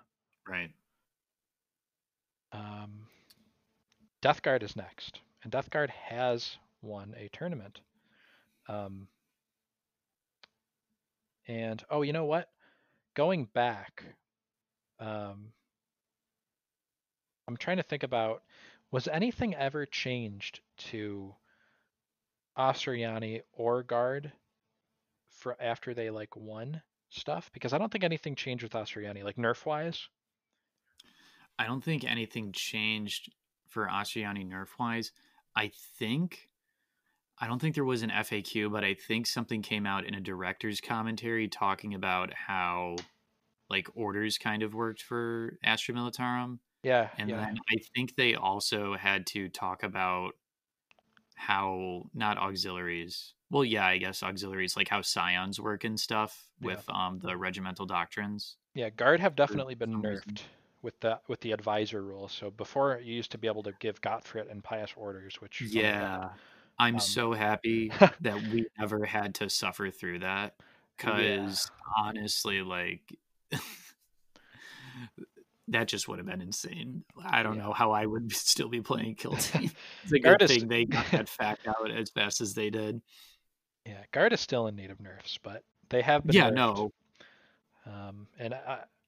Right. 0.49 0.71
Um, 2.53 3.07
Death 4.21 4.43
Guard 4.43 4.63
is 4.63 4.77
next, 4.77 5.21
and 5.43 5.53
Death 5.53 5.71
Guard 5.71 5.91
has 5.91 6.57
won 6.83 7.15
a 7.19 7.29
tournament. 7.29 7.81
Um, 8.69 9.09
and 11.47 11.83
oh, 11.91 12.03
you 12.03 12.13
know 12.13 12.25
what? 12.25 12.49
Going 13.15 13.47
back, 13.55 14.05
um, 15.01 15.53
I'm 17.49 17.57
trying 17.57 17.77
to 17.79 17.83
think 17.83 18.03
about 18.03 18.43
was 18.91 19.09
anything 19.09 19.55
ever 19.55 19.87
changed 19.87 20.61
to 20.79 21.35
Asuryani 22.57 23.43
or 23.53 23.83
Guard 23.83 24.33
for 25.29 25.61
after 25.61 25.95
they 25.95 26.11
like 26.11 26.37
won 26.37 26.83
stuff? 27.11 27.51
Because 27.53 27.73
I 27.73 27.79
don't 27.79 27.91
think 27.91 28.05
anything 28.05 28.35
changed 28.35 28.63
with 28.63 28.73
Asuryani, 28.73 29.25
like 29.25 29.37
nerf 29.37 29.67
wise. 29.67 30.09
I 31.59 31.67
don't 31.67 31.83
think 31.83 32.05
anything 32.05 32.53
changed 32.53 33.33
for 33.69 33.87
Asuryani 33.87 34.49
nerf 34.49 34.69
wise. 34.79 35.13
I 35.57 35.71
think 35.99 36.49
I 37.39 37.49
don't 37.49 37.61
think 37.61 37.75
there 37.75 37.85
was 37.85 38.03
an 38.03 38.11
FAQ, 38.11 38.71
but 38.71 38.85
I 38.85 38.95
think 38.95 39.27
something 39.27 39.61
came 39.61 39.87
out 39.87 40.05
in 40.05 40.15
a 40.15 40.21
director's 40.21 40.81
commentary 40.81 41.49
talking 41.49 41.95
about 41.95 42.33
how 42.33 42.97
like 43.71 43.89
orders 43.95 44.39
kind 44.39 44.63
of 44.63 44.75
worked 44.75 45.03
for 45.03 45.59
Astra 45.65 45.95
Militarum. 45.95 46.59
Yeah, 46.83 47.11
And 47.19 47.31
yeah. 47.31 47.39
then 47.39 47.57
I 47.73 47.77
think 47.95 48.17
they 48.17 48.35
also 48.35 48.95
had 48.97 49.27
to 49.29 49.49
talk 49.49 49.83
about 49.85 50.35
how 51.35 52.05
not 52.15 52.39
auxiliaries. 52.39 53.35
Well, 53.51 53.65
yeah, 53.65 53.87
I 53.87 53.99
guess 53.99 54.23
auxiliaries 54.23 54.77
like 54.77 54.89
how 54.89 55.03
scions 55.03 55.61
work 55.61 55.85
and 55.85 55.99
stuff 55.99 56.51
Yeah. 56.61 56.81
with 56.81 56.89
um 56.89 57.19
the 57.21 57.37
regimental 57.37 57.87
doctrines. 57.87 58.57
Yeah, 58.75 58.91
guard 58.91 59.21
have 59.21 59.37
definitely 59.37 59.75
been 59.75 60.03
nerfed 60.03 60.43
with 60.83 61.01
the 61.01 61.21
with 61.29 61.41
the 61.41 61.53
advisor 61.53 62.03
rule. 62.03 62.29
So 62.29 62.51
before 62.51 62.99
you 63.01 63.15
used 63.15 63.31
to 63.33 63.39
be 63.39 63.49
able 63.49 63.63
to 63.65 63.73
give 63.73 64.01
Gottfried 64.01 64.49
and 64.49 64.63
pious 64.63 64.93
orders, 64.97 65.41
which 65.41 65.73
Yeah. 65.73 66.35
I'm 66.79 66.99
Um, 66.99 67.01
so 67.01 67.33
happy 67.33 67.91
that 68.21 68.43
we 68.43 68.67
never 68.79 69.05
had 69.05 69.35
to 69.37 69.49
suffer 69.51 69.91
through 69.91 70.21
that 70.21 70.57
Yeah. 71.05 71.55
cuz 71.55 71.71
honestly 71.97 72.63
like 72.63 73.17
that 75.69 75.89
just 75.89 76.09
would 76.09 76.19
have 76.19 76.27
been 76.27 76.41
insane. 76.43 77.05
I 77.25 77.43
don't 77.43 77.57
Yeah. 77.57 77.65
know 77.65 77.73
how 77.73 77.93
I 77.93 78.07
would 78.07 78.33
still 78.33 78.69
be 78.69 78.81
playing 78.81 79.15
Kill 79.17 79.33
Team. 79.37 79.71
It's 80.03 80.13
a 80.13 80.19
good 80.19 80.49
thing 80.49 80.69
they 80.69 80.85
got 80.85 81.07
that 81.11 81.27
FAQ 81.27 81.57
out 81.69 81.91
as 81.91 82.11
fast 82.11 82.41
as 82.41 82.55
they 82.55 82.71
did. 82.71 83.01
yeah, 83.87 84.03
guard 84.13 84.33
is 84.33 84.41
still 84.41 84.67
in 84.67 84.77
need 84.77 84.91
of 84.91 85.01
nerfs, 85.01 85.39
but 85.43 85.63
they 85.91 86.03
have 86.03 86.27
been 86.27 86.37
Yeah, 86.37 86.51
nerfed. 86.51 86.55
no. 86.55 86.93
Um, 87.87 88.27
and 88.39 88.55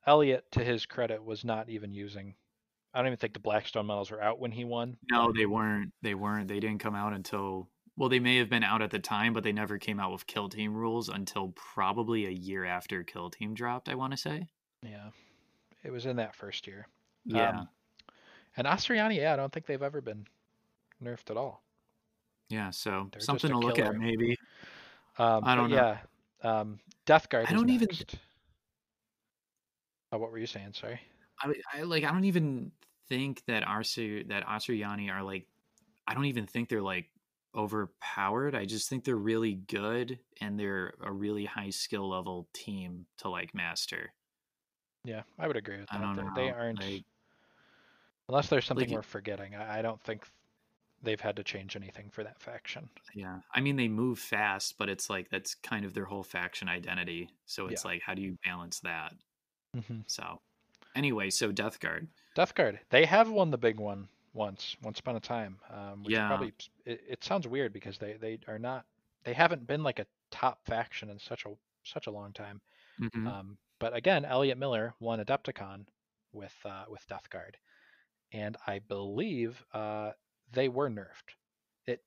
Elliot, 0.06 0.44
to 0.52 0.64
his 0.64 0.86
credit, 0.86 1.22
was 1.24 1.44
not 1.44 1.68
even 1.68 1.92
using. 1.92 2.34
I 2.94 2.98
don't 2.98 3.08
even 3.08 3.18
think 3.18 3.34
the 3.34 3.40
Blackstone 3.40 3.86
medals 3.86 4.10
were 4.10 4.22
out 4.22 4.38
when 4.38 4.52
he 4.52 4.64
won. 4.64 4.96
No, 5.10 5.32
they 5.32 5.46
weren't. 5.46 5.92
They 6.02 6.14
weren't. 6.14 6.48
They 6.48 6.60
didn't 6.60 6.80
come 6.80 6.94
out 6.94 7.12
until 7.12 7.68
well, 7.96 8.08
they 8.08 8.18
may 8.18 8.36
have 8.36 8.50
been 8.50 8.62
out 8.64 8.82
at 8.82 8.90
the 8.90 8.98
time, 8.98 9.32
but 9.32 9.42
they 9.42 9.52
never 9.52 9.78
came 9.78 9.98
out 9.98 10.12
with 10.12 10.26
Kill 10.26 10.48
Team 10.48 10.74
rules 10.74 11.08
until 11.08 11.52
probably 11.54 12.26
a 12.26 12.30
year 12.30 12.64
after 12.64 13.02
Kill 13.02 13.30
Team 13.30 13.54
dropped, 13.54 13.88
I 13.88 13.94
want 13.94 14.12
to 14.12 14.16
say. 14.16 14.46
Yeah, 14.82 15.10
it 15.82 15.90
was 15.90 16.06
in 16.06 16.16
that 16.16 16.34
first 16.34 16.66
year. 16.66 16.86
Yeah. 17.24 17.50
Um, 17.50 17.68
and 18.56 18.66
Asuryani, 18.66 19.16
yeah, 19.16 19.32
I 19.32 19.36
don't 19.36 19.52
think 19.52 19.66
they've 19.66 19.82
ever 19.82 20.00
been 20.00 20.26
nerfed 21.02 21.30
at 21.30 21.36
all. 21.36 21.62
yeah, 22.48 22.70
so 22.70 23.08
they're 23.12 23.20
something 23.20 23.50
to 23.50 23.58
look 23.58 23.76
killer. 23.76 23.88
at 23.90 23.96
maybe. 23.96 24.38
Um, 25.18 25.42
I 25.44 25.54
don't 25.54 25.70
know. 25.70 25.76
Yeah, 25.76 25.98
um, 26.60 26.78
Death 27.06 27.28
Guard. 27.28 27.46
I 27.48 27.52
don't 27.52 27.70
even- 27.70 27.88
Oh, 30.12 30.18
what 30.18 30.30
were 30.30 30.38
you 30.38 30.46
saying? 30.46 30.72
Sorry. 30.74 31.00
I, 31.42 31.52
I 31.74 31.82
like 31.82 32.04
I 32.04 32.12
don't 32.12 32.24
even 32.24 32.70
think 33.08 33.42
that 33.46 33.64
Arsu 33.64 34.26
that 34.28 34.46
Asuryani 34.46 35.10
are 35.12 35.22
like 35.22 35.46
I 36.06 36.14
don't 36.14 36.26
even 36.26 36.46
think 36.46 36.68
they're 36.68 36.80
like 36.80 37.10
overpowered. 37.56 38.54
I 38.54 38.64
just 38.66 38.88
think 38.88 39.04
they're 39.04 39.16
really 39.16 39.54
good 39.54 40.20
and 40.40 40.58
they're 40.58 40.94
a 41.00 41.12
really 41.12 41.44
high 41.46 41.70
skill 41.70 42.08
level 42.08 42.48
team 42.52 43.06
to 43.18 43.28
like 43.28 43.54
master. 43.54 44.14
Yeah, 45.04 45.22
I 45.38 45.46
would 45.46 45.56
agree 45.56 45.80
with 45.80 45.90
I 45.90 45.98
that. 45.98 46.00
don't 46.00 46.16
They, 46.16 46.24
know. 46.24 46.48
they 46.48 46.50
aren't 46.50 46.80
Like, 46.80 47.04
unless 48.28 48.48
there's 48.48 48.64
something 48.64 48.90
like 48.90 48.92
we're 48.92 49.02
forgetting. 49.02 49.54
I, 49.56 49.78
I 49.78 49.82
don't 49.82 50.00
think 50.00 50.28
they've 51.02 51.20
had 51.20 51.36
to 51.36 51.44
change 51.44 51.76
anything 51.76 52.10
for 52.10 52.24
that 52.24 52.40
faction. 52.42 52.90
yeah. 53.14 53.40
I 53.54 53.60
mean 53.60 53.76
they 53.76 53.88
move 53.88 54.18
fast, 54.18 54.76
but 54.78 54.88
it's 54.88 55.08
like 55.08 55.30
that's 55.30 55.54
kind 55.54 55.84
of 55.84 55.94
their 55.94 56.04
whole 56.04 56.22
faction 56.24 56.68
identity. 56.68 57.30
So 57.46 57.68
it's 57.68 57.84
Yeah. 57.84 57.84
like 57.84 58.02
how 58.02 58.14
do 58.14 58.22
you 58.22 58.36
balance 58.44 58.80
that? 58.80 59.12
hmm 59.74 60.00
So 60.06 60.38
anyway, 60.96 61.30
so 61.30 61.52
Death 61.52 61.80
Guard. 61.80 62.08
Death 62.34 62.54
Guard. 62.54 62.82
They 62.90 63.04
have 63.06 63.28
won 63.32 63.50
the 63.50 63.58
big 63.58 63.80
one 63.80 64.10
once, 64.36 64.76
once 64.82 65.00
upon 65.00 65.16
a 65.16 65.20
time. 65.20 65.60
Um, 65.70 66.06
Yeah. 66.06 66.28
probably 66.28 66.54
it, 66.86 67.02
it 67.08 67.24
sounds 67.24 67.48
weird 67.48 67.72
because 67.74 67.98
they 67.98 68.14
they 68.14 68.40
are 68.48 68.60
not 68.60 68.86
they 69.24 69.34
haven't 69.34 69.66
been 69.66 69.84
like 69.84 70.00
a 70.00 70.06
top 70.30 70.64
faction 70.66 71.10
in 71.10 71.18
such 71.20 71.46
a 71.46 71.54
such 71.84 72.08
a 72.08 72.12
long 72.12 72.32
time. 72.34 72.62
Mhm. 72.98 73.26
Um, 73.26 73.58
but 73.80 73.94
again, 73.96 74.24
Elliot 74.24 74.58
Miller 74.58 74.94
won 75.00 75.20
Adepticon 75.24 75.86
with 76.32 76.54
uh, 76.66 76.86
with 76.90 77.06
Death 77.08 77.30
Guard, 77.30 77.58
and 78.32 78.56
I 78.66 78.80
believe 78.80 79.64
uh, 79.74 80.12
they 80.52 80.68
were 80.68 80.90
nerfed. 80.90 81.34
It 81.86 82.04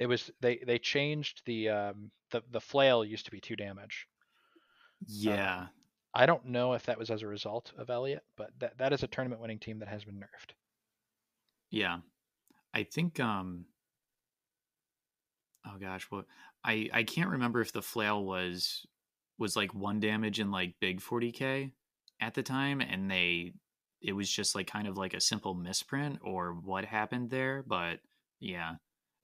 it 0.00 0.06
was 0.06 0.30
they 0.40 0.58
they 0.58 0.78
changed 0.78 1.42
the 1.46 1.70
um, 1.70 2.12
the 2.30 2.42
the 2.50 2.60
flail 2.60 3.04
used 3.04 3.26
to 3.26 3.32
be 3.32 3.40
two 3.40 3.56
damage. 3.56 4.08
yeah. 5.06 5.68
I 6.14 6.26
don't 6.26 6.46
know 6.46 6.72
if 6.74 6.86
that 6.86 6.98
was 6.98 7.10
as 7.10 7.22
a 7.22 7.28
result 7.28 7.72
of 7.76 7.90
Elliot, 7.90 8.24
but 8.36 8.58
that 8.58 8.78
that 8.78 8.92
is 8.94 9.02
a 9.02 9.08
tournament 9.08 9.42
winning 9.42 9.58
team 9.60 9.80
that 9.80 9.88
has 9.88 10.04
been 10.04 10.18
nerfed. 10.18 10.54
Yeah. 11.70 11.98
I 12.72 12.82
think 12.84 13.20
um 13.20 13.66
oh 15.66 15.76
gosh, 15.80 16.06
what 16.10 16.26
I 16.64 16.88
I 16.92 17.02
can't 17.04 17.30
remember 17.30 17.60
if 17.60 17.72
the 17.72 17.82
flail 17.82 18.24
was 18.24 18.86
was 19.38 19.56
like 19.56 19.74
one 19.74 20.00
damage 20.00 20.40
in 20.40 20.50
like 20.50 20.74
big 20.80 21.00
40k 21.00 21.72
at 22.20 22.34
the 22.34 22.42
time 22.42 22.80
and 22.80 23.10
they 23.10 23.52
it 24.00 24.12
was 24.12 24.30
just 24.30 24.54
like 24.54 24.66
kind 24.66 24.86
of 24.86 24.96
like 24.98 25.14
a 25.14 25.20
simple 25.20 25.54
misprint 25.54 26.18
or 26.22 26.52
what 26.52 26.84
happened 26.84 27.30
there, 27.30 27.64
but 27.66 28.00
yeah. 28.40 28.74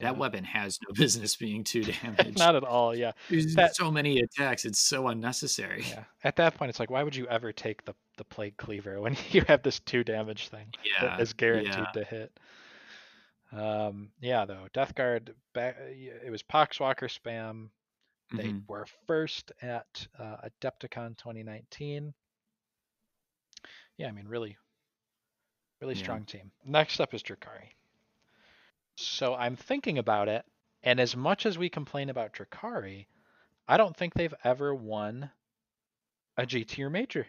That 0.00 0.14
Yeah. 0.14 0.18
weapon 0.18 0.44
has 0.44 0.78
no 0.88 0.94
business 0.94 1.36
being 1.36 1.62
two 1.62 1.82
damage. 1.84 2.38
Not 2.38 2.56
at 2.56 2.64
all. 2.64 2.94
Yeah. 2.96 3.12
There's 3.28 3.54
that- 3.56 3.76
so 3.76 3.90
many 3.90 4.20
attacks, 4.20 4.64
it's 4.64 4.78
so 4.80 5.08
unnecessary. 5.08 5.84
Yeah. 5.86 6.04
At 6.24 6.36
that 6.36 6.54
point, 6.54 6.70
it's 6.70 6.80
like, 6.80 6.90
why 6.90 7.02
would 7.02 7.14
you 7.14 7.26
ever 7.26 7.52
take 7.52 7.84
the 7.84 7.94
the 8.20 8.24
plague 8.24 8.58
cleaver 8.58 9.00
when 9.00 9.16
you 9.30 9.42
have 9.48 9.62
this 9.62 9.80
two 9.80 10.04
damage 10.04 10.48
thing 10.48 10.66
Yeah. 10.84 11.06
that 11.16 11.20
is 11.20 11.32
guaranteed 11.32 11.74
yeah. 11.74 11.92
to 11.94 12.04
hit? 12.04 12.38
Um. 13.50 14.10
Yeah. 14.20 14.44
Though 14.44 14.66
Death 14.74 14.94
Guard, 14.94 15.34
back, 15.54 15.76
it 15.80 16.30
was 16.30 16.42
Poxwalker 16.42 17.08
spam. 17.10 17.70
They 18.32 18.44
Mhm. 18.48 18.68
were 18.68 18.86
first 19.06 19.50
at 19.62 20.06
uh, 20.18 20.36
Adepticon 20.62 21.16
2019. 21.16 22.12
Yeah, 23.96 24.06
I 24.08 24.12
mean, 24.12 24.28
really, 24.28 24.56
really 25.80 25.94
Yeah. 25.94 26.02
strong 26.02 26.24
team. 26.26 26.52
Next 26.64 27.00
up 27.00 27.12
is 27.14 27.22
Drukhari. 27.22 27.70
So 28.96 29.34
I'm 29.34 29.56
thinking 29.56 29.98
about 29.98 30.28
it, 30.28 30.44
and 30.84 31.00
as 31.00 31.16
much 31.16 31.44
as 31.46 31.56
we 31.58 31.68
complain 31.70 32.08
about 32.10 32.32
Drukhari, 32.34 33.06
I 33.66 33.76
don't 33.78 33.96
think 33.96 34.12
they've 34.14 34.34
ever 34.44 34.74
won 34.74 35.30
a 36.36 36.46
G 36.46 36.64
tier 36.64 36.88
major. 36.90 37.26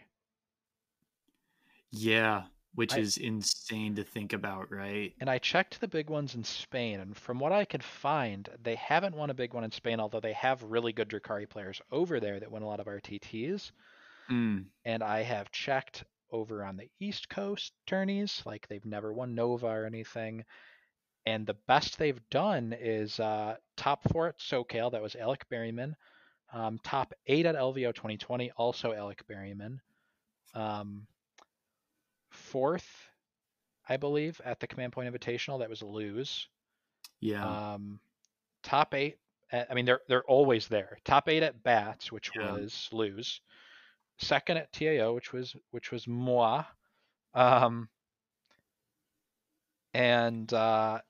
Yeah, 1.92 2.44
which 2.74 2.94
I- 2.94 2.98
is 2.98 3.16
insane 3.18 3.94
to 3.96 4.04
think 4.04 4.32
about, 4.32 4.70
right? 4.70 5.14
And 5.20 5.30
I 5.30 5.38
checked 5.38 5.80
the 5.80 5.88
big 5.88 6.10
ones 6.10 6.34
in 6.34 6.42
Spain, 6.42 7.00
and 7.00 7.16
from 7.16 7.38
what 7.38 7.52
I 7.52 7.64
could 7.64 7.84
find, 7.84 8.48
they 8.60 8.74
haven't 8.76 9.14
won 9.14 9.30
a 9.30 9.34
big 9.34 9.54
one 9.54 9.64
in 9.64 9.70
Spain, 9.70 10.00
although 10.00 10.20
they 10.20 10.32
have 10.32 10.62
really 10.62 10.92
good 10.92 11.08
Drukhari 11.08 11.48
players 11.48 11.80
over 11.90 12.18
there 12.18 12.40
that 12.40 12.50
win 12.50 12.62
a 12.62 12.66
lot 12.66 12.80
of 12.80 12.86
RTTs. 12.86 13.72
Mm, 14.30 14.70
and 14.84 15.02
I 15.02 15.22
have 15.22 15.50
checked 15.52 16.04
over 16.30 16.64
on 16.64 16.76
the 16.76 16.90
East 16.98 17.28
Coast 17.28 17.74
tourneys, 17.86 18.42
like 18.46 18.66
they've 18.68 18.84
never 18.86 19.12
won 19.12 19.34
Nova 19.34 19.66
or 19.66 19.84
anything. 19.84 20.44
And 21.26 21.46
the 21.46 21.54
best 21.68 21.98
they've 21.98 22.20
done 22.30 22.72
is 22.72 23.20
uh, 23.20 23.56
top 23.76 24.02
four 24.10 24.28
at 24.28 24.38
SoCal, 24.38 24.90
that 24.92 25.02
was 25.02 25.14
Alec 25.14 25.46
Berryman. 25.50 25.94
Um, 26.52 26.78
top 26.82 27.14
eight 27.26 27.46
at 27.46 27.54
LVO 27.54 27.94
2020, 27.94 28.50
also 28.52 28.92
Alec 28.92 29.22
Berryman. 29.26 29.80
Um, 30.54 31.06
fourth, 32.32 33.08
I 33.88 33.96
believe, 33.96 34.40
at 34.44 34.60
the 34.60 34.66
Command 34.66 34.92
Point 34.92 35.12
Invitational, 35.12 35.60
that 35.60 35.70
was 35.70 35.82
Lose. 35.82 36.48
yeah. 37.20 37.74
Um, 37.74 38.00
top 38.62 38.94
eight. 38.94 39.18
At, 39.50 39.70
I 39.70 39.74
mean, 39.74 39.84
they're 39.84 40.00
they're 40.08 40.24
always 40.24 40.66
there. 40.68 40.98
Top 41.04 41.28
eight 41.28 41.42
at 41.42 41.62
Bats, 41.62 42.10
which 42.10 42.30
Yeah. 42.34 42.52
was 42.52 42.88
lose. 42.92 43.40
Second 44.18 44.56
at 44.58 44.72
TAO, 44.72 45.12
which 45.14 45.32
was 45.32 45.54
which 45.70 45.90
was 45.92 46.06
moi. 46.08 46.64
Um, 47.34 47.88
and 49.94 50.52
uh, 50.52 51.00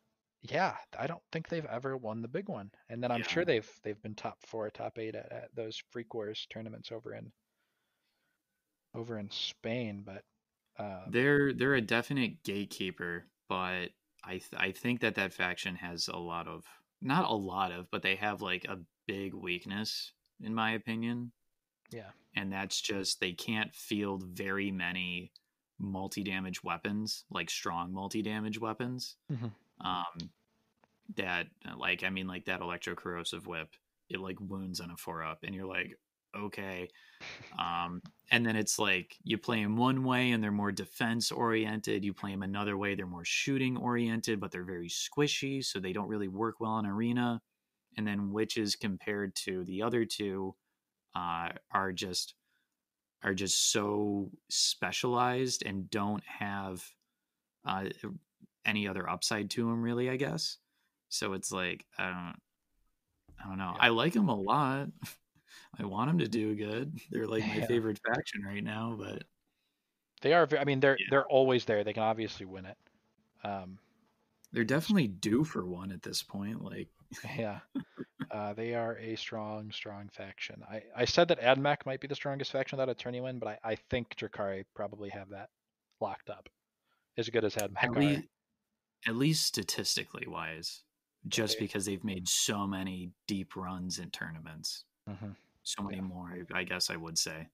yeah, 0.42 0.76
I 0.98 1.06
don't 1.06 1.22
think 1.30 1.48
they've 1.48 1.64
ever 1.66 1.96
won 1.96 2.20
the 2.22 2.28
big 2.28 2.48
one. 2.48 2.70
And 2.88 3.02
then 3.02 3.12
I'm 3.12 3.22
sure 3.28 3.44
they've 3.44 3.70
they've 3.84 4.00
been 4.02 4.14
top 4.14 4.38
four, 4.46 4.68
top 4.70 4.98
eight 4.98 5.14
at, 5.14 5.30
at 5.30 5.54
those 5.54 5.80
Freak 5.90 6.12
Wars 6.14 6.46
tournaments 6.50 6.90
over 6.90 7.14
in 7.14 7.30
over 8.94 9.18
in 9.18 9.30
Spain. 9.30 10.02
But 10.04 10.24
uh, 10.78 11.02
They're 11.08 11.52
they're 11.52 11.74
a 11.74 11.80
definite 11.80 12.42
gatekeeper, 12.42 13.26
but 13.48 13.90
I 14.24 14.32
th- 14.32 14.54
I 14.56 14.72
think 14.72 15.00
that 15.00 15.16
that 15.16 15.32
faction 15.32 15.76
has 15.76 16.08
a 16.08 16.18
lot 16.18 16.48
of 16.48 16.64
not 17.00 17.28
a 17.30 17.34
lot 17.34 17.72
of, 17.72 17.90
but 17.90 18.02
they 18.02 18.16
have 18.16 18.40
like 18.42 18.64
a 18.66 18.78
big 19.06 19.34
weakness 19.34 20.12
in 20.40 20.54
my 20.54 20.72
opinion, 20.72 21.32
yeah, 21.90 22.10
and 22.34 22.52
that's 22.52 22.80
just 22.80 23.20
they 23.20 23.32
can't 23.32 23.74
field 23.74 24.24
very 24.24 24.70
many 24.70 25.32
multi-damage 25.78 26.62
weapons, 26.62 27.24
like 27.30 27.50
strong 27.50 27.92
multi-damage 27.92 28.60
weapons. 28.60 29.16
Mhm. 29.30 29.52
Um 29.80 30.30
that 31.16 31.48
like 31.76 32.04
I 32.04 32.10
mean 32.10 32.26
like 32.26 32.46
that 32.46 32.60
electro 32.60 32.94
corrosive 32.94 33.46
whip, 33.46 33.74
it 34.08 34.20
like 34.20 34.40
wounds 34.40 34.80
on 34.80 34.90
a 34.90 34.96
four 34.96 35.22
up 35.22 35.40
and 35.42 35.54
you're 35.54 35.66
like 35.66 35.98
okay 36.36 36.88
um 37.58 38.00
and 38.30 38.44
then 38.46 38.56
it's 38.56 38.78
like 38.78 39.16
you 39.22 39.36
play 39.36 39.62
them 39.62 39.76
one 39.76 40.04
way 40.04 40.30
and 40.30 40.42
they're 40.42 40.50
more 40.50 40.72
defense 40.72 41.30
oriented 41.30 42.04
you 42.04 42.12
play 42.12 42.30
them 42.30 42.42
another 42.42 42.76
way 42.76 42.94
they're 42.94 43.06
more 43.06 43.24
shooting 43.24 43.76
oriented 43.76 44.40
but 44.40 44.50
they're 44.50 44.64
very 44.64 44.88
squishy 44.88 45.64
so 45.64 45.78
they 45.78 45.92
don't 45.92 46.08
really 46.08 46.28
work 46.28 46.60
well 46.60 46.78
in 46.78 46.86
arena 46.86 47.40
and 47.96 48.06
then 48.06 48.32
witches 48.32 48.76
compared 48.76 49.34
to 49.34 49.64
the 49.64 49.82
other 49.82 50.04
two 50.04 50.54
uh 51.14 51.48
are 51.70 51.92
just 51.92 52.34
are 53.22 53.34
just 53.34 53.70
so 53.70 54.30
specialized 54.48 55.62
and 55.64 55.90
don't 55.90 56.22
have 56.24 56.84
uh 57.66 57.84
any 58.64 58.88
other 58.88 59.08
upside 59.08 59.50
to 59.50 59.66
them 59.66 59.82
really 59.82 60.08
i 60.08 60.16
guess. 60.16 60.58
So 61.08 61.34
it's 61.34 61.52
like 61.52 61.84
i 61.98 62.06
don't 62.06 62.36
i 63.44 63.48
don't 63.48 63.58
know. 63.58 63.72
Yeah. 63.76 63.84
i 63.84 63.88
like 63.88 64.14
them 64.14 64.28
a 64.28 64.34
lot 64.34 64.88
I 65.78 65.84
want 65.84 66.08
them 66.10 66.18
to 66.18 66.28
do 66.28 66.54
good. 66.54 66.98
They're 67.10 67.26
like 67.26 67.46
my 67.46 67.56
Yeah. 67.56 67.66
favorite 67.66 68.00
faction 68.06 68.42
right 68.44 68.62
now, 68.64 68.96
but 68.98 69.24
they 70.20 70.32
are. 70.34 70.48
I 70.58 70.64
mean, 70.64 70.80
they're 70.80 70.96
Yeah. 70.98 71.06
they're 71.10 71.26
always 71.28 71.64
there. 71.64 71.82
They 71.84 71.92
can 71.92 72.02
obviously 72.02 72.46
win 72.46 72.66
it. 72.66 72.78
Um, 73.44 73.78
they're 74.52 74.64
definitely 74.64 75.08
due 75.08 75.44
for 75.44 75.64
one 75.66 75.90
at 75.92 76.02
this 76.02 76.22
point. 76.22 76.62
Like, 76.62 76.88
Yeah. 77.36 77.60
Uh, 78.30 78.52
they 78.54 78.74
are 78.74 78.96
a 78.98 79.16
strong, 79.16 79.70
strong 79.72 80.08
faction. 80.08 80.62
I, 80.70 80.82
I 80.96 81.04
said 81.04 81.28
that 81.28 81.40
AdMech 81.40 81.84
might 81.84 82.00
be 82.00 82.06
the 82.08 82.14
strongest 82.14 82.52
faction 82.52 82.76
without 82.78 82.88
a 82.90 82.94
tourney 82.94 83.20
win, 83.20 83.38
but 83.38 83.48
I, 83.48 83.72
I 83.72 83.74
think 83.90 84.14
Drukhari 84.16 84.64
probably 84.74 85.10
have 85.10 85.28
that 85.30 85.50
locked 86.00 86.30
up. 86.30 86.48
As 87.18 87.28
good 87.28 87.44
as 87.44 87.54
AdMech 87.56 87.82
at 87.82 87.88
are. 87.90 88.00
least, 88.00 88.22
at 89.06 89.16
least 89.16 89.44
statistically 89.46 90.26
wise, 90.26 90.82
just 91.28 91.58
they- 91.58 91.64
because 91.64 91.84
they've 91.84 92.04
made 92.04 92.26
so 92.28 92.66
many 92.66 93.10
deep 93.26 93.54
runs 93.56 93.98
in 93.98 94.10
tournaments, 94.10 94.84
Mhm. 95.08 95.36
so 95.62 95.82
many 95.82 95.96
Yeah. 95.96 96.02
more. 96.02 96.28
I 96.54 96.60
I 96.60 96.64
guess 96.64 96.90
I 96.90 96.96
would 96.96 97.18
say. 97.18 97.48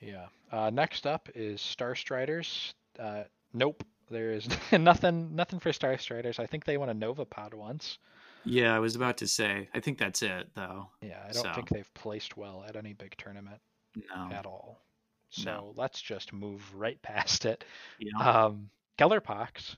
Yeah. 0.00 0.26
Uh, 0.50 0.70
next 0.70 1.06
up 1.06 1.28
is 1.34 1.60
Star 1.60 1.94
Striders. 1.94 2.74
Uh, 2.98 3.24
nope. 3.52 3.84
There 4.10 4.32
is 4.32 4.46
nothing 4.72 5.34
nothing 5.34 5.60
for 5.60 5.72
Star 5.72 5.96
Striders. 5.98 6.38
I 6.38 6.46
think 6.46 6.64
they 6.64 6.76
won 6.76 6.88
a 6.90 6.94
Nova 6.94 7.24
Pod 7.24 7.54
once. 7.54 7.98
Yeah, 8.44 8.74
I 8.74 8.80
was 8.80 8.96
about 8.96 9.16
to 9.18 9.28
say. 9.28 9.68
I 9.72 9.78
think 9.80 9.98
that's 9.98 10.20
it, 10.22 10.48
though. 10.54 10.88
Yeah, 11.00 11.20
I 11.28 11.30
don't 11.32 11.44
So. 11.44 11.52
think 11.54 11.68
they've 11.68 11.94
placed 11.94 12.36
well 12.36 12.64
at 12.64 12.74
any 12.74 12.92
big 12.92 13.16
tournament 13.16 13.60
No. 13.94 14.30
at 14.32 14.46
all. 14.46 14.82
So 15.30 15.44
No. 15.44 15.72
let's 15.76 16.02
just 16.02 16.32
move 16.32 16.74
right 16.74 17.00
past 17.02 17.44
it. 17.46 17.64
Yeah. 18.00 18.18
Um, 18.18 18.68
Gellerpox, 18.98 19.76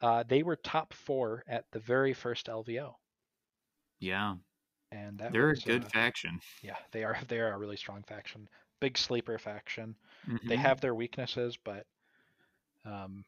uh, 0.00 0.22
they 0.22 0.42
were 0.44 0.56
top 0.56 0.94
four 0.94 1.42
at 1.48 1.68
the 1.72 1.80
very 1.80 2.14
first 2.14 2.46
LVO, 2.46 2.94
yeah. 3.98 4.36
And 4.90 5.18
that 5.18 5.34
They're 5.34 5.50
was, 5.50 5.52
a 5.52 5.56
good 5.60 5.86
uh, 5.86 5.90
faction. 5.90 6.40
yeah, 6.62 6.78
they 6.92 7.04
are 7.04 7.18
they 7.28 7.40
are 7.40 7.52
a 7.54 7.58
really 7.58 7.76
strong 7.76 8.02
faction, 8.04 8.48
big 8.80 8.98
sleeper 8.98 9.38
faction. 9.38 9.96
They 10.48 10.56
Mhm. 10.56 10.58
have 10.58 10.80
their 10.80 10.94
weaknesses, 10.94 11.56
but 11.58 11.86
um, 12.84 13.24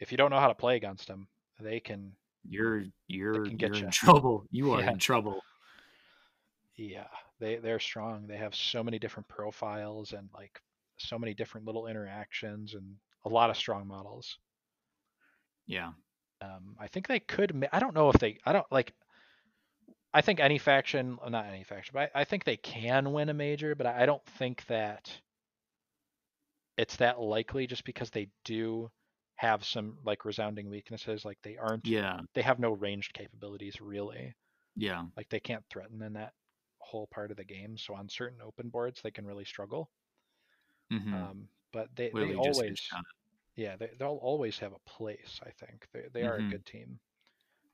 if 0.00 0.12
you 0.12 0.18
don't 0.18 0.30
know 0.30 0.40
how 0.40 0.48
to 0.48 0.54
play 0.54 0.76
against 0.76 1.08
them, 1.08 1.28
they 1.60 1.80
can 1.80 2.16
you're 2.44 2.84
you're 3.08 3.48
can 3.48 3.56
you're 3.56 3.78
get 3.78 3.78
in 3.78 3.90
trouble. 3.90 4.46
You 4.50 4.72
are 4.72 4.82
Yeah. 4.82 4.90
in 4.90 4.98
trouble. 4.98 5.44
Yeah, 6.74 7.08
they 7.38 7.56
they're 7.58 7.78
strong. 7.78 8.26
They 8.26 8.36
have 8.38 8.54
so 8.56 8.82
many 8.82 8.98
different 8.98 9.28
profiles 9.28 10.12
and 10.12 10.30
like 10.34 10.60
so 10.98 11.16
many 11.18 11.32
different 11.34 11.66
little 11.66 11.86
interactions 11.86 12.74
and 12.74 12.98
a 13.24 13.28
lot 13.28 13.50
of 13.50 13.56
strong 13.56 13.86
models. 13.86 14.38
Yeah. 15.66 15.92
Um, 16.40 16.76
I 16.78 16.86
think 16.88 17.06
they 17.06 17.20
could. 17.20 17.68
I 17.72 17.78
don't 17.80 17.94
know 17.94 18.08
if 18.10 18.18
they. 18.18 18.38
I 18.44 18.52
don't 18.52 18.70
like. 18.70 18.94
I 20.14 20.20
think 20.22 20.38
any 20.38 20.58
faction, 20.58 21.18
not 21.26 21.46
any 21.46 21.64
faction, 21.64 21.92
but 21.94 22.12
I, 22.14 22.20
I 22.20 22.24
think 22.24 22.44
they 22.44 22.56
can 22.56 23.12
win 23.12 23.28
a 23.28 23.34
major. 23.34 23.74
But 23.74 23.86
I 23.86 24.06
don't 24.06 24.24
think 24.24 24.66
that 24.66 25.20
it's 26.76 26.96
that 26.96 27.20
likely, 27.20 27.66
just 27.66 27.84
because 27.84 28.10
they 28.10 28.30
do 28.44 28.90
have 29.36 29.64
some 29.64 29.98
like 30.04 30.24
resounding 30.24 30.68
weaknesses. 30.68 31.24
Like 31.24 31.38
they 31.42 31.56
aren't. 31.56 31.84
Yeah. 31.84 32.20
They 32.34 32.42
have 32.42 32.58
no 32.58 32.70
ranged 32.72 33.12
capabilities 33.14 33.80
really. 33.80 34.34
Yeah. 34.76 35.06
Like 35.16 35.28
they 35.30 35.40
can't 35.40 35.64
threaten 35.70 36.02
in 36.02 36.14
that 36.14 36.34
whole 36.80 37.08
part 37.08 37.30
of 37.32 37.38
the 37.38 37.44
game. 37.44 37.78
So 37.78 37.94
on 37.94 38.08
certain 38.08 38.42
open 38.42 38.70
boards, 38.70 39.02
they 39.02 39.12
can 39.12 39.26
really 39.26 39.44
struggle. 39.46 39.90
hmm 40.90 41.30
Um, 41.30 41.48
but 41.72 41.94
they, 41.96 42.12
Literally 42.12 42.34
they 42.34 42.34
always 42.34 42.98
yeah 43.56 43.76
they, 43.76 43.90
they'll 43.98 44.18
always 44.22 44.58
have 44.60 44.72
a 44.74 44.80
place 44.90 45.40
i 45.44 45.50
think 45.50 45.86
they, 45.92 46.08
they 46.12 46.24
are 46.24 46.38
Mhm. 46.38 46.38
a 46.38 46.54
good 46.54 46.66
team 46.66 47.00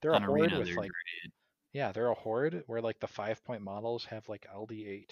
they're 0.03 0.17
On 0.17 0.25
a 0.25 0.29
horde 0.29 0.55
with 0.55 0.77
like 0.77 0.95
great. 1.23 1.33
Yeah 1.77 1.93
they're 1.93 2.09
a 2.09 2.15
horde 2.15 2.63
where 2.67 2.81
like 2.81 2.99
the 3.01 3.07
five 3.07 3.45
point 3.45 3.61
models 3.61 4.07
have 4.07 4.27
like 4.31 4.47
ld8 4.55 5.11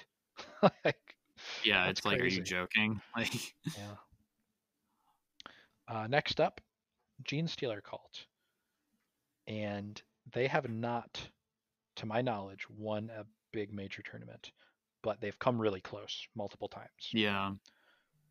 like 0.85 1.17
Yeah, 1.63 1.89
it's 1.89 2.05
like, 2.07 2.21
are 2.21 2.27
you 2.27 2.43
joking? 2.43 3.01
Like, 3.17 3.35
yeah. 3.77 3.97
Uh, 5.87 6.07
next 6.07 6.41
up 6.41 6.61
gene 7.23 7.47
stealer 7.49 7.81
cult. 7.81 8.27
And 9.47 10.01
they 10.33 10.47
have 10.47 10.71
not 10.71 11.29
to 11.97 12.07
my 12.07 12.23
knowledge 12.23 12.67
won 12.71 13.11
a 13.15 13.27
big 13.53 13.73
major 13.73 14.01
tournament 14.03 14.53
but 15.03 15.21
they've 15.21 15.39
come 15.39 15.61
really 15.61 15.83
close 15.83 16.27
multiple 16.35 16.67
times. 16.67 17.11
Yeah, 17.13 17.51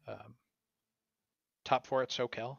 um, 0.08 0.36
top 1.64 1.86
four 1.86 2.02
at 2.02 2.10
socal. 2.10 2.58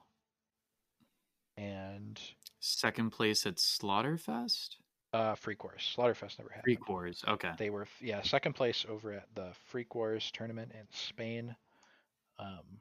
And 1.57 2.21
second 2.61 3.11
place 3.11 3.45
at 3.45 3.57
Slaughterfest. 3.57 4.77
Uh, 5.15 5.37
Freak 5.37 5.65
Wars. 5.65 5.95
Slaughterfest 5.97 6.39
never 6.39 6.51
had. 6.51 6.65
Freak 6.65 6.89
Wars. 6.89 7.25
Okay. 7.29 7.53
They 7.59 7.71
were 7.71 7.89
yeah 8.01 8.23
second 8.23 8.55
place 8.55 8.87
over 8.89 9.13
at 9.13 9.35
the 9.35 9.55
Freak 9.67 9.95
Wars 9.95 10.31
tournament 10.33 10.73
in 10.73 10.87
Spain. 10.93 11.57
Um, 12.39 12.81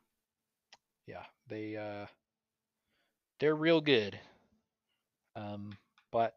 yeah, 1.08 1.26
they 1.48 1.78
uh, 1.78 2.08
they're 3.40 3.56
real 3.56 3.82
good. 3.82 4.20
Um, 5.36 5.78
but 6.12 6.36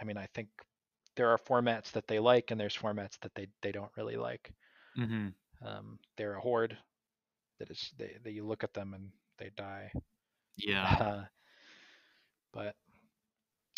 I 0.00 0.04
mean, 0.04 0.18
I 0.18 0.26
think 0.34 0.48
there 1.16 1.28
are 1.30 1.38
formats 1.38 1.92
that 1.92 2.08
they 2.08 2.20
like, 2.20 2.50
and 2.50 2.60
there's 2.60 2.76
formats 2.76 3.18
that 3.20 3.34
they 3.34 3.48
they 3.62 3.72
don't 3.72 3.92
really 3.96 4.16
like. 4.16 4.52
hmm 4.96 5.28
Um, 5.62 5.98
they're 6.16 6.34
a 6.36 6.40
horde 6.40 6.78
that 7.58 7.70
is 7.70 7.92
they, 7.98 8.16
they 8.22 8.30
you 8.32 8.44
look 8.44 8.64
at 8.64 8.74
them 8.74 8.94
and 8.94 9.12
they 9.38 9.50
die. 9.56 9.92
Yeah. 10.56 10.96
Uh, 11.00 11.24
but 12.52 12.76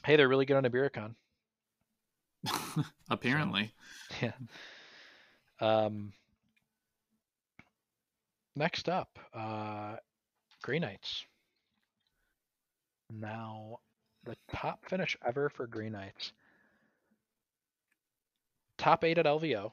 hey, 0.06 0.14
they're 0.14 0.28
really 0.28 0.46
good 0.46 0.56
on 0.56 0.64
Ibiricon. 0.64 1.14
Apparently. 3.10 3.72
Yeah. 4.22 4.32
Um, 5.60 6.12
next 8.54 8.88
up, 8.88 9.18
uh, 9.34 9.96
Grey 10.62 10.78
Knights. 10.78 11.24
Now, 13.12 13.80
the 14.24 14.36
top 14.52 14.88
finish 14.88 15.16
ever 15.26 15.48
for 15.48 15.66
Grey 15.66 15.90
Knights. 15.90 16.32
Top 18.78 19.02
eight 19.02 19.18
at 19.18 19.26
LVO. 19.26 19.72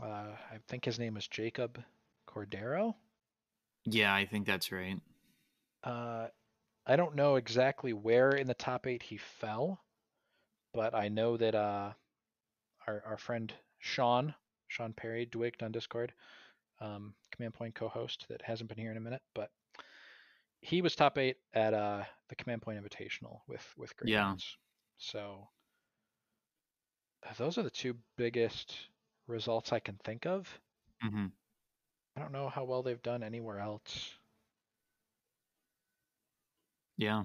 Uh, 0.00 0.04
I 0.04 0.58
think 0.68 0.84
his 0.84 1.00
name 1.00 1.16
is 1.16 1.26
Jacob 1.26 1.82
Cordero. 2.28 2.94
Yeah, 3.84 4.14
I 4.14 4.26
think 4.26 4.46
that's 4.46 4.70
right. 4.70 5.00
Uh, 5.82 6.28
I 6.86 6.96
don't 6.96 7.14
know 7.16 7.36
exactly 7.36 7.92
where 7.92 8.30
in 8.30 8.46
the 8.46 8.54
top 8.54 8.86
eight 8.86 9.02
he 9.02 9.16
fell, 9.16 9.84
but 10.72 10.94
I 10.94 11.08
know 11.08 11.36
that 11.36 11.54
uh, 11.54 11.92
our 12.86 13.02
our 13.06 13.16
friend 13.18 13.52
Sean 13.78 14.34
Sean 14.68 14.92
Perry 14.92 15.26
Dwigged 15.26 15.62
on 15.62 15.72
Discord, 15.72 16.12
um, 16.80 17.14
Command 17.32 17.54
Point 17.54 17.74
co-host 17.74 18.26
that 18.28 18.42
hasn't 18.42 18.68
been 18.68 18.78
here 18.78 18.90
in 18.90 18.96
a 18.96 19.00
minute, 19.00 19.22
but 19.34 19.50
he 20.60 20.80
was 20.82 20.94
top 20.96 21.18
eight 21.18 21.36
at 21.54 21.74
uh, 21.74 22.04
the 22.28 22.36
Command 22.36 22.62
Point 22.62 22.82
Invitational 22.82 23.40
with 23.48 23.66
with 23.76 23.96
Great 23.96 24.10
Yeah. 24.10 24.34
So 24.98 25.48
uh, 27.24 27.32
those 27.34 27.58
are 27.58 27.62
the 27.62 27.70
two 27.70 27.96
biggest 28.16 28.88
results 29.26 29.72
I 29.72 29.80
can 29.80 29.96
think 30.04 30.26
of. 30.26 30.60
hmm 31.02 31.26
I 32.16 32.20
don't 32.20 32.32
know 32.32 32.48
how 32.48 32.64
well 32.64 32.82
they've 32.82 33.02
done 33.02 33.22
anywhere 33.22 33.58
else. 33.58 34.18
Yeah. 36.96 37.24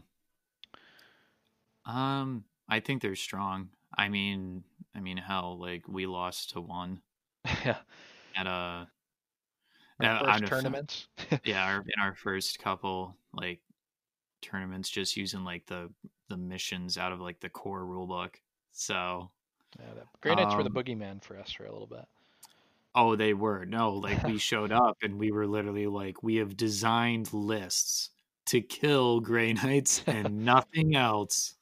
Um, 1.85 2.45
I 2.67 2.79
think 2.79 3.01
they're 3.01 3.15
strong. 3.15 3.69
I 3.97 4.09
mean, 4.09 4.63
I 4.95 4.99
mean, 4.99 5.17
hell, 5.17 5.57
like 5.59 5.87
we 5.87 6.05
lost 6.05 6.51
to 6.51 6.61
one 6.61 7.01
yeah, 7.65 7.81
at 8.35 8.47
a 8.47 8.89
our 9.99 10.07
Yeah, 10.07 10.21
first 10.21 10.45
tournaments. 10.45 11.07
yeah 11.43 11.63
our, 11.65 11.81
in 11.81 12.01
our 12.01 12.15
first 12.15 12.59
couple 12.59 13.17
like 13.33 13.61
tournaments, 14.41 14.89
just 14.89 15.17
using 15.17 15.43
like 15.43 15.67
the 15.67 15.93
the 16.29 16.37
missions 16.37 16.97
out 16.97 17.13
of 17.13 17.21
like 17.21 17.39
the 17.41 17.49
core 17.49 17.83
rulebook. 17.83 18.35
So, 18.73 19.31
Yeah, 19.79 19.93
the 19.93 20.07
Grey 20.21 20.35
Knights 20.35 20.57
were 20.57 20.63
the 20.63 20.69
Um, 20.69 20.71
boogeyman 20.71 21.23
for 21.23 21.37
us 21.37 21.51
for 21.51 21.65
a 21.65 21.71
little 21.71 21.87
bit. 21.87 22.05
oh, 22.95 23.15
they 23.15 23.33
were 23.33 23.65
no, 23.65 23.93
like 23.93 24.23
we 24.23 24.37
showed 24.39 24.71
up 24.71 24.97
and 25.01 25.17
we 25.19 25.31
were 25.31 25.47
literally 25.47 25.87
like, 25.87 26.23
we 26.23 26.35
have 26.37 26.57
designed 26.57 27.33
lists 27.33 28.09
to 28.47 28.61
kill 28.61 29.19
Grey 29.19 29.53
Knights 29.53 30.03
and 30.07 30.43
nothing 30.45 30.95
else. 30.95 31.55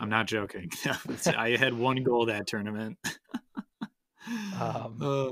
I'm 0.00 0.10
not 0.10 0.26
joking. 0.26 0.70
I 1.36 1.56
had 1.56 1.74
one 1.74 2.02
goal 2.02 2.26
that 2.26 2.46
tournament. 2.46 2.98
Um, 4.60 4.98
Uh, 5.00 5.30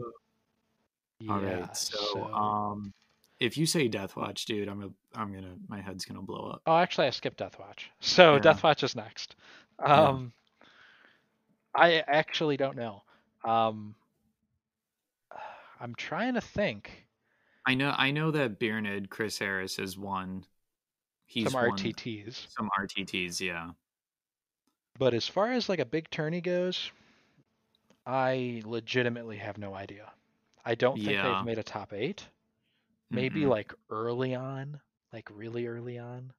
Yeah, 1.21 1.33
all 1.33 1.41
right, 1.41 1.77
so, 1.77 2.25
um, 2.33 2.93
if 3.41 3.57
you 3.59 3.67
say 3.67 3.89
Death 3.89 4.17
Watch, 4.17 4.45
dude, 4.47 4.69
I'm 4.69 4.83
a, 4.83 5.19
I'm 5.19 5.33
gonna, 5.33 5.55
my 5.69 5.81
head's 5.81 6.05
gonna 6.05 6.23
blow 6.23 6.51
up. 6.51 6.63
oh, 6.67 6.77
actually, 6.77 7.07
I 7.07 7.11
skipped 7.11 7.39
Death 7.39 7.59
Watch. 7.59 7.91
So 8.01 8.35
Yeah. 8.35 8.41
Death 8.41 8.63
Watch 8.63 8.83
is 8.83 8.97
next. 8.97 9.37
Um, 9.79 10.33
I 11.75 12.03
actually 12.07 12.57
don't 12.57 12.77
know. 12.77 13.03
Um, 13.45 13.95
I'm 15.81 15.95
trying 15.95 16.35
to 16.35 16.41
think. 16.41 17.06
I 17.67 17.75
know, 17.75 17.95
I 17.97 18.11
know 18.13 18.31
that 18.31 18.61
Bearnid 18.61 19.11
Chris 19.11 19.39
Harris 19.39 19.77
has 19.77 19.99
won. 19.99 20.45
He's 21.27 21.51
some 21.51 21.55
won 21.55 21.71
RTTs, 21.77 22.47
some 22.57 22.71
RTTs, 22.79 23.41
yeah. 23.41 23.71
but 24.99 25.13
as 25.15 25.27
far 25.27 25.53
as 25.53 25.69
like 25.69 25.81
a 25.81 25.85
big 25.85 26.09
tourney 26.11 26.41
goes, 26.41 26.93
I 28.07 28.63
legitimately 28.65 29.37
have 29.39 29.59
no 29.59 29.75
idea. 29.75 30.13
I 30.65 30.75
don't 30.77 30.97
think 30.97 31.11
Yeah. 31.11 31.35
they've 31.37 31.45
made 31.45 31.59
a 31.59 31.63
top 31.65 31.93
eight. 31.93 32.27
Maybe 33.11 33.43
Mm-mm. 33.43 33.49
like 33.51 33.75
early 33.91 34.35
on, 34.35 34.81
like 35.13 35.29
really 35.33 35.67
early 35.67 35.99
on, 35.99 36.33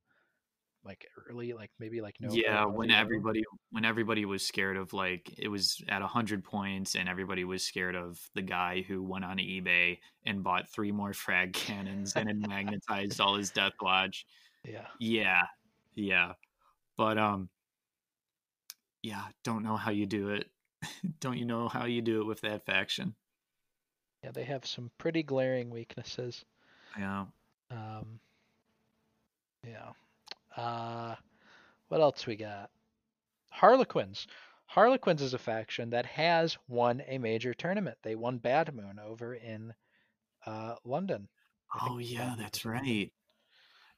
like 0.88 1.06
early, 1.30 1.54
like 1.54 1.70
maybe 1.80 2.02
like 2.02 2.16
no. 2.20 2.30
yeah 2.32 2.66
when 2.66 2.90
everybody 2.90 3.44
when 3.72 3.86
everybody 3.86 4.26
was 4.26 4.44
scared 4.44 4.78
of 4.78 4.94
like 4.94 5.32
it 5.38 5.50
was 5.50 5.82
at 5.90 6.02
100 6.02 6.44
points 6.44 6.96
and 6.96 7.08
everybody 7.10 7.44
was 7.44 7.64
scared 7.64 7.96
of 7.96 8.18
the 8.34 8.42
guy 8.42 8.84
who 8.88 9.04
went 9.04 9.26
on 9.26 9.38
ebay 9.38 10.00
and 10.26 10.44
bought 10.44 10.70
three 10.70 10.92
more 10.92 11.14
frag 11.14 11.54
cannons 11.66 12.14
and 12.16 12.28
had 12.28 12.48
magnetized 12.48 13.20
all 13.20 13.36
his 13.36 13.52
death 13.52 13.74
watch 13.82 14.26
Yeah. 14.66 14.88
yeah 15.00 15.44
yeah 15.96 16.34
but 16.98 17.18
um 17.18 17.50
yeah 19.04 19.24
don't 19.44 19.64
know 19.64 19.76
how 19.78 19.92
you 19.92 20.06
do 20.06 20.30
it 20.30 20.50
don't 21.20 21.38
you 21.38 21.46
know 21.46 21.68
how 21.68 21.86
you 21.86 22.02
do 22.02 22.22
it 22.22 22.26
with 22.26 22.42
that 22.42 22.66
faction 22.66 23.14
Yeah, 24.24 24.32
they 24.32 24.44
have 24.46 24.66
some 24.66 24.90
pretty 24.98 25.24
glaring 25.24 25.70
weaknesses. 25.70 26.44
yeah 26.98 27.26
Um, 27.72 28.20
yeah. 29.66 29.92
Uh, 30.58 31.16
what 31.90 32.02
else 32.02 32.28
we 32.28 32.36
got? 32.38 32.72
Harlequins. 33.52 34.28
Harlequins 34.68 35.22
is 35.22 35.34
a 35.34 35.40
faction 35.40 35.92
that 35.92 36.06
has 36.08 36.58
won 36.68 37.02
a 37.08 37.18
major 37.20 37.54
tournament. 37.54 38.00
They 38.04 38.16
won 38.16 38.40
Bad 38.40 38.74
Moon 38.76 39.00
over 39.00 39.36
in 39.36 39.76
uh, 40.46 40.78
London. 40.86 41.30
Oh 41.82 41.98
yeah 41.98 42.36
that's 42.38 42.66
right 42.66 43.12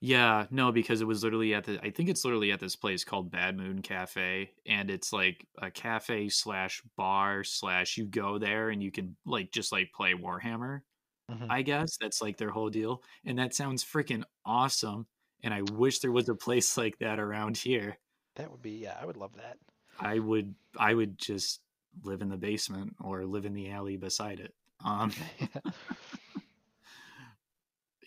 yeah 0.02 0.48
no 0.52 0.72
because 0.72 1.02
it 1.02 1.06
was 1.08 1.24
literally 1.24 1.54
at 1.56 1.66
the 1.66 1.80
i 1.86 1.92
think 1.92 2.10
it's 2.10 2.26
literally 2.26 2.52
at 2.52 2.60
this 2.60 2.76
place 2.76 3.04
called 3.04 3.32
bad 3.32 3.58
moon 3.58 3.82
cafe 3.82 4.52
and 4.66 4.92
it's 4.92 5.14
like 5.14 5.48
a 5.60 5.72
cafe 5.72 6.30
slash 6.30 6.84
bar 6.98 7.44
slash 7.44 7.98
you 7.98 8.08
go 8.08 8.38
there 8.40 8.70
and 8.70 8.84
you 8.84 8.92
can 8.92 9.18
like 9.26 9.52
just 9.52 9.72
like 9.72 9.92
play 9.94 10.14
warhammer 10.14 10.82
Mhm. 11.30 11.50
i 11.50 11.62
guess 11.64 11.98
that's 11.98 12.22
like 12.22 12.38
their 12.38 12.52
whole 12.52 12.70
deal 12.70 13.04
and 13.26 13.40
that 13.40 13.56
sounds 13.56 13.84
freaking 13.86 14.24
awesome 14.46 15.08
and 15.44 15.54
I 15.54 15.62
wish 15.62 16.00
there 16.00 16.12
was 16.12 16.30
a 16.30 16.36
place 16.36 16.78
like 16.78 16.98
that 17.00 17.20
around 17.20 17.58
here. 17.58 17.98
That 18.36 18.52
would 18.52 18.62
be 18.62 18.72
yeah, 18.72 18.98
I 19.02 19.06
would 19.06 19.18
love 19.18 19.36
that. 19.38 19.58
I 20.00 20.20
would 20.20 20.56
I 20.78 20.94
would 20.94 21.18
just 21.18 21.62
live 22.04 22.22
in 22.22 22.30
the 22.30 22.38
basement 22.38 22.96
or 23.02 23.26
live 23.26 23.46
in 23.46 23.54
the 23.54 23.72
alley 23.72 23.98
beside 23.98 24.40
it. 24.40 24.54
Um 24.84 25.12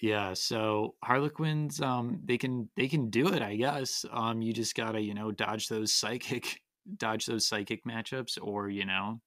Yeah, 0.00 0.34
so 0.34 0.96
Harlequins 1.04 1.80
um 1.80 2.20
they 2.24 2.36
can 2.38 2.68
they 2.76 2.88
can 2.88 3.08
do 3.10 3.28
it, 3.28 3.42
I 3.42 3.56
guess. 3.56 4.04
Um 4.10 4.42
you 4.42 4.52
just 4.52 4.74
got 4.74 4.92
to, 4.92 5.00
you 5.00 5.14
know, 5.14 5.30
dodge 5.30 5.68
those 5.68 5.92
psychic 5.92 6.60
dodge 6.96 7.26
those 7.26 7.46
psychic 7.46 7.84
matchups 7.84 8.38
or, 8.40 8.68
you 8.68 8.84
know, 8.84 9.20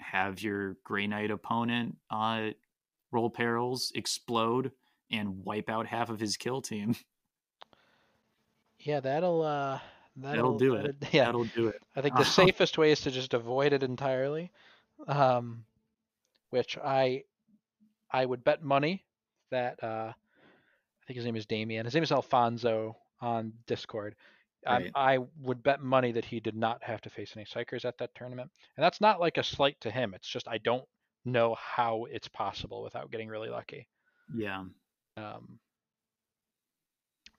have 0.00 0.42
your 0.42 0.76
Grey 0.84 1.06
Knight 1.06 1.30
opponent 1.30 1.96
uh 2.10 2.50
roll 3.12 3.30
perils, 3.30 3.92
explode 3.94 4.72
and 5.10 5.44
wipe 5.44 5.70
out 5.70 5.86
half 5.86 6.10
of 6.10 6.20
his 6.20 6.36
kill 6.36 6.60
team. 6.60 6.94
Yeah, 8.86 9.00
that'll 9.00 9.42
uh 9.42 9.80
That'll, 10.18 10.56
do 10.56 10.74
it. 10.76 10.96
Yeah, 11.12 11.26
That'll 11.26 11.44
do 11.44 11.68
it. 11.68 11.82
I 11.94 12.00
think 12.00 12.16
the 12.16 12.24
safest 12.40 12.78
way 12.78 12.90
is 12.90 13.00
to 13.02 13.10
just 13.10 13.34
avoid 13.34 13.72
it 13.72 13.82
entirely. 13.82 14.50
Um, 15.06 15.64
which 16.50 16.78
I 16.78 17.24
I 18.10 18.24
would 18.24 18.42
bet 18.44 18.62
money 18.62 19.04
that 19.50 19.82
uh, 19.82 20.12
I 20.12 21.06
think 21.06 21.16
his 21.16 21.24
name 21.26 21.36
is 21.36 21.44
Damien. 21.46 21.84
His 21.84 21.94
name 21.94 22.02
is 22.02 22.12
Alfonso 22.12 22.96
on 23.20 23.52
Discord. 23.66 24.14
Um, 24.66 24.82
Right. 24.82 24.92
I 24.94 25.18
would 25.42 25.62
bet 25.62 25.80
money 25.82 26.12
that 26.12 26.24
he 26.24 26.40
did 26.40 26.56
not 26.56 26.82
have 26.82 27.00
to 27.02 27.10
face 27.10 27.34
any 27.36 27.44
psykers 27.44 27.84
at 27.84 27.98
that 27.98 28.14
tournament, 28.14 28.50
and 28.76 28.82
that's 28.82 29.00
not 29.00 29.20
like 29.20 29.36
a 29.36 29.44
slight 29.44 29.80
to 29.82 29.90
him. 29.90 30.14
It's 30.14 30.28
just 30.28 30.48
I 30.48 30.58
don't 30.58 30.84
know 31.24 31.56
how 31.60 32.06
it's 32.10 32.28
possible 32.28 32.82
without 32.82 33.10
getting 33.10 33.28
really 33.28 33.50
lucky. 33.50 33.86
Yeah. 34.34 34.64
Um, 35.16 35.58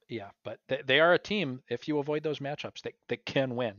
yeah, 0.09 0.29
but 0.43 0.59
they, 0.67 0.81
they 0.85 0.99
are 0.99 1.13
a 1.13 1.19
team. 1.19 1.61
If 1.69 1.87
you 1.87 1.99
avoid 1.99 2.23
those 2.23 2.39
matchups, 2.39 2.81
that 2.83 2.93
that 3.09 3.25
can 3.25 3.55
win 3.55 3.75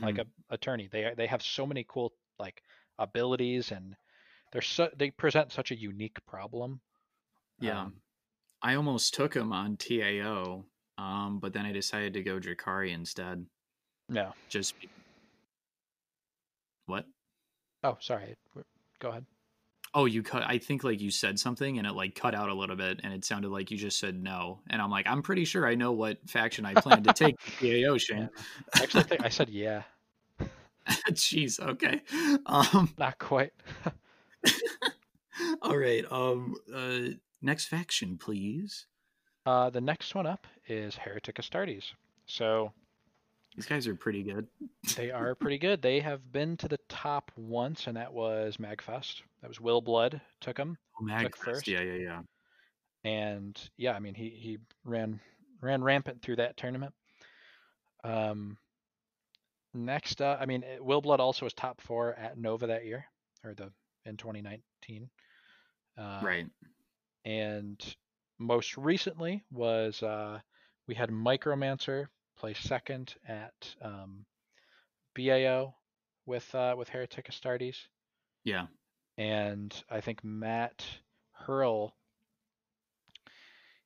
like 0.00 0.16
Mhm. 0.16 0.26
a 0.50 0.54
attorney. 0.54 0.88
They 0.88 1.04
are- 1.04 1.14
they 1.14 1.26
have 1.26 1.42
so 1.42 1.66
many 1.66 1.84
cool 1.88 2.12
like 2.38 2.62
abilities 2.98 3.70
and 3.70 3.94
they're 4.52 4.62
so 4.62 4.90
they 4.96 5.10
present 5.10 5.52
such 5.52 5.70
a 5.70 5.76
unique 5.76 6.24
problem. 6.26 6.80
Yeah. 7.60 7.82
Um, 7.82 8.02
I 8.62 8.74
almost 8.76 9.14
took 9.14 9.34
him 9.34 9.52
on 9.52 9.76
TAO, 9.76 10.64
um, 10.96 11.38
but 11.38 11.52
then 11.52 11.66
I 11.66 11.72
decided 11.72 12.14
to 12.14 12.22
go 12.22 12.38
Drukhari 12.40 12.92
instead. 12.92 13.46
no. 14.08 14.32
Just 14.48 14.74
what? 16.86 17.06
Oh, 17.82 17.98
sorry. 18.00 18.36
Go 19.00 19.10
ahead. 19.10 19.26
Oh, 19.94 20.06
you 20.06 20.22
cut. 20.22 20.42
I 20.44 20.58
think 20.58 20.82
like 20.82 21.00
you 21.00 21.10
said 21.10 21.38
something 21.38 21.78
and 21.78 21.86
it 21.86 21.92
like 21.92 22.16
cut 22.16 22.34
out 22.34 22.48
a 22.48 22.54
little 22.54 22.74
bit, 22.74 23.00
and 23.04 23.12
it 23.12 23.24
sounded 23.24 23.50
like 23.50 23.70
you 23.70 23.76
just 23.78 23.98
said 24.00 24.20
no. 24.20 24.60
And 24.68 24.82
I'm 24.82 24.90
like, 24.90 25.06
I'm 25.06 25.22
pretty 25.22 25.44
sure 25.44 25.66
I 25.66 25.76
know 25.76 25.92
what 25.92 26.18
faction 26.28 26.66
I 26.66 26.74
plan 26.74 27.04
to 27.04 27.12
take. 27.12 27.36
to 27.60 27.84
TAO, 27.86 27.96
Shane. 27.98 28.28
I 28.74 28.82
actually 28.82 29.04
think 29.04 29.24
I 29.24 29.28
said 29.28 29.48
yeah. 29.48 29.82
Jeez. 31.10 31.60
Okay. 31.60 32.02
Um. 32.46 32.92
Not 32.98 33.18
quite. 33.18 33.52
All 35.62 35.76
right. 35.76 36.04
Um. 36.10 36.56
Uh. 36.74 37.14
Next 37.40 37.66
faction, 37.66 38.16
please. 38.16 38.86
Uh, 39.46 39.68
the 39.68 39.80
next 39.80 40.14
one 40.14 40.26
up 40.26 40.46
is 40.66 40.96
Heretic 40.96 41.36
Astartes. 41.36 41.92
So 42.26 42.72
These 43.56 43.66
guys 43.66 43.86
are 43.86 43.94
pretty 43.94 44.22
good. 44.22 44.48
they 44.96 45.10
are 45.10 45.34
pretty 45.34 45.58
good. 45.58 45.80
They 45.80 46.00
have 46.00 46.32
been 46.32 46.56
to 46.58 46.68
the 46.68 46.78
top 46.88 47.30
once, 47.36 47.86
and 47.86 47.96
that 47.96 48.12
was 48.12 48.56
Magfest. 48.56 49.22
That 49.42 49.48
was 49.48 49.60
Will 49.60 49.80
Blood 49.80 50.20
took 50.40 50.56
them. 50.56 50.76
Oh, 51.00 51.04
Mag 51.04 51.22
Took 51.24 51.36
first. 51.36 51.68
Yeah. 51.68 51.80
Yeah. 51.82 51.94
Yeah. 51.94 52.22
and 53.04 53.70
yeah, 53.76 53.92
I 53.94 54.00
mean 54.00 54.14
he 54.14 54.30
he 54.30 54.58
ran 54.84 55.20
ran 55.60 55.82
rampant 55.84 56.20
through 56.22 56.36
that 56.36 56.56
tournament. 56.56 56.94
Um, 58.02 58.58
next, 59.72 60.20
uh, 60.20 60.36
I 60.40 60.46
mean 60.46 60.64
Will 60.80 61.00
Blood 61.00 61.20
also 61.20 61.46
was 61.46 61.54
top 61.54 61.80
four 61.80 62.14
at 62.14 62.36
Nova 62.38 62.66
that 62.66 62.84
year, 62.84 63.04
or 63.44 63.54
the 63.54 63.70
in 64.04 64.16
2019. 64.16 65.08
Uh, 65.96 66.20
Right. 66.22 66.46
And 67.24 67.96
most 68.38 68.76
recently 68.76 69.44
was 69.50 70.02
uh, 70.02 70.40
we 70.88 70.94
had 70.94 71.08
Micromancer 71.10 72.06
play 72.36 72.54
second 72.54 73.14
at 73.28 73.74
um, 73.82 74.24
BAO 75.14 75.74
with 76.26 76.54
uh, 76.54 76.74
with 76.76 76.88
Heretic 76.88 77.28
Astartes 77.30 77.76
Yeah. 78.44 78.66
and 79.18 79.74
I 79.90 80.00
think 80.00 80.24
Matt 80.24 80.84
Hurl, 81.32 81.94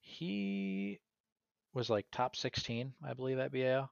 he 0.01 1.01
was 1.74 1.90
like 1.90 2.07
top 2.11 2.36
16, 2.36 2.92
I 3.05 3.12
believe, 3.14 3.38
at 3.38 3.53
BAO. 3.53 3.88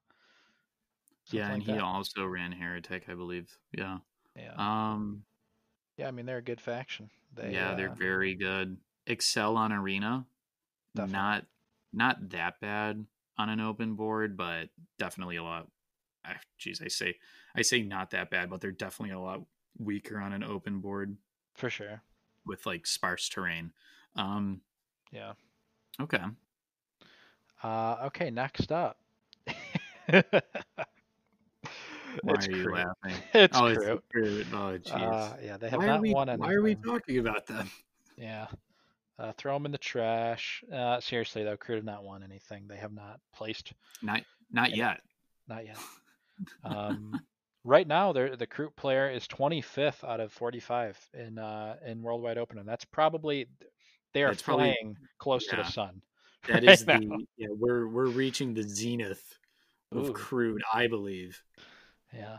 Yeah, 1.32 1.44
and 1.50 1.54
like 1.54 1.62
he 1.64 1.72
that. 1.72 1.82
also 1.82 2.24
ran 2.24 2.52
Heretic, 2.52 3.04
I 3.09 3.14
believe. 3.14 3.50
Yeah. 3.72 3.98
yeah, 4.36 4.54
Um. 4.57 5.24
yeah. 5.96 6.07
I 6.09 6.11
mean, 6.12 6.24
they're 6.26 6.38
a 6.38 6.42
good 6.42 6.61
faction. 6.61 7.11
They, 7.34 7.52
yeah, 7.52 7.74
they're 7.74 7.90
uh, 7.90 7.94
very 7.94 8.34
good. 8.34 8.76
Excel 9.07 9.57
on 9.57 9.72
arena, 9.72 10.24
Definitely. 10.94 11.12
not 11.12 11.46
not 11.92 12.28
that 12.30 12.61
bad 12.61 13.04
on 13.39 13.49
an 13.49 13.61
open 13.61 13.95
board, 13.95 14.37
but 14.37 14.68
definitely 14.99 15.37
a 15.37 15.43
lot. 15.43 15.68
Jeez, 16.61 16.84
I 16.84 16.89
say 16.89 17.14
I 17.55 17.62
say 17.62 17.82
not 17.82 18.11
that 18.11 18.30
bad, 18.30 18.51
but 18.51 18.61
they're 18.61 18.72
definitely 18.72 19.14
a 19.14 19.20
lot 19.20 19.43
weaker 19.78 20.18
on 20.18 20.32
an 20.32 20.43
open 20.43 20.80
board 20.80 21.16
for 21.55 21.70
sure. 21.70 22.03
with 22.45 22.66
like 22.66 22.87
sparse 22.87 23.28
terrain. 23.28 23.72
Um. 24.16 24.61
Yeah. 25.12 25.32
Okay. 26.01 26.22
Uh, 27.62 27.97
okay, 28.07 28.30
next 28.30 28.70
up. 28.70 28.99
Why 32.22 32.34
it's 32.34 32.49
are 32.49 32.51
you 32.51 32.66
Kroot. 32.66 32.72
laughing? 32.72 33.22
It's 33.34 33.57
oh, 33.57 33.62
Kroot. 33.62 33.95
it's 33.95 34.07
Kroot. 34.14 34.47
Oh, 34.53 34.78
jeez. 34.78 34.93
Uh, 34.93 35.37
yeah, 35.43 35.57
they 35.57 35.68
have 35.68 35.78
why 35.78 35.87
not 35.87 36.01
we 36.01 36.14
won 36.14 36.28
anything. 36.28 36.47
Why 36.47 36.55
are 36.55 36.62
we 36.62 36.74
talking 36.74 37.18
about 37.18 37.47
them? 37.47 37.70
Yeah. 38.16 38.47
Uh, 39.18 39.32
throw 39.38 39.54
them 39.54 39.64
in 39.66 39.72
the 39.72 39.78
trash. 39.78 40.62
Uh, 40.72 41.00
seriously 41.00 41.42
though, 41.42 41.56
Kroot 41.56 41.76
have 41.76 41.84
not 41.84 42.04
won 42.04 42.22
anything. 42.22 42.66
They 42.68 42.76
have 42.76 42.92
not 42.92 43.18
placed 43.34 43.72
Not 44.02 44.22
not 44.52 44.70
Yeah. 44.70 44.76
yet. 44.90 45.00
Not 45.48 45.64
yet. 45.66 45.78
Um, 46.64 47.18
right 47.64 47.86
now, 47.88 48.12
the 48.12 48.46
Kroot 48.46 48.76
player 48.76 49.08
is 49.08 49.26
25th 49.26 50.04
out 50.04 50.20
of 50.20 50.30
45 50.32 50.98
in 51.14 51.38
uh, 51.38 51.76
in 51.86 52.02
Worldwide 52.02 52.36
Open, 52.36 52.58
and 52.58 52.68
that's 52.68 52.84
probably 52.84 53.46
they 54.12 54.22
are 54.22 54.28
That's 54.28 54.42
probably- 54.42 54.74
flying 54.78 54.96
close 55.18 55.46
to 55.46 55.56
the 55.56 55.64
sun. 55.64 56.02
That 56.48 56.62
right 56.62 56.64
is 56.64 56.86
now. 56.86 56.98
the 56.98 57.26
yeah. 57.38 57.48
We're 57.50 57.88
we're 57.88 58.06
reaching 58.08 58.52
the 58.54 58.62
zenith 58.62 59.38
of 59.92 60.10
Ooh. 60.10 60.12
Kroot, 60.12 60.60
I 60.72 60.86
believe. 60.88 61.42
Yeah. 62.14 62.36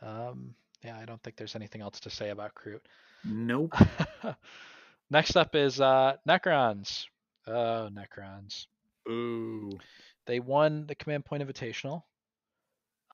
Um, 0.00 0.54
yeah, 0.82 0.98
I 0.98 1.04
don't 1.04 1.22
think 1.22 1.36
there's 1.36 1.54
anything 1.54 1.82
else 1.82 2.00
to 2.00 2.10
say 2.10 2.30
about 2.30 2.54
Kroot. 2.54 2.80
Nope. 3.24 3.74
Next 5.12 5.36
up 5.36 5.54
is 5.54 5.78
uh, 5.78 6.14
Necrons. 6.26 7.04
Oh, 7.46 7.90
Necrons. 7.92 8.64
Ooh. 9.06 9.78
They 10.24 10.40
won 10.40 10.86
the 10.86 10.94
Command 10.94 11.26
Point 11.26 11.46
Invitational. 11.46 12.04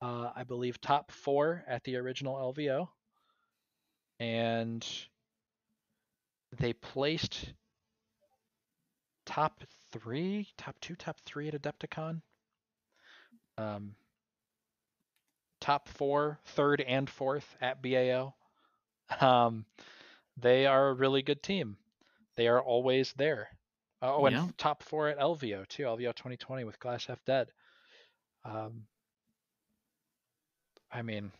Uh, 0.00 0.30
I 0.36 0.44
believe 0.44 0.80
top 0.80 1.10
four 1.10 1.64
at 1.66 1.82
the 1.82 1.96
original 1.96 2.36
LVO. 2.36 2.86
And 4.20 4.86
they 6.56 6.72
placed 6.72 7.52
top 9.26 9.64
three, 9.90 10.46
top 10.56 10.76
two, 10.80 10.94
top 10.94 11.18
three 11.26 11.48
at 11.48 11.60
Adepticon. 11.60 12.20
Um, 13.56 13.96
top 15.60 15.88
four, 15.88 16.38
third 16.44 16.80
and 16.80 17.10
fourth 17.10 17.56
at 17.60 17.82
BAO. 17.82 18.34
Um, 19.20 19.64
they 20.36 20.66
are 20.66 20.90
a 20.90 20.94
really 20.94 21.22
good 21.22 21.42
team. 21.42 21.76
They 22.38 22.46
are 22.46 22.62
always 22.62 23.12
there. 23.14 23.48
Uh, 24.00 24.14
oh, 24.14 24.26
and 24.26 24.36
Yeah. 24.36 24.48
top 24.56 24.84
four 24.84 25.08
at 25.08 25.18
LVO 25.18 25.66
too. 25.66 25.82
LVO 25.82 26.12
2020 26.14 26.62
with 26.62 26.78
Glass 26.78 27.06
Half 27.06 27.24
Dead. 27.24 27.50
Um, 28.44 28.86
I 30.92 31.02
mean, 31.02 31.32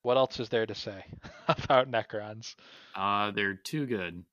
what 0.00 0.16
else 0.16 0.40
is 0.40 0.48
there 0.48 0.64
to 0.64 0.74
say 0.74 1.04
about 1.48 1.90
Necrons? 1.90 2.56
Uh, 2.94 3.30
they're 3.30 3.54
too 3.56 3.84
good. 3.84 4.24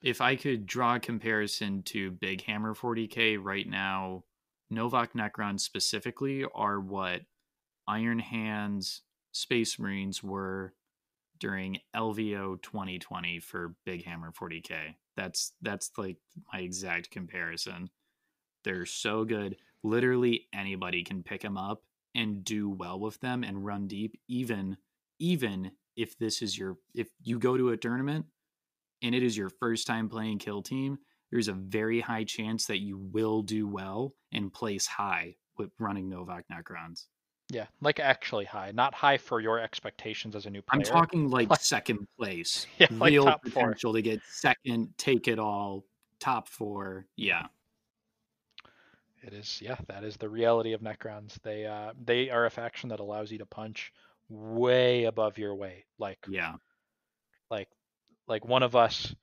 If 0.00 0.22
I 0.22 0.36
could 0.36 0.64
draw 0.64 0.94
a 0.94 1.00
comparison 1.00 1.82
to 1.82 2.10
Big 2.10 2.44
Hammer 2.44 2.74
40k 2.74 3.36
right 3.38 3.68
now, 3.68 4.24
Novokh 4.72 5.12
Necrons 5.12 5.60
specifically 5.60 6.46
are 6.54 6.80
what 6.80 7.26
Iron 7.86 8.20
Hands 8.20 9.02
Space 9.32 9.78
Marines 9.78 10.22
were 10.22 10.72
during 11.38 11.78
LVO 11.94 12.60
2020 12.62 13.40
for 13.40 13.74
Big 13.84 14.04
Hammer 14.04 14.32
40k. 14.32 14.94
That's 15.16 15.52
that's 15.62 15.90
like 15.96 16.16
my 16.52 16.60
exact 16.60 17.10
comparison. 17.10 17.90
They're 18.64 18.86
so 18.86 19.24
good. 19.24 19.56
Literally 19.82 20.46
anybody 20.52 21.04
can 21.04 21.22
pick 21.22 21.42
them 21.42 21.56
up 21.56 21.82
and 22.14 22.44
do 22.44 22.68
well 22.68 22.98
with 22.98 23.20
them 23.20 23.44
and 23.44 23.64
run 23.64 23.86
deep 23.86 24.18
even 24.28 24.76
even 25.18 25.70
if 25.96 26.18
this 26.18 26.42
is 26.42 26.56
your 26.56 26.78
if 26.94 27.08
you 27.22 27.38
go 27.38 27.56
to 27.56 27.70
a 27.70 27.76
tournament 27.76 28.26
and 29.02 29.14
it 29.14 29.22
is 29.22 29.36
your 29.36 29.50
first 29.50 29.86
time 29.86 30.08
playing 30.08 30.38
kill 30.38 30.62
team 30.62 30.98
there's 31.30 31.48
a 31.48 31.52
very 31.52 32.00
high 32.00 32.24
chance 32.24 32.66
that 32.66 32.78
you 32.78 32.98
will 32.98 33.42
do 33.42 33.66
well 33.66 34.14
and 34.32 34.52
place 34.52 34.86
high 34.86 35.34
with 35.58 35.70
running 35.78 36.08
Novokh 36.08 36.44
Necrons. 36.50 37.06
Yeah, 37.50 37.66
like 37.80 37.98
actually 37.98 38.44
high, 38.44 38.72
not 38.74 38.92
high 38.94 39.16
for 39.16 39.40
your 39.40 39.58
expectations 39.58 40.36
as 40.36 40.44
a 40.46 40.50
new 40.50 40.60
player. 40.60 40.80
I'm 40.80 40.82
talking 40.84 41.30
like 41.30 41.48
second 41.60 42.06
place. 42.18 42.66
Yeah, 42.78 42.88
like 42.92 43.10
Real 43.10 43.24
four. 43.24 43.38
potential 43.38 43.94
to 43.94 44.02
get 44.02 44.20
second, 44.30 44.92
take 44.98 45.28
it 45.28 45.38
all, 45.38 45.84
top 46.20 46.48
four. 46.48 47.06
Yeah. 47.16 47.46
It 49.22 49.32
is, 49.32 49.60
yeah, 49.60 49.76
that 49.88 50.04
is 50.04 50.16
the 50.16 50.28
reality 50.28 50.74
of 50.74 50.80
Necrons. 50.82 51.40
They 51.42 51.64
uh 51.66 51.92
they 52.04 52.30
are 52.30 52.46
a 52.46 52.50
faction 52.50 52.90
that 52.90 53.00
allows 53.00 53.32
you 53.32 53.38
to 53.38 53.46
punch 53.46 53.92
way 54.28 55.04
above 55.04 55.38
your 55.38 55.54
weight. 55.54 55.84
Like 55.98 56.18
Yeah. 56.28 56.54
like 57.50 57.68
like 58.26 58.44
one 58.44 58.62
of 58.62 58.76
us 58.76 59.14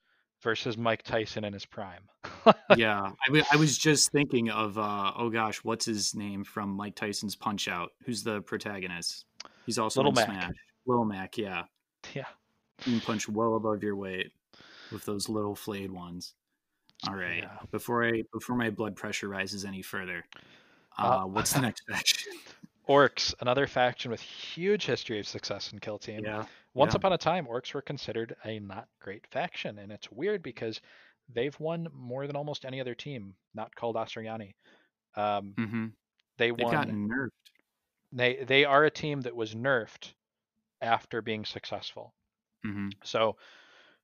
versus 0.46 0.78
Mike 0.78 1.04
Tyson 1.04 1.44
in 1.44 1.52
his 1.52 1.66
prime. 1.66 2.04
yeah, 2.78 3.02
I, 3.02 3.26
w- 3.28 3.44
I 3.52 3.58
was 3.58 3.78
just 3.90 4.12
thinking 4.14 4.50
of 4.50 4.78
uh 4.78 5.12
oh 5.18 5.30
gosh, 5.30 5.58
what's 5.66 5.86
his 5.86 6.16
name 6.16 6.46
from 6.46 6.70
Mike 6.70 6.96
Tyson's 6.96 7.36
Punch 7.36 7.68
Out? 7.68 7.92
Who's 8.06 8.24
the 8.24 8.40
protagonist? 8.42 9.26
He's 9.66 9.78
also 9.78 10.00
Little 10.00 10.14
Mac. 10.14 10.26
Smash. 10.26 10.54
Little 10.86 11.04
Mac, 11.06 11.38
yeah. 11.38 11.64
yeah. 12.14 12.26
You 12.86 12.94
can 12.94 13.02
punch 13.02 13.28
well 13.28 13.56
above 13.56 13.84
your 13.84 13.96
weight 13.96 14.32
with 14.92 15.04
those 15.06 15.28
little 15.28 15.56
flayed 15.56 15.92
ones. 15.92 16.36
All 17.08 17.16
right. 17.16 17.40
Yeah. 17.44 17.58
Before 17.72 18.06
I 18.06 18.22
before 18.32 18.56
my 18.56 18.70
blood 18.70 18.96
pressure 18.96 19.28
rises 19.28 19.66
any 19.66 19.82
further, 19.82 20.24
uh, 20.98 21.22
Uh, 21.24 21.26
what's 21.26 21.52
the 21.54 21.62
next 21.68 21.84
faction? 21.90 22.32
Orks, 22.88 23.34
another 23.42 23.66
faction 23.66 24.12
with 24.12 24.22
huge 24.22 24.86
history 24.86 25.20
of 25.20 25.28
success 25.28 25.74
in 25.74 25.80
Kill 25.80 25.98
Team. 25.98 26.22
yeah. 26.24 26.46
Once 26.76 26.94
yeah. 26.94 26.98
upon 26.98 27.14
a 27.14 27.18
time, 27.18 27.48
orks 27.48 27.74
were 27.74 27.82
considered 27.82 28.36
a 28.46 28.60
not 28.60 28.88
great 29.00 29.26
faction, 29.32 29.80
and 29.80 29.92
it's 29.92 30.12
weird 30.12 30.44
because 30.44 30.82
they've 31.34 31.60
won 31.60 31.88
more 31.94 32.28
than 32.28 32.36
almost 32.36 32.66
any 32.66 32.82
other 32.82 32.94
team 32.94 33.34
not 33.56 33.74
called 33.76 33.96
Asuryani. 33.96 34.54
Um, 35.16 35.54
Mm-hmm. 35.58 35.86
they 36.38 36.52
won. 36.52 36.72
gotten 36.72 37.10
nerfed. 37.10 37.30
They 38.12 38.44
they 38.44 38.66
are 38.66 38.84
a 38.86 38.92
team 38.92 39.22
that 39.22 39.36
was 39.36 39.56
nerfed 39.56 40.14
after 40.82 41.22
being 41.22 41.46
successful. 41.46 42.14
Mm-hmm. 42.66 42.90
So 43.04 43.38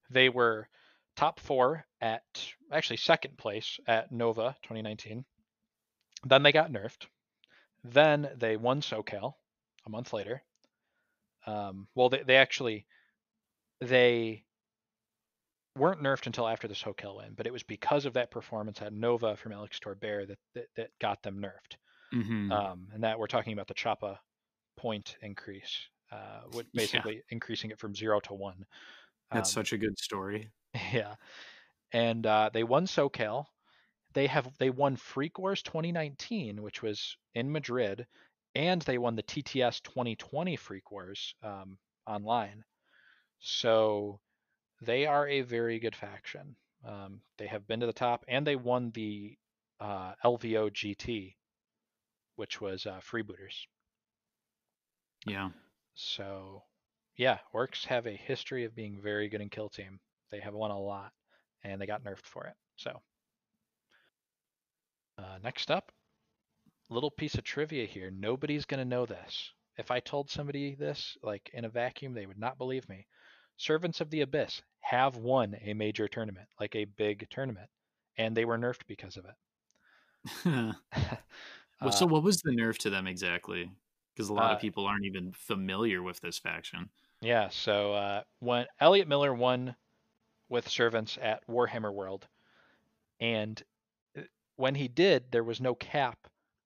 they 0.10 0.30
were 0.30 0.68
top 1.16 1.40
four 1.40 1.86
at 2.00 2.24
actually 2.72 2.98
second 2.98 3.38
place 3.38 3.80
at 3.88 4.12
Nova 4.12 4.56
2019. 4.64 5.26
Then 6.24 6.44
they 6.44 6.52
got 6.54 6.72
nerfed. 6.72 7.08
Then 7.84 8.30
they 8.38 8.58
won 8.58 8.82
SoCal 8.82 9.34
a 9.86 9.90
month 9.90 10.14
later. 10.14 10.42
Um, 11.46 11.88
well, 11.96 12.10
they, 12.10 12.24
they 12.24 12.36
actually 12.38 12.86
they 13.80 14.46
weren't 15.78 16.02
nerfed 16.02 16.28
until 16.28 16.48
after 16.48 16.68
the 16.68 16.74
SoCal 16.74 17.18
win, 17.18 17.34
but 17.36 17.48
it 17.48 17.54
was 17.54 17.64
because 17.64 18.06
of 18.06 18.14
that 18.14 18.32
performance 18.32 18.82
at 18.82 18.94
Nova 18.94 19.36
from 19.38 19.52
Alex 19.54 19.80
Torbear 19.80 20.28
that, 20.28 20.40
that 20.54 20.68
that 20.76 20.92
got 21.00 21.24
them 21.24 21.40
nerfed. 21.42 21.78
Mm-hmm. 22.14 22.52
Um, 22.52 22.90
and 22.94 23.04
that 23.04 23.18
we're 23.18 23.28
talking 23.28 23.54
about 23.54 23.68
the 23.68 23.74
Choppa 23.74 24.18
point 24.78 25.18
increase, 25.22 25.88
uh, 26.12 26.42
with 26.54 26.68
Yeah. 26.74 26.82
basically 26.82 27.24
increasing 27.30 27.72
it 27.72 27.80
from 27.80 27.96
zero 27.96 28.20
to 28.22 28.34
one. 28.34 28.66
That's 29.32 29.50
Um, 29.50 29.64
such 29.64 29.74
a 29.74 29.78
good 29.78 29.98
story. 29.98 30.52
yeah, 30.94 31.16
and 31.92 32.26
uh, 32.26 32.50
they 32.54 32.64
won 32.64 32.86
SoCal. 32.86 33.46
They 34.14 34.28
have 34.28 34.58
they 34.58 34.70
won 34.70 34.96
Freak 34.98 35.40
Wars 35.40 35.64
2019, 35.64 36.62
which 36.62 36.82
was 36.82 37.18
in 37.34 37.52
Madrid, 37.52 38.08
and 38.56 38.82
they 38.82 38.98
won 38.98 39.16
the 39.16 39.24
TTS 39.24 39.82
2020 39.82 40.56
Freak 40.56 40.92
Wars 40.92 41.36
um, 41.44 41.78
online. 42.06 42.64
So 43.40 44.20
they 44.82 45.06
are 45.06 45.28
a 45.28 45.42
very 45.42 45.80
good 45.80 45.96
faction. 45.96 46.56
Um, 46.86 47.22
they 47.38 47.48
have 47.48 47.68
been 47.68 47.80
to 47.82 47.86
the 47.86 47.94
top, 47.94 48.26
and 48.28 48.46
they 48.46 48.56
won 48.56 48.92
the 48.92 49.38
uh, 49.80 50.14
LVO 50.24 50.72
GT, 50.72 51.36
which 52.36 52.60
was 52.60 52.86
uh, 52.86 53.00
freebooters. 53.00 53.68
Yeah. 55.26 55.50
So, 55.94 56.64
yeah, 57.16 57.38
orks 57.54 57.86
have 57.86 58.08
a 58.08 58.16
history 58.16 58.66
of 58.66 58.76
being 58.76 59.00
very 59.02 59.30
good 59.30 59.42
in 59.42 59.50
kill 59.50 59.70
team. 59.70 60.00
They 60.32 60.40
have 60.40 60.54
won 60.54 60.72
a 60.72 60.80
lot, 60.80 61.12
and 61.64 61.80
they 61.80 61.86
got 61.86 62.04
nerfed 62.04 62.26
for 62.26 62.46
it. 62.48 62.56
So, 62.78 63.00
uh, 65.20 65.38
next 65.44 65.70
up, 65.70 65.92
little 66.92 67.12
piece 67.12 67.36
of 67.36 67.44
trivia 67.44 67.86
here. 67.86 68.12
Nobody's 68.12 68.66
gonna 68.66 68.86
know 68.86 69.06
this. 69.06 69.52
If 69.78 69.90
I 69.90 70.00
told 70.00 70.30
somebody 70.30 70.76
this, 70.76 71.18
like 71.24 71.50
in 71.54 71.66
a 71.66 71.70
vacuum, 71.70 72.14
they 72.14 72.26
would 72.26 72.38
not 72.38 72.58
believe 72.58 72.88
me. 72.90 73.08
Servants 73.58 74.02
of 74.02 74.10
the 74.10 74.22
Abyss 74.22 74.62
have 74.82 75.16
won 75.16 75.56
a 75.62 75.74
major 75.74 76.08
tournament, 76.08 76.48
like 76.60 76.76
a 76.76 76.86
big 76.86 77.28
tournament, 77.30 77.70
and 78.18 78.36
they 78.36 78.46
were 78.46 78.58
nerfed 78.58 78.86
because 78.88 79.18
of 79.18 79.26
it. 79.26 79.36
well, 81.82 81.92
so 81.92 82.06
what 82.06 82.24
was 82.24 82.42
the 82.42 82.52
nerf 82.52 82.78
to 82.80 82.90
them 82.90 83.08
exactly? 83.08 83.72
Because 84.14 84.30
a 84.30 84.34
lot 84.34 84.52
uh, 84.52 84.56
of 84.56 84.62
people 84.62 84.86
aren't 84.86 85.06
even 85.06 85.32
familiar 85.32 86.04
with 86.04 86.20
this 86.20 86.38
faction. 86.38 86.90
Yeah, 87.22 87.50
so 87.50 87.94
uh, 87.94 88.24
when 88.40 88.66
Elliot 88.80 89.08
Miller 89.08 89.34
won 89.34 89.76
with 90.50 90.68
servants 90.68 91.18
at 91.22 91.48
Warhammer 91.48 91.94
World, 91.94 92.28
and 93.20 93.62
uh, 94.18 94.22
when 94.58 94.76
he 94.76 94.88
did, 94.88 95.32
there 95.32 95.44
was 95.44 95.62
no 95.62 95.76
cap 95.76 96.18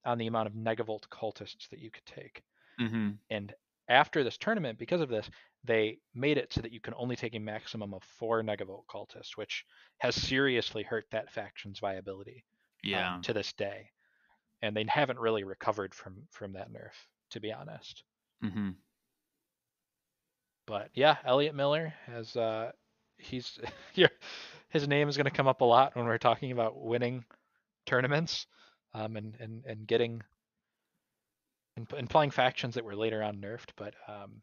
on 0.05 0.17
the 0.17 0.27
amount 0.27 0.47
of 0.47 0.53
negavolt 0.53 1.07
cultists 1.09 1.69
that 1.69 1.79
you 1.79 1.91
could 1.91 2.05
take. 2.05 2.43
Mm-hmm. 2.79 3.11
And 3.29 3.53
after 3.89 4.23
this 4.23 4.37
tournament, 4.37 4.79
because 4.79 5.01
of 5.01 5.09
this, 5.09 5.29
they 5.63 5.99
made 6.13 6.37
it 6.37 6.53
so 6.53 6.61
that 6.61 6.71
you 6.71 6.79
can 6.79 6.93
only 6.97 7.15
take 7.15 7.35
a 7.35 7.39
maximum 7.39 7.93
of 7.93 8.03
four 8.03 8.41
negavolt 8.41 8.85
cultists, 8.87 9.35
which 9.35 9.65
has 9.97 10.15
seriously 10.15 10.83
hurt 10.83 11.05
that 11.11 11.31
faction's 11.31 11.79
viability 11.79 12.43
um, 13.15 13.21
to 13.23 13.33
this 13.33 13.53
day. 13.53 13.89
And 14.61 14.75
they 14.75 14.85
haven't 14.87 15.19
really 15.19 15.43
recovered 15.43 15.93
from 15.93 16.23
from 16.31 16.53
that 16.53 16.71
nerf, 16.71 16.93
to 17.31 17.39
be 17.39 17.51
honest. 17.51 18.03
Mm-hmm. 18.43 18.71
but 20.67 20.89
yeah, 20.93 21.17
Elliot 21.25 21.55
Miller 21.55 21.93
has 22.05 22.35
uh 22.35 22.71
he's 23.17 23.59
yeah, 23.95 24.07
his 24.69 24.87
name 24.87 25.07
is 25.07 25.17
going 25.17 25.25
to 25.25 25.31
come 25.31 25.47
up 25.47 25.61
a 25.61 25.65
lot 25.65 25.95
when 25.95 26.05
we're 26.05 26.17
talking 26.17 26.51
about 26.51 26.81
winning 26.81 27.23
tournaments 27.85 28.47
um 28.95 29.15
and 29.17 29.35
and 29.39 29.65
and 29.65 29.87
getting 29.87 30.21
and, 31.77 31.91
and 31.93 32.09
playing 32.09 32.31
factions 32.31 32.75
that 32.75 32.85
were 32.85 32.95
later 32.95 33.21
on 33.21 33.37
nerfed 33.41 33.71
but 33.75 33.93
um 34.07 34.41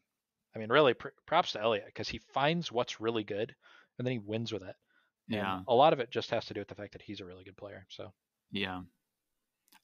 I 0.54 0.58
mean 0.58 0.68
really 0.70 0.94
pr- 0.94 1.08
props 1.26 1.52
to 1.52 1.60
Elliot 1.62 1.86
because 1.86 2.08
he 2.08 2.18
finds 2.18 2.70
what's 2.70 3.00
really 3.00 3.24
good 3.24 3.54
and 3.98 4.06
then 4.06 4.12
he 4.12 4.18
wins 4.18 4.52
with 4.52 4.62
it. 4.62 4.76
And 5.30 5.36
Yeah. 5.38 5.60
a 5.66 5.74
lot 5.74 5.92
of 5.94 6.00
it 6.00 6.10
just 6.10 6.30
has 6.30 6.44
to 6.46 6.54
do 6.54 6.60
with 6.60 6.68
the 6.68 6.74
fact 6.74 6.92
that 6.92 7.02
he's 7.02 7.20
a 7.20 7.24
really 7.24 7.44
good 7.44 7.56
player. 7.56 7.86
So 7.88 8.12
Yeah. 8.50 8.82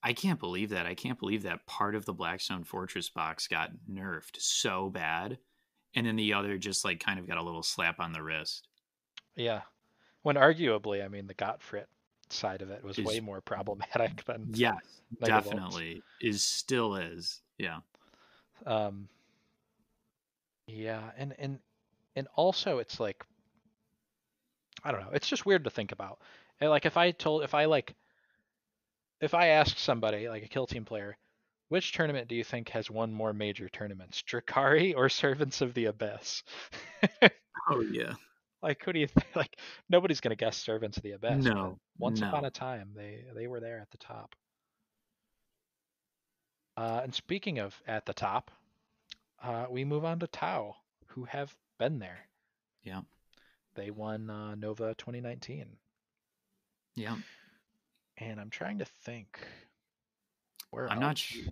I 0.02 0.12
can't 0.12 0.38
believe 0.40 0.70
that. 0.70 0.86
I 0.86 0.94
can't 0.94 1.18
believe 1.18 1.42
that 1.44 1.66
part 1.66 1.94
of 1.94 2.04
the 2.04 2.12
Blackstone 2.12 2.64
Fortress 2.64 3.08
box 3.08 3.48
got 3.48 3.70
nerfed 3.90 4.36
so 4.40 4.90
bad. 4.90 5.38
And 5.94 6.06
then 6.06 6.16
the 6.16 6.34
other 6.34 6.58
just 6.58 6.84
like 6.84 7.00
kind 7.00 7.18
of 7.18 7.26
got 7.26 7.38
a 7.38 7.42
little 7.42 7.62
slap 7.62 7.98
on 7.98 8.12
the 8.12 8.22
wrist. 8.22 8.68
yeah, 9.36 9.62
when 10.22 10.36
arguably 10.36 11.02
I 11.04 11.08
mean 11.08 11.26
the 11.26 11.34
Gottfried 11.34 11.86
side 12.32 12.62
of 12.62 12.70
it 12.70 12.82
was 12.84 12.98
Is- 12.98 13.04
way 13.04 13.20
more 13.20 13.40
problematic 13.54 14.24
than 14.24 14.48
Yes, 14.52 14.78
definitely. 15.22 16.02
Is 16.20 16.42
still 16.42 16.94
is. 16.96 17.40
Yeah. 17.58 17.78
um 18.66 19.08
yeah 20.66 21.10
and 21.16 21.34
and 21.38 21.58
and 22.14 22.28
also 22.34 22.78
it's 22.78 23.00
like 23.00 23.24
i 24.84 24.92
don't 24.92 25.00
know 25.00 25.10
it's 25.12 25.28
just 25.28 25.46
weird 25.46 25.64
to 25.64 25.70
think 25.70 25.92
about 25.92 26.18
And, 26.60 26.68
like 26.70 26.84
if 26.84 26.96
i 26.96 27.10
told 27.12 27.42
if 27.42 27.54
i 27.54 27.64
like 27.64 27.94
if 29.20 29.32
i 29.34 29.46
asked 29.48 29.78
somebody 29.78 30.28
like 30.28 30.42
a 30.44 30.48
kill 30.48 30.66
team 30.66 30.84
player 30.84 31.16
which 31.68 31.92
tournament 31.92 32.28
do 32.28 32.34
you 32.34 32.44
think 32.44 32.68
has 32.70 32.90
won 32.90 33.12
more 33.12 33.32
major 33.32 33.68
tournaments 33.68 34.22
Drukhari 34.22 34.94
or 34.96 35.08
servants 35.24 35.60
of 35.62 35.72
the 35.74 35.86
abyss 35.86 36.42
Oh 37.70 37.80
yeah. 37.80 38.12
Like 38.62 38.82
who 38.84 38.92
do 38.92 38.98
you 39.00 39.06
think 39.06 39.26
like 39.36 39.58
nobody's 39.88 40.20
going 40.20 40.36
to 40.36 40.44
guess 40.44 40.56
servants 40.56 40.96
of 40.96 41.02
the 41.02 41.12
abyss 41.12 41.44
No, 41.44 41.78
once 41.98 42.20
upon 42.20 42.44
a 42.44 42.50
time 42.50 42.90
they 42.96 43.24
they 43.34 43.46
were 43.46 43.60
there 43.60 43.80
at 43.80 43.90
the 43.90 43.98
top 43.98 44.34
uh, 46.76 47.00
and 47.02 47.14
speaking 47.14 47.58
of 47.58 47.80
at 47.86 48.06
the 48.06 48.14
top 48.14 48.50
uh, 49.42 49.66
we 49.70 49.84
move 49.84 50.04
on 50.04 50.18
to 50.18 50.26
tau 50.26 50.74
who 51.08 51.24
have 51.24 51.54
been 51.78 51.98
there 51.98 52.18
Yeah. 52.82 53.02
they 53.74 53.90
won 53.90 54.30
uh, 54.30 54.54
nova 54.54 54.94
2019 54.96 55.66
Yeah. 56.96 57.16
and 58.18 58.40
i'm 58.40 58.50
trying 58.50 58.78
to 58.78 58.84
think 58.84 59.38
where 60.70 60.90
I'm 60.90 61.00
not 61.00 61.10
else? 61.10 61.18
sure. 61.18 61.44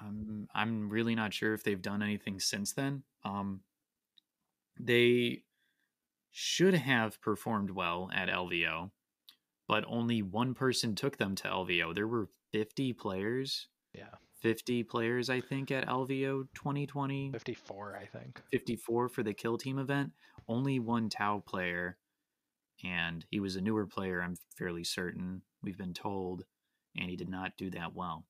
I'm 0.00 0.48
I'm 0.54 0.88
really 0.88 1.14
not 1.14 1.32
sure 1.32 1.54
if 1.54 1.64
they've 1.64 1.80
done 1.80 2.02
anything 2.02 2.38
since 2.38 2.72
then. 2.72 3.02
Um, 3.24 3.60
they 4.78 5.42
should 6.36 6.74
have 6.74 7.20
performed 7.20 7.70
well 7.70 8.10
at 8.12 8.28
LVO, 8.28 8.90
but 9.68 9.84
only 9.86 10.20
one 10.20 10.52
person 10.52 10.94
took 10.94 11.16
them 11.16 11.36
to 11.36 11.48
LVO. 11.48 11.94
There 11.94 12.08
were 12.08 12.28
50 12.52 12.92
players, 12.94 13.68
yeah 13.94 14.14
50 14.40 14.82
players 14.82 15.30
I 15.30 15.40
think 15.40 15.70
at 15.70 15.86
LVO 15.86 16.48
2020, 16.54 17.30
54 17.32 17.96
i 17.96 18.18
think 18.18 18.42
54 18.50 19.08
for 19.08 19.22
the 19.22 19.32
kill 19.32 19.56
team 19.56 19.78
event. 19.78 20.12
Only 20.46 20.80
one 20.80 21.08
Tau 21.08 21.42
player 21.46 21.96
and 22.82 23.24
he 23.30 23.40
was 23.40 23.56
a 23.56 23.60
newer 23.60 23.86
player. 23.86 24.22
I'm 24.22 24.36
fairly 24.56 24.84
certain. 24.84 25.42
We've 25.62 25.78
been 25.78 25.94
told, 25.94 26.44
and 26.96 27.08
he 27.08 27.16
did 27.16 27.28
not 27.28 27.56
do 27.56 27.70
that 27.70 27.94
well. 27.94 28.24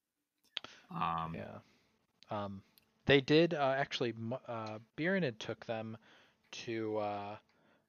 Um, 0.95 1.35
yeah. 1.35 1.59
Um, 2.31 2.63
they 3.07 3.21
did 3.21 3.55
uh, 3.55 3.75
actually. 3.77 4.15
Uh, 4.47 4.79
Birinid 4.97 5.39
took 5.39 5.65
them 5.67 5.97
to 6.53 6.99
uh, 6.99 7.37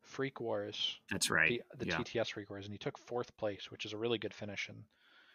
Freak 0.05 0.39
Wars, 0.39 0.97
that's 1.11 1.29
right. 1.29 1.61
the, 1.77 1.85
the 1.85 1.91
yeah, 1.91 1.97
TTS 1.97 2.31
Freak 2.33 2.49
Wars, 2.49 2.65
and 2.65 2.73
he 2.73 2.77
took 2.77 2.97
fourth 2.97 3.35
place, 3.37 3.69
which 3.71 3.85
is 3.85 3.93
a 3.93 3.97
really 3.97 4.17
good 4.17 4.33
finish. 4.33 4.69
And 4.69 4.83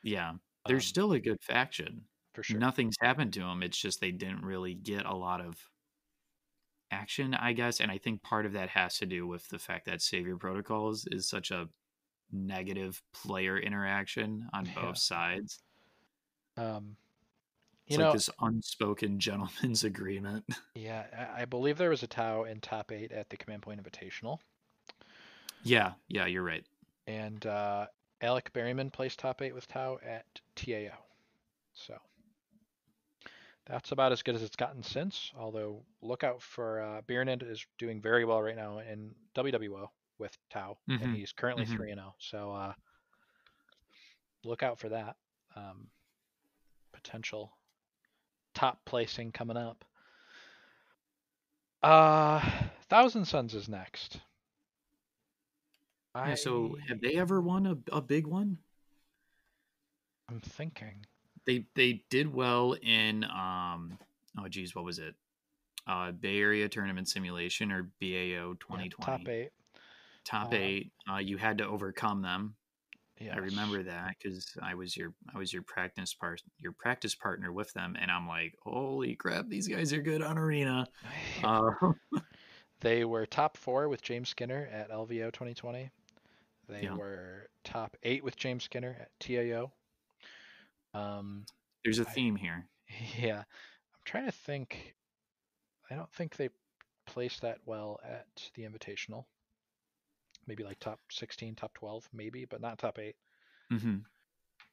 yeah. 0.02 0.32
They're 0.66 0.76
um, 0.76 0.80
still 0.82 1.12
a 1.12 1.20
good 1.20 1.40
faction. 1.42 2.02
for 2.34 2.42
sure. 2.42 2.58
Nothing's 2.58 2.96
happened 3.00 3.32
to 3.34 3.40
them. 3.40 3.62
It's 3.62 3.78
just 3.78 4.00
they 4.00 4.10
didn't 4.10 4.44
really 4.44 4.74
get 4.74 5.06
a 5.06 5.14
lot 5.14 5.40
of 5.40 5.56
action, 6.90 7.34
I 7.34 7.52
guess. 7.52 7.80
And 7.80 7.90
I 7.90 7.98
think 7.98 8.22
part 8.22 8.46
of 8.46 8.52
that 8.52 8.68
has 8.70 8.98
to 8.98 9.06
do 9.06 9.26
with 9.26 9.48
the 9.48 9.58
fact 9.58 9.86
that 9.86 10.02
Savior 10.02 10.36
Protocols 10.36 11.06
is 11.10 11.28
such 11.28 11.50
a 11.50 11.68
negative 12.32 13.02
player 13.12 13.58
interaction 13.58 14.48
on 14.52 14.66
Yeah. 14.66 14.74
both 14.82 14.98
sides. 14.98 15.62
Um, 16.56 16.96
It's 17.86 17.96
like 17.96 18.06
know, 18.06 18.12
this 18.12 18.30
unspoken 18.40 19.18
gentleman's 19.18 19.82
agreement. 19.84 20.44
yeah, 20.74 21.06
I, 21.36 21.42
I 21.42 21.44
believe 21.44 21.78
there 21.78 21.90
was 21.90 22.02
a 22.02 22.06
Tau 22.06 22.44
in 22.44 22.60
top 22.60 22.92
eight 22.92 23.12
at 23.12 23.30
the 23.30 23.36
Command 23.36 23.62
Point 23.62 23.82
Invitational, 23.82 24.38
yeah, 25.62 25.92
yeah, 26.08 26.26
you're 26.26 26.42
right. 26.42 26.64
and 27.06 27.44
uh, 27.46 27.86
Alec 28.22 28.52
Berryman 28.52 28.92
placed 28.92 29.18
top 29.18 29.42
eight 29.42 29.54
with 29.54 29.66
Tau 29.68 29.98
at 30.06 30.24
TAO. 30.56 30.96
So 31.72 31.94
that's 33.66 33.92
about 33.92 34.12
as 34.12 34.22
good 34.22 34.34
as 34.34 34.42
it's 34.42 34.56
gotten 34.56 34.82
since. 34.82 35.30
Although 35.38 35.82
look 36.02 36.24
out 36.24 36.42
for 36.42 36.80
uh, 36.80 37.02
Birinid 37.08 37.48
is 37.48 37.64
doing 37.78 38.00
very 38.00 38.24
well 38.24 38.42
right 38.42 38.56
now 38.56 38.78
in 38.80 39.14
WWO 39.34 39.88
with 40.18 40.36
Tau, 40.50 40.76
Mhm, 40.88 41.02
and 41.02 41.16
he's 41.16 41.32
currently 41.32 41.64
mhm. 41.64 41.76
three 41.76 41.90
and 41.90 42.00
zero. 42.00 42.14
So 42.18 42.52
uh, 42.52 42.72
look 44.44 44.62
out 44.62 44.78
for 44.78 44.88
that 44.90 45.16
um, 45.56 45.88
potential 46.92 47.52
top 48.54 48.80
placing 48.84 49.32
coming 49.32 49.56
up. 49.56 49.84
Uh, 51.82 52.40
Thousand 52.88 53.24
Suns 53.24 53.54
is 53.54 53.68
next. 53.68 54.20
Yeah, 56.14 56.34
so 56.34 56.76
have 56.88 57.00
they 57.00 57.14
ever 57.16 57.40
won 57.40 57.66
a, 57.66 57.76
a 57.96 58.00
big 58.00 58.26
one? 58.26 58.58
I'm 60.28 60.40
thinking. 60.40 61.04
They 61.46 61.66
they 61.74 62.04
did 62.10 62.32
well 62.32 62.76
in 62.82 63.24
um 63.24 63.98
oh 64.38 64.48
geez, 64.48 64.74
what 64.74 64.84
was 64.84 64.98
it? 64.98 65.14
Uh 65.86 66.12
Bay 66.12 66.38
Area 66.38 66.68
Tournament 66.68 67.08
Simulation 67.08 67.72
or 67.72 67.84
BAO 68.00 68.06
Yeah, 68.08 68.52
2020. 68.60 68.90
top 69.24 69.28
eight. 69.28 69.50
Top 70.24 70.52
Uh, 70.52 70.56
eight. 70.56 70.92
Uh, 71.10 71.16
you 71.18 71.36
had 71.38 71.58
to 71.58 71.66
overcome 71.66 72.22
them. 72.22 72.54
Yes. 73.18 73.34
I 73.34 73.38
remember 73.38 73.82
that 73.82 74.14
because 74.18 74.46
I 74.62 74.74
was 74.74 74.96
your 74.96 75.12
I 75.34 75.38
was 75.38 75.52
your 75.52 75.62
practice 75.62 76.14
part 76.14 76.42
your 76.58 76.72
practice 76.72 77.14
partner 77.14 77.52
with 77.52 77.72
them, 77.72 77.96
and 78.00 78.10
I'm 78.10 78.26
like, 78.28 78.54
holy 78.62 79.14
crap, 79.14 79.48
these 79.48 79.68
guys 79.68 79.92
are 79.92 80.02
good 80.02 80.22
on 80.22 80.38
arena. 80.38 80.86
Uh, 81.44 81.70
They 82.80 83.04
were 83.04 83.26
top 83.26 83.58
four 83.58 83.90
with 83.90 84.00
James 84.00 84.30
Skinner 84.30 84.66
at 84.72 84.90
LVO 84.90 85.32
2020. 85.32 85.90
They 86.70 86.84
Yeah. 86.84 86.94
were 86.94 87.48
top 87.64 87.96
eight 88.02 88.22
with 88.24 88.36
James 88.36 88.64
Skinner 88.64 88.96
at 89.00 89.10
TAO. 89.20 89.72
Um, 90.94 91.44
there's 91.84 91.98
a 91.98 92.04
theme 92.04 92.36
here. 92.36 92.68
yeah, 93.18 93.38
I'm 93.40 94.04
trying 94.04 94.26
to 94.26 94.32
think. 94.32 94.94
I 95.90 95.96
don't 95.96 96.12
think 96.12 96.36
they 96.36 96.50
placed 97.06 97.40
that 97.42 97.58
well 97.66 97.98
at 98.04 98.26
the 98.54 98.62
Invitational. 98.62 99.24
Maybe 100.46 100.62
like 100.64 100.78
top 100.78 101.00
16, 101.10 101.54
top 101.56 101.74
12, 101.74 102.08
maybe, 102.12 102.44
but 102.44 102.60
not 102.60 102.78
top 102.78 102.98
eight. 102.98 103.16
hmm 103.68 103.98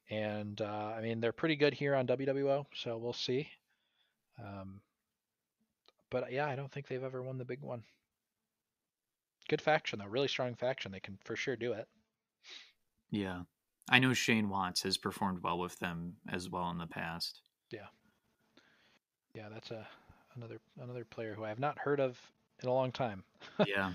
And 0.10 0.62
uh, 0.62 0.94
I 0.98 1.02
mean, 1.02 1.20
they're 1.20 1.32
pretty 1.34 1.56
good 1.56 1.74
here 1.74 1.96
on 1.96 2.08
WWO, 2.08 2.66
so 2.76 2.98
we'll 2.98 3.14
see. 3.14 3.50
Um, 4.40 4.82
but 6.10 6.32
yeah, 6.32 6.48
I 6.48 6.56
don't 6.56 6.72
think 6.72 6.88
they've 6.88 7.04
ever 7.04 7.22
won 7.22 7.38
the 7.38 7.46
big 7.46 7.62
one. 7.62 7.84
Good 9.50 9.62
faction 9.62 10.00
though, 10.00 10.06
really 10.06 10.28
strong 10.30 10.56
faction. 10.56 10.92
They 10.94 11.00
can 11.02 11.18
for 11.18 11.36
sure 11.36 11.56
do 11.58 11.74
it. 11.74 11.90
Yeah, 13.10 13.44
I 13.90 14.00
know 14.00 14.14
Shane 14.14 14.48
Watts 14.48 14.84
has 14.84 14.98
performed 14.98 15.44
well 15.44 15.60
with 15.60 15.80
them 15.80 16.22
as 16.26 16.50
well 16.50 16.70
in 16.70 16.78
the 16.78 16.88
past. 16.88 17.42
Yeah, 17.70 17.88
yeah, 19.34 19.50
that's 19.50 19.72
a 19.72 19.88
another 20.36 20.60
another 20.80 21.06
player 21.06 21.34
who 21.34 21.44
I 21.44 21.50
have 21.50 21.60
not 21.60 21.80
heard 21.80 22.00
of 22.00 22.20
in 22.62 22.70
a 22.70 22.74
long 22.74 22.92
time. 22.92 23.24
yeah, 23.60 23.94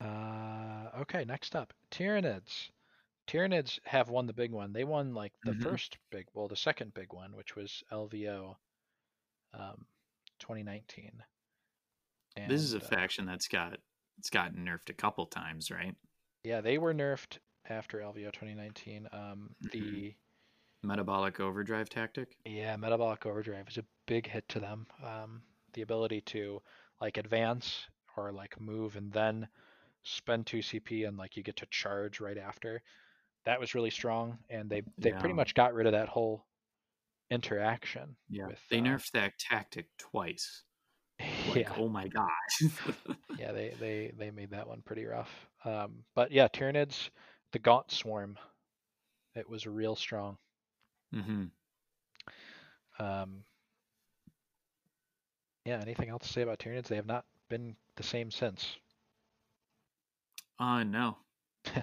Uh, 0.00 0.90
okay, 0.96 1.24
next 1.24 1.54
up, 1.54 1.72
Tyranids. 1.90 2.70
Tyranids 3.26 3.78
have 3.86 4.10
won 4.10 4.26
the 4.26 4.32
big 4.34 4.52
one. 4.52 4.72
They 4.72 4.84
won 4.84 5.14
like 5.14 5.34
the 5.44 5.52
Mhm. 5.52 5.54
first 5.54 5.98
big, 6.10 6.28
well, 6.34 6.48
the 6.48 6.56
second 6.56 6.94
big 6.94 7.12
one, 7.12 7.36
which 7.36 7.56
was 7.56 7.84
LVO, 7.90 8.58
um, 9.54 9.86
2019. 10.38 11.24
this 12.44 12.60
is 12.62 12.74
a 12.74 12.80
uh, 12.80 12.80
faction 12.80 13.26
that's 13.26 13.48
got 13.48 13.78
it's 14.20 14.30
gotten 14.30 14.64
nerfed 14.66 14.90
a 14.90 14.94
couple 14.94 15.26
times, 15.26 15.70
right? 15.70 15.96
Yeah, 16.44 16.60
they 16.60 16.76
were 16.76 16.92
nerfed 16.92 17.38
after 17.64 18.02
LVO 18.02 18.30
2019. 18.30 19.08
Um, 19.10 19.56
Mhm. 19.60 19.70
the 19.72 20.16
Metabolic 20.82 21.40
overdrive 21.40 21.88
tactic. 21.90 22.38
yeah, 22.44 22.76
metabolic 22.76 23.26
overdrive 23.26 23.68
is 23.68 23.78
a 23.78 23.86
big 24.06 24.26
hit 24.26 24.48
to 24.48 24.60
them. 24.60 24.86
Um, 25.02 25.42
the 25.72 25.82
ability 25.82 26.20
to 26.22 26.62
like 27.00 27.16
advance 27.16 27.86
or 28.16 28.32
like 28.32 28.60
move 28.60 28.96
and 28.96 29.12
then 29.12 29.48
spend 30.04 30.46
two 30.46 30.62
CP 30.62 31.04
and 31.04 31.16
like 31.16 31.36
you 31.36 31.42
get 31.42 31.56
to 31.56 31.66
charge 31.66 32.20
right 32.20 32.38
after. 32.38 32.82
That 33.46 33.60
was 33.60 33.74
really 33.74 33.90
strong, 33.90 34.40
and 34.50 34.70
they 34.70 34.82
they 34.98 35.14
pretty 35.14 35.34
much 35.34 35.54
got 35.54 35.74
rid 35.74 35.86
of 35.86 35.92
that 35.94 36.08
whole 36.10 36.46
interaction. 37.30 38.16
Yeah, 38.28 38.48
with, 38.48 38.62
they 38.70 38.80
uh, 38.80 38.80
nerfed 38.80 39.10
that 39.12 39.38
tactic 39.38 39.90
twice. 39.98 40.64
Like, 41.48 41.56
yeah, 41.56 41.72
oh 41.76 41.88
my 41.88 42.08
god. 42.08 42.28
yeah, 43.38 43.52
they 43.52 43.74
they 43.78 44.12
they 44.18 44.30
made 44.30 44.50
that 44.50 44.66
one 44.68 44.82
pretty 44.84 45.04
rough. 45.04 45.30
Um, 45.64 46.04
but 46.14 46.32
yeah, 46.32 46.48
Tyranids, 46.48 47.10
the 47.52 47.58
Gaunt 47.58 47.90
Swarm, 47.90 48.38
it 49.34 49.48
was 49.48 49.66
real 49.66 49.96
strong. 49.96 50.36
Mm-hmm. 51.14 51.44
Um, 53.04 53.44
yeah, 55.64 55.80
anything 55.80 56.08
else 56.08 56.26
to 56.26 56.32
say 56.32 56.42
about 56.42 56.58
Tyranids? 56.58 56.88
They 56.88 56.96
have 56.96 57.06
not 57.06 57.24
been 57.48 57.76
the 57.96 58.02
same 58.02 58.30
since. 58.30 58.76
Uh 60.58 60.84
no. 60.84 61.16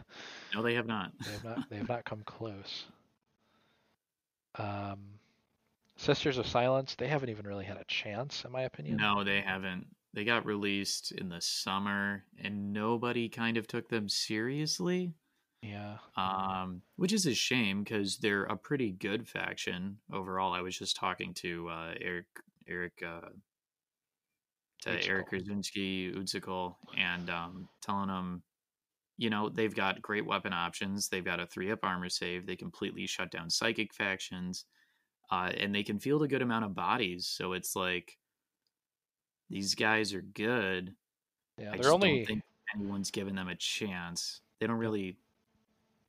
no, 0.53 0.61
they 0.63 0.75
have 0.75 0.87
not. 0.87 1.11
They 1.25 1.31
have 1.31 1.43
not. 1.43 1.69
They 1.69 1.77
have 1.77 1.89
not 1.97 2.05
come 2.05 2.21
close. 2.25 2.85
Um, 4.55 4.99
Sisters 5.97 6.37
of 6.37 6.47
Silence. 6.47 6.95
They 6.95 7.07
haven't 7.07 7.29
even 7.29 7.45
really 7.45 7.65
had 7.65 7.77
a 7.77 7.83
chance, 7.85 8.45
in 8.45 8.51
my 8.51 8.61
opinion. 8.61 8.97
No, 8.97 9.23
they 9.23 9.41
haven't. 9.41 9.87
They 10.13 10.23
got 10.23 10.45
released 10.45 11.11
in 11.11 11.29
the 11.29 11.41
summer, 11.41 12.23
and 12.41 12.71
nobody 12.71 13.29
kind 13.29 13.57
of 13.57 13.67
took 13.67 13.89
them 13.89 14.07
seriously. 14.07 15.13
Yeah. 15.61 15.97
Um, 16.15 16.81
which 16.95 17.13
is 17.13 17.25
a 17.25 17.33
shame 17.33 17.83
because 17.83 18.17
they're 18.17 18.43
a 18.43 18.55
pretty 18.55 18.91
good 18.91 19.27
faction 19.27 19.97
overall. 20.13 20.53
I 20.53 20.61
was 20.61 20.77
just 20.77 20.95
talking 20.95 21.33
to 21.35 21.67
uh, 21.69 21.93
Eric, 21.99 22.25
Eric, 22.67 23.03
uh, 23.05 23.29
to 24.83 25.07
Eric 25.07 25.27
Krasinski, 25.27 26.13
Udzikol, 26.13 26.75
and 26.97 27.29
um, 27.29 27.69
telling 27.81 28.07
them, 28.07 28.43
you 29.17 29.31
know, 29.31 29.49
they've 29.49 29.75
got 29.75 30.01
great 30.01 30.25
weapon 30.25 30.53
options. 30.53 31.09
They've 31.09 31.25
got 31.25 31.39
a 31.39 31.47
three 31.47 31.71
up 31.71 31.79
armor 31.83 32.09
save. 32.09 32.45
They 32.45 32.55
completely 32.55 33.07
shut 33.07 33.31
down 33.31 33.49
psychic 33.49 33.93
factions, 33.93 34.65
uh, 35.29 35.51
and 35.57 35.73
they 35.73 35.83
can 35.83 35.99
field 35.99 36.23
a 36.23 36.27
good 36.27 36.41
amount 36.41 36.65
of 36.65 36.73
bodies. 36.75 37.27
So 37.27 37.53
it's 37.53 37.75
like 37.75 38.17
these 39.49 39.75
guys 39.75 40.13
are 40.13 40.21
good. 40.21 40.95
Yeah. 41.57 41.71
I 41.73 41.77
They're 41.77 41.91
only. 41.91 42.17
don't 42.19 42.25
think 42.27 42.41
anyone's 42.75 43.11
given 43.11 43.35
them 43.35 43.47
a 43.47 43.55
chance. 43.55 44.41
They 44.59 44.67
don't 44.67 44.77
really. 44.77 45.17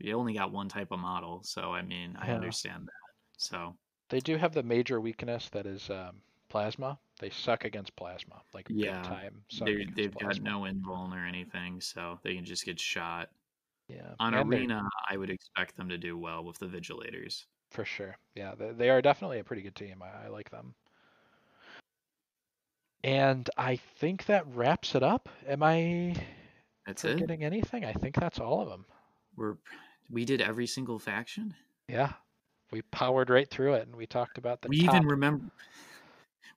They 0.01 0.13
only 0.13 0.35
got 0.35 0.53
one 0.53 0.69
type 0.69 0.93
of 0.93 1.01
model, 1.01 1.43
so 1.43 1.73
I 1.73 1.83
mean, 1.83 2.17
I 2.21 2.29
Yeah. 2.29 2.35
understand 2.37 2.87
that. 2.87 2.93
So 3.37 3.77
They 4.11 4.21
do 4.21 4.37
have 4.37 4.55
the 4.55 4.63
major 4.63 5.01
weakness 5.01 5.49
that 5.51 5.67
is 5.67 5.91
um, 5.91 6.23
plasma. 6.49 6.99
They 7.21 7.31
suck 7.31 7.65
against 7.65 7.97
plasma, 7.97 8.43
like 8.55 8.67
Yeah, 8.71 9.03
time. 9.03 9.45
they 9.61 9.85
they've 9.97 10.15
got 10.17 10.41
no 10.41 10.61
invuln 10.63 11.13
or 11.13 11.27
anything, 11.27 11.81
so 11.81 12.21
they 12.23 12.35
can 12.37 12.45
just 12.45 12.65
get 12.65 12.79
shot. 12.79 13.31
Yeah. 13.89 14.15
On 14.21 14.35
and 14.35 14.49
arena, 14.53 14.89
I 15.09 15.17
would 15.17 15.31
expect 15.31 15.77
them 15.77 15.89
to 15.89 15.99
do 15.99 16.17
well 16.17 16.45
with 16.45 16.59
the 16.59 16.67
vigilators. 16.67 17.47
For 17.71 17.85
sure. 17.85 18.17
Yeah, 18.35 18.55
they, 18.59 18.71
they 18.73 18.91
are 18.91 19.03
definitely 19.03 19.39
a 19.39 19.45
pretty 19.45 19.63
good 19.63 19.75
team. 19.75 20.03
I, 20.03 20.27
I 20.27 20.29
like 20.29 20.51
them. 20.51 20.75
And 23.05 23.49
I 23.57 23.77
think 23.77 24.27
that 24.27 24.47
wraps 24.49 24.95
it 24.95 25.03
up. 25.03 25.29
Am 25.47 25.63
I 25.63 26.15
That's 26.87 27.05
it. 27.05 27.15
forgetting 27.15 27.45
anything? 27.45 27.85
I 27.85 27.93
think 27.93 28.17
that's 28.17 28.41
all 28.41 28.61
of 28.61 28.69
them. 28.69 28.87
We're 29.37 29.57
we 30.11 30.25
did 30.25 30.41
every 30.41 30.67
single 30.67 30.99
faction. 30.99 31.55
Yeah. 31.89 32.13
We 32.71 32.83
powered 32.83 33.31
right 33.31 33.49
through 33.49 33.75
it 33.75 33.87
and 33.87 33.97
we 33.97 34.07
talked 34.07 34.37
about 34.39 34.63
the 34.63 34.69
we 34.69 34.85
top. 34.85 34.97
even 34.97 35.07
remember. 35.07 35.45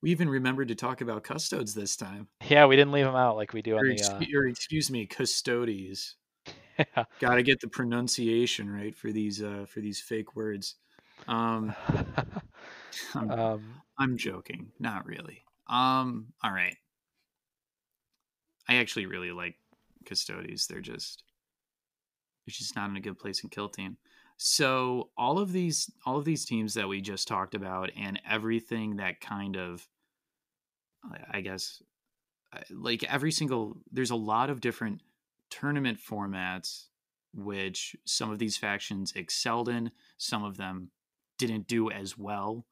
We 0.01 0.09
even 0.11 0.29
remembered 0.29 0.69
to 0.69 0.75
talk 0.75 1.01
about 1.01 1.23
custodes 1.23 1.75
this 1.75 1.95
time. 1.95 2.27
Yeah, 2.47 2.65
we 2.65 2.75
didn't 2.75 2.91
leave 2.91 3.05
them 3.05 3.15
out 3.15 3.35
like 3.35 3.53
we 3.53 3.61
do 3.61 3.77
on 3.77 3.85
the 3.85 3.93
ex- 3.93 4.09
uh, 4.09 4.19
or 4.35 4.47
excuse 4.47 4.89
me, 4.89 5.05
custodies. 5.05 6.15
yeah. 6.79 7.03
Got 7.19 7.35
to 7.35 7.43
get 7.43 7.61
the 7.61 7.67
pronunciation 7.67 8.67
right 8.69 8.95
for 8.95 9.11
these 9.11 9.43
uh 9.43 9.65
for 9.67 9.79
these 9.79 10.01
fake 10.01 10.35
words. 10.35 10.75
Um, 11.27 11.73
I'm, 13.15 13.31
um, 13.31 13.63
I'm 13.97 14.17
joking, 14.17 14.71
not 14.79 15.05
really. 15.05 15.43
Um, 15.67 16.27
all 16.43 16.51
right. 16.51 16.75
I 18.67 18.75
actually 18.75 19.05
really 19.05 19.31
like 19.31 19.55
Custodes. 20.05 20.67
They're 20.67 20.81
just 20.81 21.23
they're 22.45 22.53
just 22.53 22.75
not 22.75 22.89
in 22.89 22.95
a 22.95 23.01
good 23.01 23.19
place 23.19 23.43
in 23.43 23.49
Kill 23.49 23.69
Team. 23.69 23.97
So 24.37 25.09
all 25.17 25.39
of 25.39 25.51
these 25.51 25.91
all 26.05 26.17
of 26.17 26.25
these 26.25 26.45
teams 26.45 26.73
that 26.73 26.87
we 26.87 27.01
just 27.01 27.27
talked 27.27 27.53
about 27.53 27.91
and 27.97 28.19
everything 28.29 28.97
that 28.97 29.21
kind 29.21 29.55
of 29.55 29.87
I 31.31 31.41
guess 31.41 31.81
like 32.69 33.03
every 33.03 33.31
single 33.31 33.77
there's 33.91 34.11
a 34.11 34.15
lot 34.15 34.49
of 34.49 34.61
different 34.61 35.01
tournament 35.49 35.99
formats 35.99 36.85
which 37.33 37.95
some 38.05 38.31
of 38.31 38.39
these 38.39 38.57
factions 38.57 39.13
excelled 39.15 39.69
in, 39.69 39.91
some 40.17 40.43
of 40.43 40.57
them 40.57 40.89
didn't 41.41 41.67
do 41.67 41.89
as 41.91 42.17
well. 42.17 42.65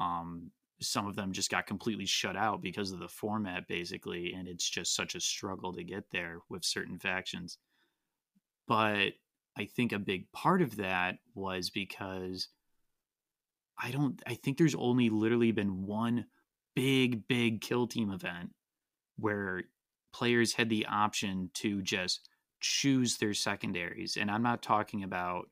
Um, 0.00 0.50
some 0.80 1.06
of 1.06 1.16
them 1.16 1.32
just 1.32 1.50
got 1.50 1.66
completely 1.66 2.06
shut 2.06 2.36
out 2.36 2.62
because 2.62 2.92
of 2.92 2.98
the 2.98 3.08
format, 3.08 3.66
basically, 3.66 4.32
and 4.32 4.46
it's 4.46 4.68
just 4.68 4.94
such 4.94 5.14
a 5.14 5.20
struggle 5.20 5.72
to 5.72 5.84
get 5.84 6.04
there 6.10 6.38
with 6.48 6.64
certain 6.64 6.98
factions. 6.98 7.58
But 8.68 9.12
I 9.56 9.64
think 9.64 9.92
a 9.92 9.98
big 9.98 10.30
part 10.32 10.62
of 10.62 10.76
that 10.76 11.16
was 11.34 11.70
because 11.70 12.48
I 13.78 13.90
don't, 13.90 14.22
I 14.26 14.34
think 14.34 14.58
there's 14.58 14.74
only 14.74 15.08
literally 15.08 15.52
been 15.52 15.86
one 15.86 16.26
big, 16.74 17.26
big 17.26 17.60
kill 17.60 17.86
team 17.86 18.10
event 18.10 18.50
where 19.16 19.62
players 20.12 20.52
had 20.52 20.68
the 20.68 20.86
option 20.86 21.50
to 21.54 21.80
just 21.82 22.28
choose 22.60 23.16
their 23.16 23.34
secondaries. 23.34 24.16
And 24.16 24.30
I'm 24.30 24.42
not 24.42 24.62
talking 24.62 25.04
about 25.04 25.48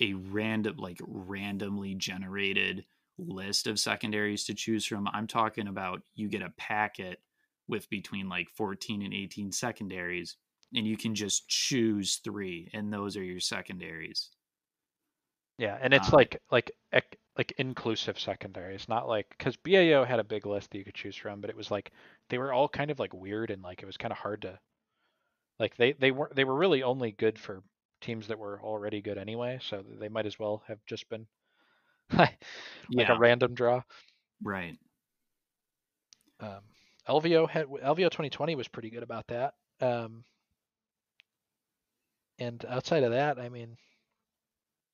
a 0.00 0.14
random, 0.14 0.76
like 0.76 1.00
randomly 1.06 1.94
generated 1.94 2.84
list 3.18 3.66
of 3.66 3.78
secondaries 3.78 4.44
to 4.44 4.54
choose 4.54 4.86
from. 4.86 5.08
I'm 5.08 5.26
talking 5.26 5.68
about 5.68 6.02
you 6.14 6.28
get 6.28 6.42
a 6.42 6.52
packet 6.56 7.20
with 7.68 7.88
between 7.90 8.28
like 8.28 8.48
14 8.50 9.02
and 9.02 9.12
18 9.12 9.52
secondaries, 9.52 10.36
and 10.74 10.86
you 10.86 10.96
can 10.96 11.14
just 11.14 11.48
choose 11.48 12.20
three, 12.24 12.70
and 12.72 12.92
those 12.92 13.16
are 13.16 13.24
your 13.24 13.40
secondaries. 13.40 14.30
Yeah, 15.58 15.76
and 15.80 15.92
it's 15.92 16.08
um, 16.08 16.16
like 16.16 16.40
like 16.50 16.70
like 17.36 17.52
inclusive 17.58 18.18
secondaries, 18.18 18.88
not 18.88 19.08
like 19.08 19.26
because 19.30 19.56
BAO 19.56 20.04
had 20.04 20.18
a 20.18 20.24
big 20.24 20.46
list 20.46 20.70
that 20.70 20.78
you 20.78 20.84
could 20.84 20.94
choose 20.94 21.16
from, 21.16 21.40
but 21.40 21.50
it 21.50 21.56
was 21.56 21.70
like 21.70 21.92
they 22.30 22.38
were 22.38 22.52
all 22.52 22.68
kind 22.68 22.90
of 22.90 22.98
like 22.98 23.12
weird 23.14 23.50
and 23.50 23.62
like 23.62 23.82
it 23.82 23.86
was 23.86 23.96
kind 23.96 24.12
of 24.12 24.18
hard 24.18 24.42
to 24.42 24.58
like 25.58 25.76
they 25.76 25.92
they 25.92 26.10
were 26.10 26.30
they 26.34 26.44
were 26.44 26.56
really 26.56 26.82
only 26.82 27.12
good 27.12 27.38
for 27.38 27.62
teams 28.00 28.28
that 28.28 28.38
were 28.38 28.60
already 28.62 29.00
good 29.00 29.18
anyway, 29.18 29.58
so 29.62 29.84
they 29.98 30.08
might 30.08 30.26
as 30.26 30.38
well 30.38 30.62
have 30.68 30.78
just 30.86 31.08
been 31.08 31.26
like 32.12 32.42
yeah. 32.90 33.12
a 33.12 33.18
random 33.18 33.54
draw. 33.54 33.82
Right. 34.42 34.76
Um, 36.40 36.60
LVO 37.08 37.48
had 37.48 37.66
LVO 37.66 38.10
2020 38.10 38.54
was 38.54 38.68
pretty 38.68 38.90
good 38.90 39.02
about 39.02 39.26
that. 39.28 39.54
Um, 39.80 40.24
and 42.38 42.64
outside 42.68 43.02
of 43.02 43.12
that, 43.12 43.38
I 43.38 43.48
mean, 43.48 43.76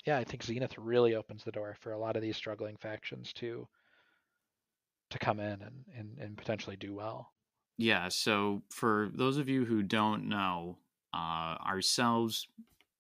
yeah, 0.07 0.19
I 0.19 0.25
think 0.25 0.43
Zenith 0.43 0.77
really 0.79 1.15
opens 1.15 1.45
the 1.45 1.53
door 1.53 1.77
for 1.81 1.93
a 1.93 1.99
lot 1.99 2.17
of 2.17 2.23
these 2.23 2.37
struggling 2.37 2.77
factions 2.77 3.33
to 3.35 3.69
to 5.11 5.19
come 5.19 5.39
in 5.39 5.63
and, 5.63 5.85
and, 5.97 6.19
and 6.19 6.37
potentially 6.37 6.77
do 6.77 6.95
well. 6.95 7.31
Yeah, 7.77 8.09
so 8.09 8.63
for 8.71 9.11
those 9.15 9.37
of 9.37 9.49
you 9.49 9.65
who 9.65 9.83
don't 9.83 10.29
know, 10.29 10.79
uh, 11.13 11.57
ourselves, 11.65 12.49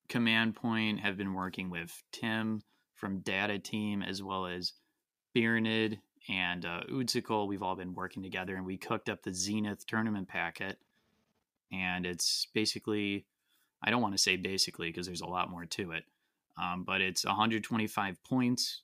Command 0.09 0.55
Point, 0.57 1.01
have 1.01 1.17
been 1.17 1.35
working 1.35 1.71
with 1.71 2.03
Tim 2.13 2.63
from 2.95 3.21
Data 3.21 3.59
Team 3.59 4.03
as 4.03 4.23
well 4.23 4.47
as 4.47 4.73
Birinid 5.37 5.99
and 6.29 6.65
uh, 6.65 6.81
We've 6.89 7.63
all 7.63 7.77
been 7.77 7.95
working 7.95 8.23
together 8.23 8.57
and 8.57 8.65
we 8.65 8.77
cooked 8.77 9.09
up 9.09 9.23
the 9.23 9.35
Zenith 9.35 9.87
tournament 9.87 10.29
packet. 10.29 10.79
And 11.73 12.07
it's 12.07 12.47
basically, 12.55 13.27
I 13.83 13.91
don't 13.91 14.03
want 14.03 14.15
to 14.15 14.23
say 14.23 14.37
basically 14.37 14.89
because 14.89 15.07
there's 15.07 15.21
a 15.21 15.27
lot 15.27 15.51
more 15.51 15.67
to 15.67 15.93
it, 15.93 16.05
um, 16.61 16.85
but 16.85 17.01
it's 17.01 17.25
125 17.25 18.23
points. 18.23 18.83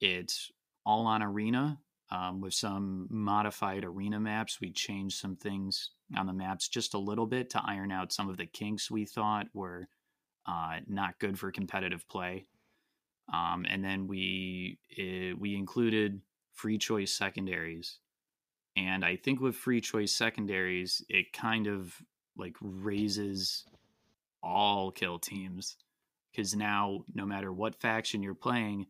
It's 0.00 0.50
all 0.84 1.06
on 1.06 1.22
arena 1.22 1.78
um, 2.10 2.40
with 2.40 2.54
some 2.54 3.06
modified 3.10 3.84
arena 3.84 4.20
maps. 4.20 4.60
We 4.60 4.72
changed 4.72 5.18
some 5.18 5.36
things 5.36 5.90
on 6.16 6.26
the 6.26 6.32
maps 6.32 6.68
just 6.68 6.94
a 6.94 6.98
little 6.98 7.26
bit 7.26 7.50
to 7.50 7.62
iron 7.64 7.92
out 7.92 8.12
some 8.12 8.28
of 8.28 8.36
the 8.36 8.46
kinks 8.46 8.90
we 8.90 9.04
thought 9.04 9.46
were 9.54 9.88
uh, 10.46 10.78
not 10.86 11.18
good 11.18 11.38
for 11.38 11.50
competitive 11.50 12.08
play. 12.08 12.46
Um, 13.32 13.64
and 13.68 13.82
then 13.82 14.06
we 14.06 14.78
it, 14.90 15.32
eh, 15.32 15.34
we 15.38 15.54
included 15.56 16.20
free 16.52 16.78
choice 16.78 17.12
secondaries, 17.12 17.98
and 18.76 19.04
I 19.04 19.16
think 19.16 19.40
with 19.40 19.56
free 19.56 19.80
choice 19.80 20.12
secondaries, 20.12 21.02
it 21.08 21.32
kind 21.32 21.66
of 21.66 21.94
like 22.36 22.56
raises 22.60 23.64
all 24.42 24.90
kill 24.90 25.18
teams 25.18 25.76
because 26.30 26.54
now 26.54 27.04
no 27.14 27.24
matter 27.24 27.52
what 27.52 27.80
faction 27.80 28.22
you're 28.22 28.34
playing, 28.34 28.86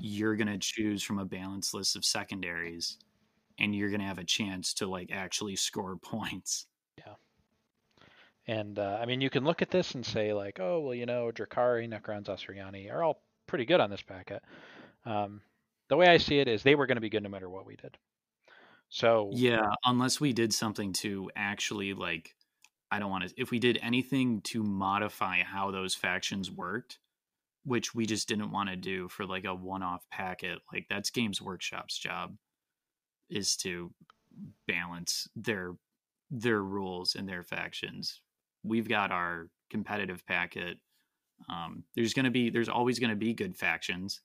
you're 0.00 0.36
to 0.48 0.58
choose 0.58 1.02
from 1.02 1.18
a 1.18 1.24
balanced 1.24 1.72
list 1.74 1.96
of 1.96 2.04
secondaries 2.04 2.98
and 3.58 3.74
you're 3.74 3.88
to 4.00 4.06
have 4.06 4.18
a 4.18 4.24
chance 4.24 4.74
to 4.74 4.86
like 4.86 5.10
actually 5.12 5.56
score 5.56 5.96
points. 6.02 6.66
Yeah. 6.98 7.14
And 8.48 8.78
uh, 8.78 8.98
I 9.00 9.04
mean, 9.04 9.20
you 9.20 9.28
can 9.28 9.44
look 9.44 9.60
at 9.60 9.70
this 9.70 9.94
and 9.94 10.04
say 10.04 10.32
like, 10.32 10.58
oh, 10.58 10.80
well, 10.80 10.94
you 10.94 11.06
know, 11.06 11.30
Drukhari, 11.32 11.86
Necrons, 11.86 12.26
Asuryani 12.26 12.90
are 12.90 13.04
all 13.04 13.22
pretty 13.46 13.66
good 13.66 13.78
on 13.78 13.90
this 13.90 14.02
packet. 14.02 14.42
Um, 15.04 15.42
the 15.88 15.96
way 15.96 16.06
I 16.06 16.16
see 16.16 16.38
it 16.38 16.48
is 16.48 16.62
they 16.62 16.74
were 16.74 16.86
going 16.86 16.96
to 16.96 17.02
be 17.02 17.10
good 17.10 17.22
no 17.22 17.28
matter 17.28 17.48
what 17.48 17.66
we 17.66 17.76
did. 17.76 17.96
So 18.88 19.30
yeah, 19.34 19.68
unless 19.84 20.18
we 20.18 20.32
did 20.32 20.54
something 20.54 20.94
to 20.94 21.30
actually 21.36 21.92
like, 21.92 22.34
I 22.90 22.98
don't 22.98 23.10
want 23.10 23.28
to. 23.28 23.34
If 23.36 23.50
we 23.50 23.58
did 23.58 23.78
anything 23.82 24.40
to 24.44 24.62
modify 24.62 25.42
how 25.42 25.70
those 25.70 25.94
factions 25.94 26.50
worked, 26.50 26.98
which 27.64 27.94
we 27.94 28.06
just 28.06 28.28
didn't 28.28 28.50
want 28.50 28.70
to 28.70 28.76
do 28.76 29.08
for 29.08 29.26
like 29.26 29.44
a 29.44 29.54
one-off 29.54 30.08
packet 30.10 30.58
like 30.72 30.86
that's 30.88 31.10
games 31.10 31.42
workshop's 31.42 31.98
job 31.98 32.34
is 33.28 33.56
to 33.56 33.92
balance 34.66 35.28
their 35.36 35.74
their 36.30 36.62
rules 36.62 37.14
and 37.14 37.28
their 37.28 37.42
factions 37.42 38.22
we've 38.62 38.88
got 38.88 39.10
our 39.10 39.48
competitive 39.70 40.26
packet 40.26 40.78
um, 41.48 41.84
there's 41.94 42.14
going 42.14 42.24
to 42.24 42.30
be 42.30 42.50
there's 42.50 42.68
always 42.68 42.98
going 42.98 43.10
to 43.10 43.16
be 43.16 43.34
good 43.34 43.56
factions 43.56 44.20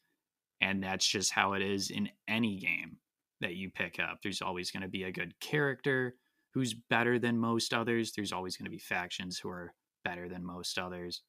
and 0.62 0.84
that's 0.84 1.06
just 1.06 1.32
how 1.32 1.54
it 1.54 1.62
is 1.62 1.90
in 1.90 2.10
any 2.28 2.58
game 2.58 2.98
that 3.42 3.56
you 3.56 3.70
pick 3.70 4.00
up 4.00 4.20
there's 4.24 4.42
always 4.42 4.72
going 4.72 4.84
to 4.84 4.90
be 4.90 5.04
a 5.04 5.12
good 5.12 5.40
character 5.40 6.16
who's 6.54 6.74
better 6.74 7.20
than 7.20 7.38
most 7.38 7.74
others 7.74 8.14
there's 8.14 8.32
always 8.32 8.58
going 8.58 8.66
to 8.66 8.72
be 8.72 8.80
factions 8.80 9.38
who 9.38 9.50
are 9.50 9.74
better 10.04 10.28
than 10.28 10.44
most 10.44 10.78
others 10.78 11.22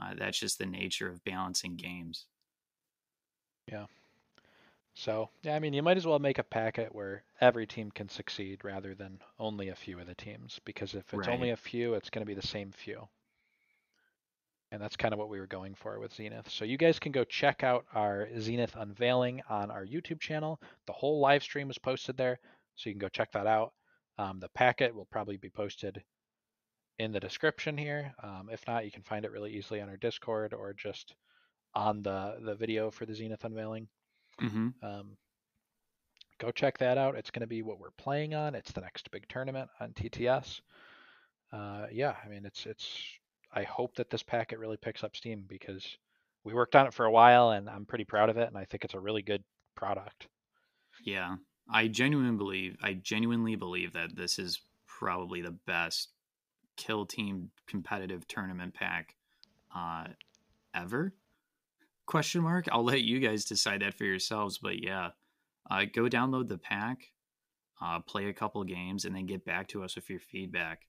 uh, 0.00 0.14
that's 0.18 0.38
just 0.38 0.58
the 0.58 0.66
nature 0.66 1.08
of 1.08 1.24
balancing 1.24 1.76
games. 1.76 2.26
Yeah. 3.70 3.86
So, 4.94 5.28
yeah, 5.42 5.56
I 5.56 5.58
mean, 5.58 5.72
you 5.72 5.82
might 5.82 5.96
as 5.96 6.06
well 6.06 6.20
make 6.20 6.38
a 6.38 6.44
packet 6.44 6.94
where 6.94 7.24
every 7.40 7.66
team 7.66 7.90
can 7.90 8.08
succeed 8.08 8.64
rather 8.64 8.94
than 8.94 9.20
only 9.38 9.68
a 9.68 9.74
few 9.74 9.98
of 9.98 10.06
the 10.06 10.14
teams. 10.14 10.60
Because 10.64 10.94
if 10.94 11.12
it's 11.12 11.26
right. 11.26 11.34
only 11.34 11.50
a 11.50 11.56
few, 11.56 11.94
it's 11.94 12.10
going 12.10 12.22
to 12.22 12.26
be 12.26 12.40
the 12.40 12.46
same 12.46 12.70
few. 12.70 13.08
And 14.70 14.80
that's 14.80 14.96
kind 14.96 15.12
of 15.12 15.18
what 15.18 15.28
we 15.28 15.40
were 15.40 15.46
going 15.46 15.74
for 15.74 15.98
with 15.98 16.14
Zenith. 16.14 16.48
So 16.48 16.64
you 16.64 16.78
guys 16.78 16.98
can 16.98 17.12
go 17.12 17.24
check 17.24 17.64
out 17.64 17.86
our 17.92 18.28
Zenith 18.40 18.74
unveiling 18.76 19.42
on 19.48 19.70
our 19.70 19.84
YouTube 19.84 20.20
channel. 20.20 20.60
The 20.86 20.92
whole 20.92 21.20
live 21.20 21.42
stream 21.42 21.68
was 21.68 21.78
posted 21.78 22.16
there, 22.16 22.38
so 22.76 22.88
you 22.88 22.94
can 22.94 23.00
go 23.00 23.08
check 23.08 23.32
that 23.32 23.46
out. 23.46 23.72
Um, 24.18 24.40
the 24.40 24.48
packet 24.48 24.94
will 24.94 25.06
probably 25.06 25.36
be 25.36 25.50
posted 25.50 26.02
in 26.98 27.12
the 27.12 27.20
description 27.20 27.76
here. 27.76 28.14
Um, 28.22 28.48
if 28.50 28.66
not, 28.66 28.84
you 28.84 28.90
can 28.90 29.02
find 29.02 29.24
it 29.24 29.32
really 29.32 29.52
easily 29.52 29.80
on 29.80 29.88
our 29.88 29.96
Discord 29.96 30.54
or 30.54 30.72
just 30.72 31.14
on 31.74 32.02
the 32.02 32.38
the 32.44 32.54
video 32.54 32.90
for 32.90 33.06
the 33.06 33.14
Zenith 33.14 33.44
unveiling. 33.44 33.88
Mm-hmm. 34.40 34.68
Um, 34.82 35.16
go 36.38 36.50
check 36.50 36.78
that 36.78 36.98
out. 36.98 37.16
It's 37.16 37.30
going 37.30 37.42
to 37.42 37.46
be 37.46 37.62
what 37.62 37.78
we're 37.78 37.90
playing 37.92 38.34
on. 38.34 38.54
It's 38.54 38.72
the 38.72 38.80
next 38.80 39.10
big 39.10 39.28
tournament 39.28 39.68
on 39.80 39.92
TTS. 39.92 40.60
Uh, 41.52 41.86
yeah, 41.92 42.14
I 42.24 42.28
mean, 42.28 42.44
it's 42.44 42.66
it's. 42.66 43.02
I 43.52 43.62
hope 43.62 43.94
that 43.96 44.10
this 44.10 44.22
packet 44.22 44.58
really 44.58 44.76
picks 44.76 45.04
up 45.04 45.14
steam 45.14 45.44
because 45.46 45.96
we 46.42 46.54
worked 46.54 46.74
on 46.74 46.86
it 46.86 46.94
for 46.94 47.06
a 47.06 47.10
while, 47.10 47.50
and 47.50 47.70
I'm 47.70 47.86
pretty 47.86 48.04
proud 48.04 48.28
of 48.28 48.36
it, 48.36 48.48
and 48.48 48.58
I 48.58 48.64
think 48.64 48.84
it's 48.84 48.94
a 48.94 49.00
really 49.00 49.22
good 49.22 49.44
product. 49.76 50.26
Yeah, 51.04 51.36
I 51.70 51.86
genuinely 51.86 52.36
believe. 52.36 52.76
I 52.82 52.94
genuinely 52.94 53.54
believe 53.54 53.92
that 53.92 54.16
this 54.16 54.38
is 54.38 54.60
probably 54.86 55.40
the 55.40 55.52
best 55.52 56.08
kill 56.76 57.06
team 57.06 57.50
competitive 57.66 58.26
tournament 58.26 58.74
pack 58.74 59.14
uh, 59.74 60.04
ever? 60.74 61.12
Question 62.06 62.42
mark. 62.42 62.66
I'll 62.70 62.84
let 62.84 63.02
you 63.02 63.18
guys 63.18 63.44
decide 63.44 63.80
that 63.80 63.94
for 63.94 64.04
yourselves. 64.04 64.58
But 64.58 64.82
yeah, 64.82 65.10
uh, 65.70 65.84
go 65.92 66.02
download 66.02 66.48
the 66.48 66.58
pack, 66.58 66.98
uh, 67.80 68.00
play 68.00 68.26
a 68.28 68.32
couple 68.32 68.62
games, 68.64 69.04
and 69.04 69.14
then 69.14 69.26
get 69.26 69.44
back 69.44 69.68
to 69.68 69.82
us 69.82 69.96
with 69.96 70.10
your 70.10 70.20
feedback. 70.20 70.82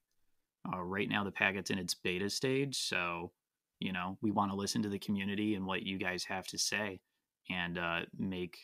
Uh, 0.71 0.81
right 0.81 1.09
now, 1.09 1.23
the 1.23 1.31
packet's 1.31 1.69
in 1.69 1.77
its 1.77 1.93
beta 1.93 2.29
stage, 2.29 2.77
so 2.77 3.31
you 3.79 3.93
know 3.93 4.17
we 4.21 4.31
want 4.31 4.51
to 4.51 4.57
listen 4.57 4.81
to 4.81 4.89
the 4.89 4.99
community 4.99 5.55
and 5.55 5.65
what 5.65 5.83
you 5.83 5.97
guys 5.97 6.23
have 6.25 6.47
to 6.47 6.57
say, 6.57 6.99
and 7.49 7.77
uh, 7.77 8.01
make 8.17 8.57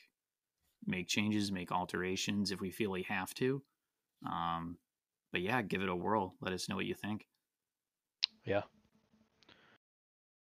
make 0.86 1.08
changes, 1.08 1.52
make 1.52 1.72
alterations 1.72 2.52
if 2.52 2.60
we 2.60 2.72
feel 2.72 2.92
we 2.92 3.04
have 3.04 3.34
to. 3.36 3.62
Um, 4.26 4.78
but 5.32 5.42
yeah, 5.42 5.62
give 5.62 5.82
it 5.82 5.90
a 5.90 5.96
whirl. 5.96 6.36
Let 6.42 6.54
us 6.54 6.68
know 6.68 6.76
what 6.76 6.86
you 6.86 6.96
think. 6.96 7.28
Yeah. 8.46 8.62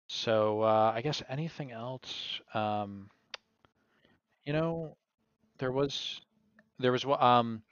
So 0.09 0.63
uh, 0.63 0.93
I 0.95 1.03
guess 1.03 1.23
anything 1.29 1.71
else? 1.71 2.41
Um, 2.55 3.11
you 4.45 4.53
know, 4.53 4.97
there 5.59 5.73
was 5.73 6.21
there 6.79 6.93
was 6.93 7.05
um, 7.05 7.63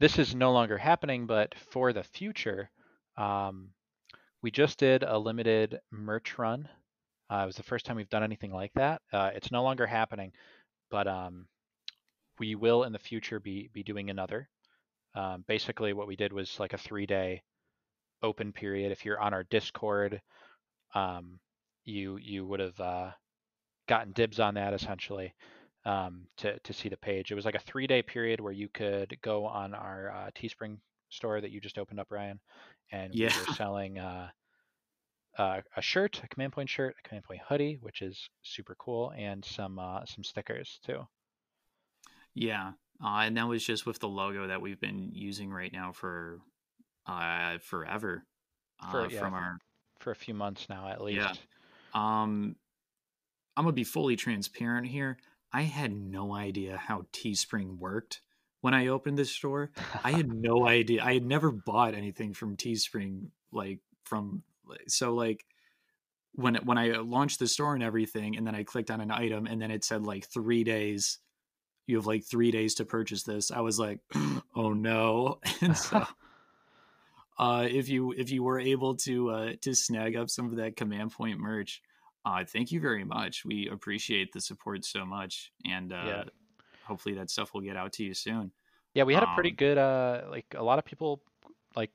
this 0.00 0.18
is 0.18 0.34
no 0.34 0.52
longer 0.52 0.76
happening, 0.76 1.26
but 1.26 1.54
for 1.70 1.92
the 1.92 2.02
future, 2.02 2.70
um, 3.16 3.70
we 4.42 4.50
just 4.50 4.78
did 4.78 5.04
a 5.04 5.16
limited 5.16 5.78
merch 5.92 6.38
run. 6.38 6.68
Uh, 7.30 7.42
it 7.44 7.46
was 7.46 7.56
the 7.56 7.62
first 7.62 7.86
time 7.86 7.96
we've 7.96 8.10
done 8.10 8.24
anything 8.24 8.52
like 8.52 8.72
that. 8.74 9.00
Uh, 9.12 9.30
it's 9.34 9.52
no 9.52 9.62
longer 9.62 9.86
happening, 9.86 10.32
but 10.90 11.06
um, 11.06 11.46
we 12.38 12.54
will 12.56 12.82
in 12.84 12.92
the 12.92 12.98
future 12.98 13.38
be 13.40 13.70
be 13.72 13.84
doing 13.84 14.10
another. 14.10 14.48
Um, 15.14 15.44
basically, 15.46 15.92
what 15.92 16.08
we 16.08 16.16
did 16.16 16.32
was 16.32 16.58
like 16.58 16.72
a 16.72 16.78
three 16.78 17.06
day 17.06 17.42
open 18.22 18.52
period. 18.52 18.90
If 18.90 19.04
you're 19.04 19.20
on 19.20 19.32
our 19.32 19.44
Discord, 19.44 20.20
um, 20.94 21.38
you 21.84 22.16
you 22.16 22.46
would 22.46 22.60
have 22.60 22.78
uh, 22.80 23.10
gotten 23.88 24.12
dibs 24.12 24.40
on 24.40 24.54
that 24.54 24.72
essentially 24.74 25.34
um, 25.84 26.26
to 26.38 26.58
to 26.60 26.72
see 26.72 26.88
the 26.88 26.96
page. 26.96 27.30
It 27.30 27.34
was 27.34 27.44
like 27.44 27.54
a 27.54 27.60
three 27.60 27.86
day 27.86 28.02
period 28.02 28.40
where 28.40 28.52
you 28.52 28.68
could 28.68 29.16
go 29.22 29.46
on 29.46 29.74
our 29.74 30.10
uh, 30.10 30.30
Teespring 30.34 30.78
store 31.10 31.40
that 31.40 31.50
you 31.50 31.60
just 31.60 31.78
opened 31.78 32.00
up, 32.00 32.10
Ryan, 32.10 32.40
and 32.92 33.14
Yeah. 33.14 33.30
we 33.34 33.40
were 33.40 33.54
selling 33.54 33.98
uh, 33.98 34.28
uh, 35.38 35.60
a 35.76 35.82
shirt, 35.82 36.20
a 36.24 36.28
Command 36.28 36.52
Point 36.52 36.68
shirt, 36.68 36.96
a 36.98 37.08
Command 37.08 37.24
Point 37.24 37.40
hoodie, 37.46 37.78
which 37.80 38.02
is 38.02 38.28
super 38.42 38.74
cool, 38.78 39.12
and 39.16 39.44
some 39.44 39.78
uh, 39.78 40.04
some 40.06 40.24
stickers 40.24 40.80
too. 40.84 41.06
Yeah, 42.34 42.72
uh, 43.02 43.18
and 43.22 43.36
that 43.36 43.46
was 43.46 43.64
just 43.64 43.86
with 43.86 44.00
the 44.00 44.08
logo 44.08 44.48
that 44.48 44.60
we've 44.60 44.80
been 44.80 45.10
using 45.12 45.52
right 45.52 45.72
now 45.72 45.92
for 45.92 46.40
uh, 47.06 47.58
forever. 47.58 48.24
For- 48.90 49.02
Uh, 49.02 49.08
yeah. 49.08 49.20
from 49.20 49.34
our 49.34 49.58
for 50.00 50.10
a 50.10 50.16
few 50.16 50.34
months 50.34 50.68
now 50.68 50.88
at 50.88 51.00
least. 51.00 51.16
Yeah. 51.18 51.32
Um, 51.94 52.56
I'm 53.56 53.64
gonna 53.64 53.72
be 53.72 53.84
fully 53.84 54.16
transparent 54.16 54.88
here. 54.88 55.18
I 55.52 55.62
had 55.62 55.92
no 55.92 56.34
idea 56.34 56.76
how 56.76 57.06
Teespring 57.12 57.78
worked 57.78 58.20
when 58.60 58.74
I 58.74 58.88
opened 58.88 59.18
this 59.18 59.30
store. 59.30 59.70
I 60.02 60.10
had 60.10 60.32
no 60.32 60.66
idea. 60.66 61.04
I 61.04 61.14
had 61.14 61.24
never 61.24 61.52
bought 61.52 61.94
anything 61.94 62.34
from 62.34 62.56
Teespring, 62.56 63.28
like 63.52 63.78
from 64.04 64.42
so 64.88 65.14
like 65.14 65.44
when 66.32 66.56
when 66.64 66.78
I 66.78 66.96
launched 66.96 67.38
the 67.38 67.46
store 67.46 67.74
and 67.74 67.82
everything, 67.82 68.36
and 68.36 68.46
then 68.46 68.54
I 68.54 68.64
clicked 68.64 68.90
on 68.90 69.00
an 69.00 69.10
item, 69.10 69.46
and 69.46 69.62
then 69.62 69.70
it 69.70 69.84
said 69.84 70.02
like 70.02 70.26
three 70.26 70.64
days. 70.64 71.18
You 71.86 71.96
have 71.96 72.06
like 72.06 72.24
three 72.24 72.50
days 72.50 72.74
to 72.76 72.86
purchase 72.86 73.24
this. 73.24 73.50
I 73.50 73.60
was 73.60 73.78
like, 73.78 74.00
oh 74.56 74.72
no! 74.72 75.40
And 75.60 75.76
so, 75.76 76.06
uh, 77.38 77.66
if 77.70 77.88
you 77.88 78.12
if 78.12 78.30
you 78.30 78.42
were 78.42 78.60
able 78.60 78.96
to 78.98 79.30
uh, 79.30 79.52
to 79.62 79.74
snag 79.74 80.16
up 80.16 80.30
some 80.30 80.46
of 80.46 80.56
that 80.56 80.76
command 80.76 81.12
point 81.12 81.38
merch, 81.38 81.82
uh, 82.24 82.44
thank 82.44 82.72
you 82.72 82.80
very 82.80 83.04
much. 83.04 83.44
We 83.44 83.68
appreciate 83.68 84.32
the 84.32 84.40
support 84.40 84.84
so 84.84 85.04
much, 85.04 85.52
and 85.64 85.92
uh, 85.92 85.96
Yeah. 86.06 86.24
hopefully 86.84 87.14
that 87.16 87.30
stuff 87.30 87.54
will 87.54 87.60
get 87.62 87.76
out 87.76 87.92
to 87.94 88.04
you 88.04 88.14
soon. 88.14 88.52
Yeah, 88.94 89.04
we 89.04 89.14
had 89.14 89.22
a 89.24 89.26
pretty 89.26 89.50
Um, 89.50 89.56
good 89.56 89.78
uh 89.78 90.26
like 90.30 90.46
a 90.56 90.62
lot 90.62 90.78
of 90.78 90.84
people 90.84 91.22
like 91.76 91.90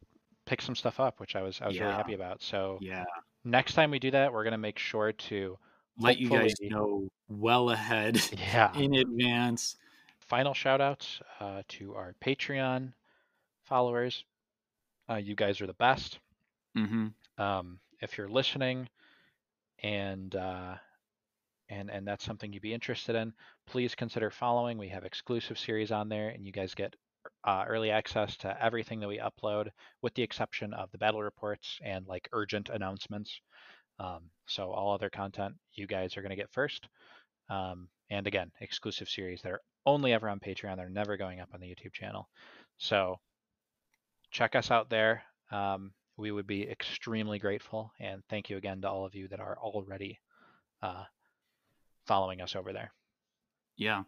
pick 0.45 0.61
some 0.61 0.75
stuff 0.75 0.99
up, 0.99 1.19
which 1.19 1.35
I 1.35 1.41
was 1.41 1.61
I 1.61 1.67
was 1.67 1.79
really 1.79 1.95
happy 1.95 2.13
about. 2.13 2.41
So 2.41 2.79
Yeah, 2.81 3.05
next 3.43 3.73
time 3.73 3.91
we 3.91 3.99
do 3.99 4.11
that, 4.11 4.33
we're 4.33 4.43
gonna 4.43 4.57
make 4.57 4.79
sure 4.79 5.11
to 5.13 5.57
let 5.97 6.17
you 6.17 6.29
guys 6.29 6.53
know 6.69 7.09
well 7.29 7.69
ahead 7.71 8.19
yeah. 8.37 8.71
in 8.75 8.95
advance. 8.95 9.75
Final 10.19 10.53
shout 10.53 10.81
outs 10.81 11.21
uh, 11.39 11.63
to 11.69 11.95
our 11.95 12.13
Patreon 12.21 12.93
followers. 13.63 14.25
Uh, 15.09 15.15
you 15.15 15.35
guys 15.35 15.59
are 15.61 15.67
the 15.67 15.73
best. 15.73 16.19
hmm 16.75 17.13
Um, 17.37 17.79
if 18.01 18.17
you're 18.17 18.29
listening 18.29 18.89
and 19.83 20.35
uh, 20.35 20.75
and 21.69 21.89
and 21.89 22.07
that's 22.07 22.25
something 22.25 22.51
you'd 22.53 22.61
be 22.61 22.73
interested 22.73 23.15
in, 23.15 23.33
please 23.67 23.95
consider 23.95 24.31
following. 24.31 24.77
We 24.77 24.89
have 24.89 25.05
exclusive 25.05 25.59
series 25.59 25.91
on 25.91 26.09
there, 26.09 26.29
and 26.29 26.45
you 26.45 26.51
guys 26.51 26.73
get 26.75 26.95
uh, 27.45 27.65
early 27.67 27.91
access 27.91 28.35
to 28.37 28.63
everything 28.63 28.99
that 29.01 29.07
we 29.07 29.19
upload, 29.19 29.69
with 30.01 30.13
the 30.15 30.23
exception 30.23 30.73
of 30.73 30.91
the 30.91 30.97
battle 30.97 31.21
reports 31.21 31.79
and 31.83 32.05
like 32.07 32.29
urgent 32.33 32.69
announcements. 32.69 33.41
Um, 33.99 34.29
so 34.47 34.71
all 34.71 34.93
other 34.93 35.09
content 35.09 35.55
you 35.73 35.87
guys 35.87 36.17
are 36.17 36.21
going 36.21 36.31
to 36.31 36.35
get 36.35 36.51
first. 36.51 36.87
Um, 37.49 37.89
and 38.09 38.27
again, 38.27 38.51
exclusive 38.61 39.09
series 39.09 39.41
that 39.41 39.51
are 39.51 39.61
only 39.85 40.13
ever 40.13 40.29
on 40.29 40.39
Patreon. 40.39 40.77
They're 40.77 40.89
never 40.89 41.17
going 41.17 41.39
up 41.39 41.49
on 41.53 41.59
the 41.59 41.67
YouTube 41.67 41.93
channel. 41.93 42.29
So 42.77 43.17
check 44.31 44.55
us 44.55 44.71
out 44.71 44.89
there. 44.89 45.23
Um, 45.51 45.91
we 46.17 46.31
would 46.31 46.47
be 46.47 46.69
extremely 46.69 47.39
grateful. 47.39 47.93
And 47.99 48.21
thank 48.29 48.49
you 48.49 48.57
again 48.57 48.81
to 48.81 48.89
all 48.89 49.05
of 49.05 49.15
you 49.15 49.27
that 49.29 49.39
are 49.39 49.57
already 49.57 50.19
uh, 50.83 51.05
following 52.05 52.41
us 52.41 52.55
over 52.55 52.73
there. 52.73 52.91
Yeah. 53.77 54.03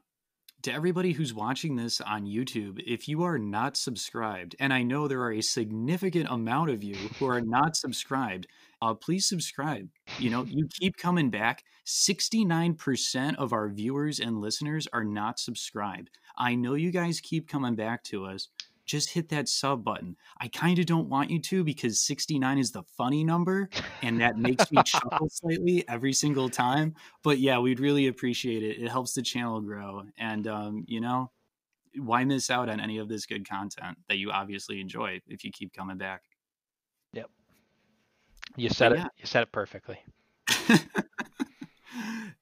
To 0.63 0.73
everybody 0.73 1.13
who's 1.13 1.33
watching 1.33 1.75
this 1.75 2.01
on 2.01 2.25
YouTube, 2.25 2.83
if 2.85 3.07
you 3.07 3.23
are 3.23 3.39
not 3.39 3.75
subscribed, 3.75 4.55
and 4.59 4.71
I 4.71 4.83
know 4.83 5.07
there 5.07 5.21
are 5.21 5.31
a 5.31 5.41
significant 5.41 6.27
amount 6.29 6.69
of 6.69 6.83
you 6.83 6.93
who 7.17 7.25
are 7.25 7.41
not 7.41 7.75
subscribed, 7.75 8.45
uh, 8.79 8.93
please 8.93 9.27
subscribe. 9.27 9.89
You 10.19 10.29
know, 10.29 10.43
you 10.43 10.67
keep 10.67 10.97
coming 10.97 11.31
back. 11.31 11.63
69% 11.85 13.35
of 13.35 13.53
our 13.53 13.69
viewers 13.69 14.19
and 14.19 14.39
listeners 14.39 14.87
are 14.93 15.03
not 15.03 15.39
subscribed. 15.39 16.11
I 16.37 16.53
know 16.53 16.75
you 16.75 16.91
guys 16.91 17.21
keep 17.21 17.47
coming 17.47 17.75
back 17.75 18.03
to 18.05 18.25
us. 18.25 18.49
Just 18.85 19.11
hit 19.11 19.29
that 19.29 19.47
sub 19.47 19.83
button. 19.83 20.17
I 20.39 20.47
kind 20.47 20.79
of 20.79 20.85
don't 20.85 21.09
want 21.09 21.29
you 21.29 21.39
to 21.39 21.63
because 21.63 21.99
69 21.99 22.57
is 22.57 22.71
the 22.71 22.83
funny 22.97 23.23
number, 23.23 23.69
and 24.01 24.19
that 24.21 24.37
makes 24.37 24.71
me 24.71 24.81
chuckle 24.83 25.29
slightly 25.31 25.87
every 25.87 26.13
single 26.13 26.49
time 26.49 26.95
but 27.23 27.39
yeah, 27.39 27.59
we'd 27.59 27.79
really 27.79 28.07
appreciate 28.07 28.63
it. 28.63 28.81
It 28.81 28.89
helps 28.89 29.13
the 29.13 29.21
channel 29.21 29.61
grow, 29.61 30.03
and 30.17 30.47
um, 30.47 30.85
you 30.87 31.01
know, 31.01 31.31
why 31.95 32.23
miss 32.23 32.49
out 32.49 32.69
on 32.69 32.79
any 32.79 32.97
of 32.97 33.09
this 33.09 33.25
good 33.25 33.47
content 33.47 33.97
that 34.09 34.17
you 34.17 34.31
obviously 34.31 34.79
enjoy 34.79 35.21
if 35.27 35.43
you 35.43 35.51
keep 35.51 35.73
coming 35.73 35.97
back? 35.97 36.23
Yep. 37.13 37.29
You 38.55 38.69
said 38.69 38.93
yeah. 38.93 39.05
it. 39.05 39.11
You 39.17 39.25
said 39.25 39.43
it 39.43 39.51
perfectly. 39.51 39.99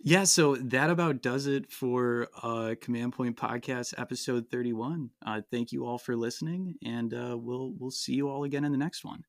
yeah, 0.01 0.23
so 0.23 0.55
that 0.55 0.89
about 0.89 1.21
does 1.21 1.45
it 1.45 1.71
for 1.71 2.29
uh, 2.41 2.75
Command 2.81 3.13
Point 3.13 3.35
Podcast 3.35 3.93
episode 3.97 4.49
thirty-one. 4.49 5.09
Uh, 5.25 5.41
thank 5.51 5.71
you 5.71 5.85
all 5.85 5.97
for 5.97 6.15
listening, 6.15 6.75
and 6.83 7.13
uh, 7.13 7.37
we'll 7.37 7.73
we'll 7.77 7.91
see 7.91 8.13
you 8.13 8.29
all 8.29 8.43
again 8.45 8.63
in 8.63 8.71
the 8.71 8.77
next 8.77 9.03
one. 9.03 9.23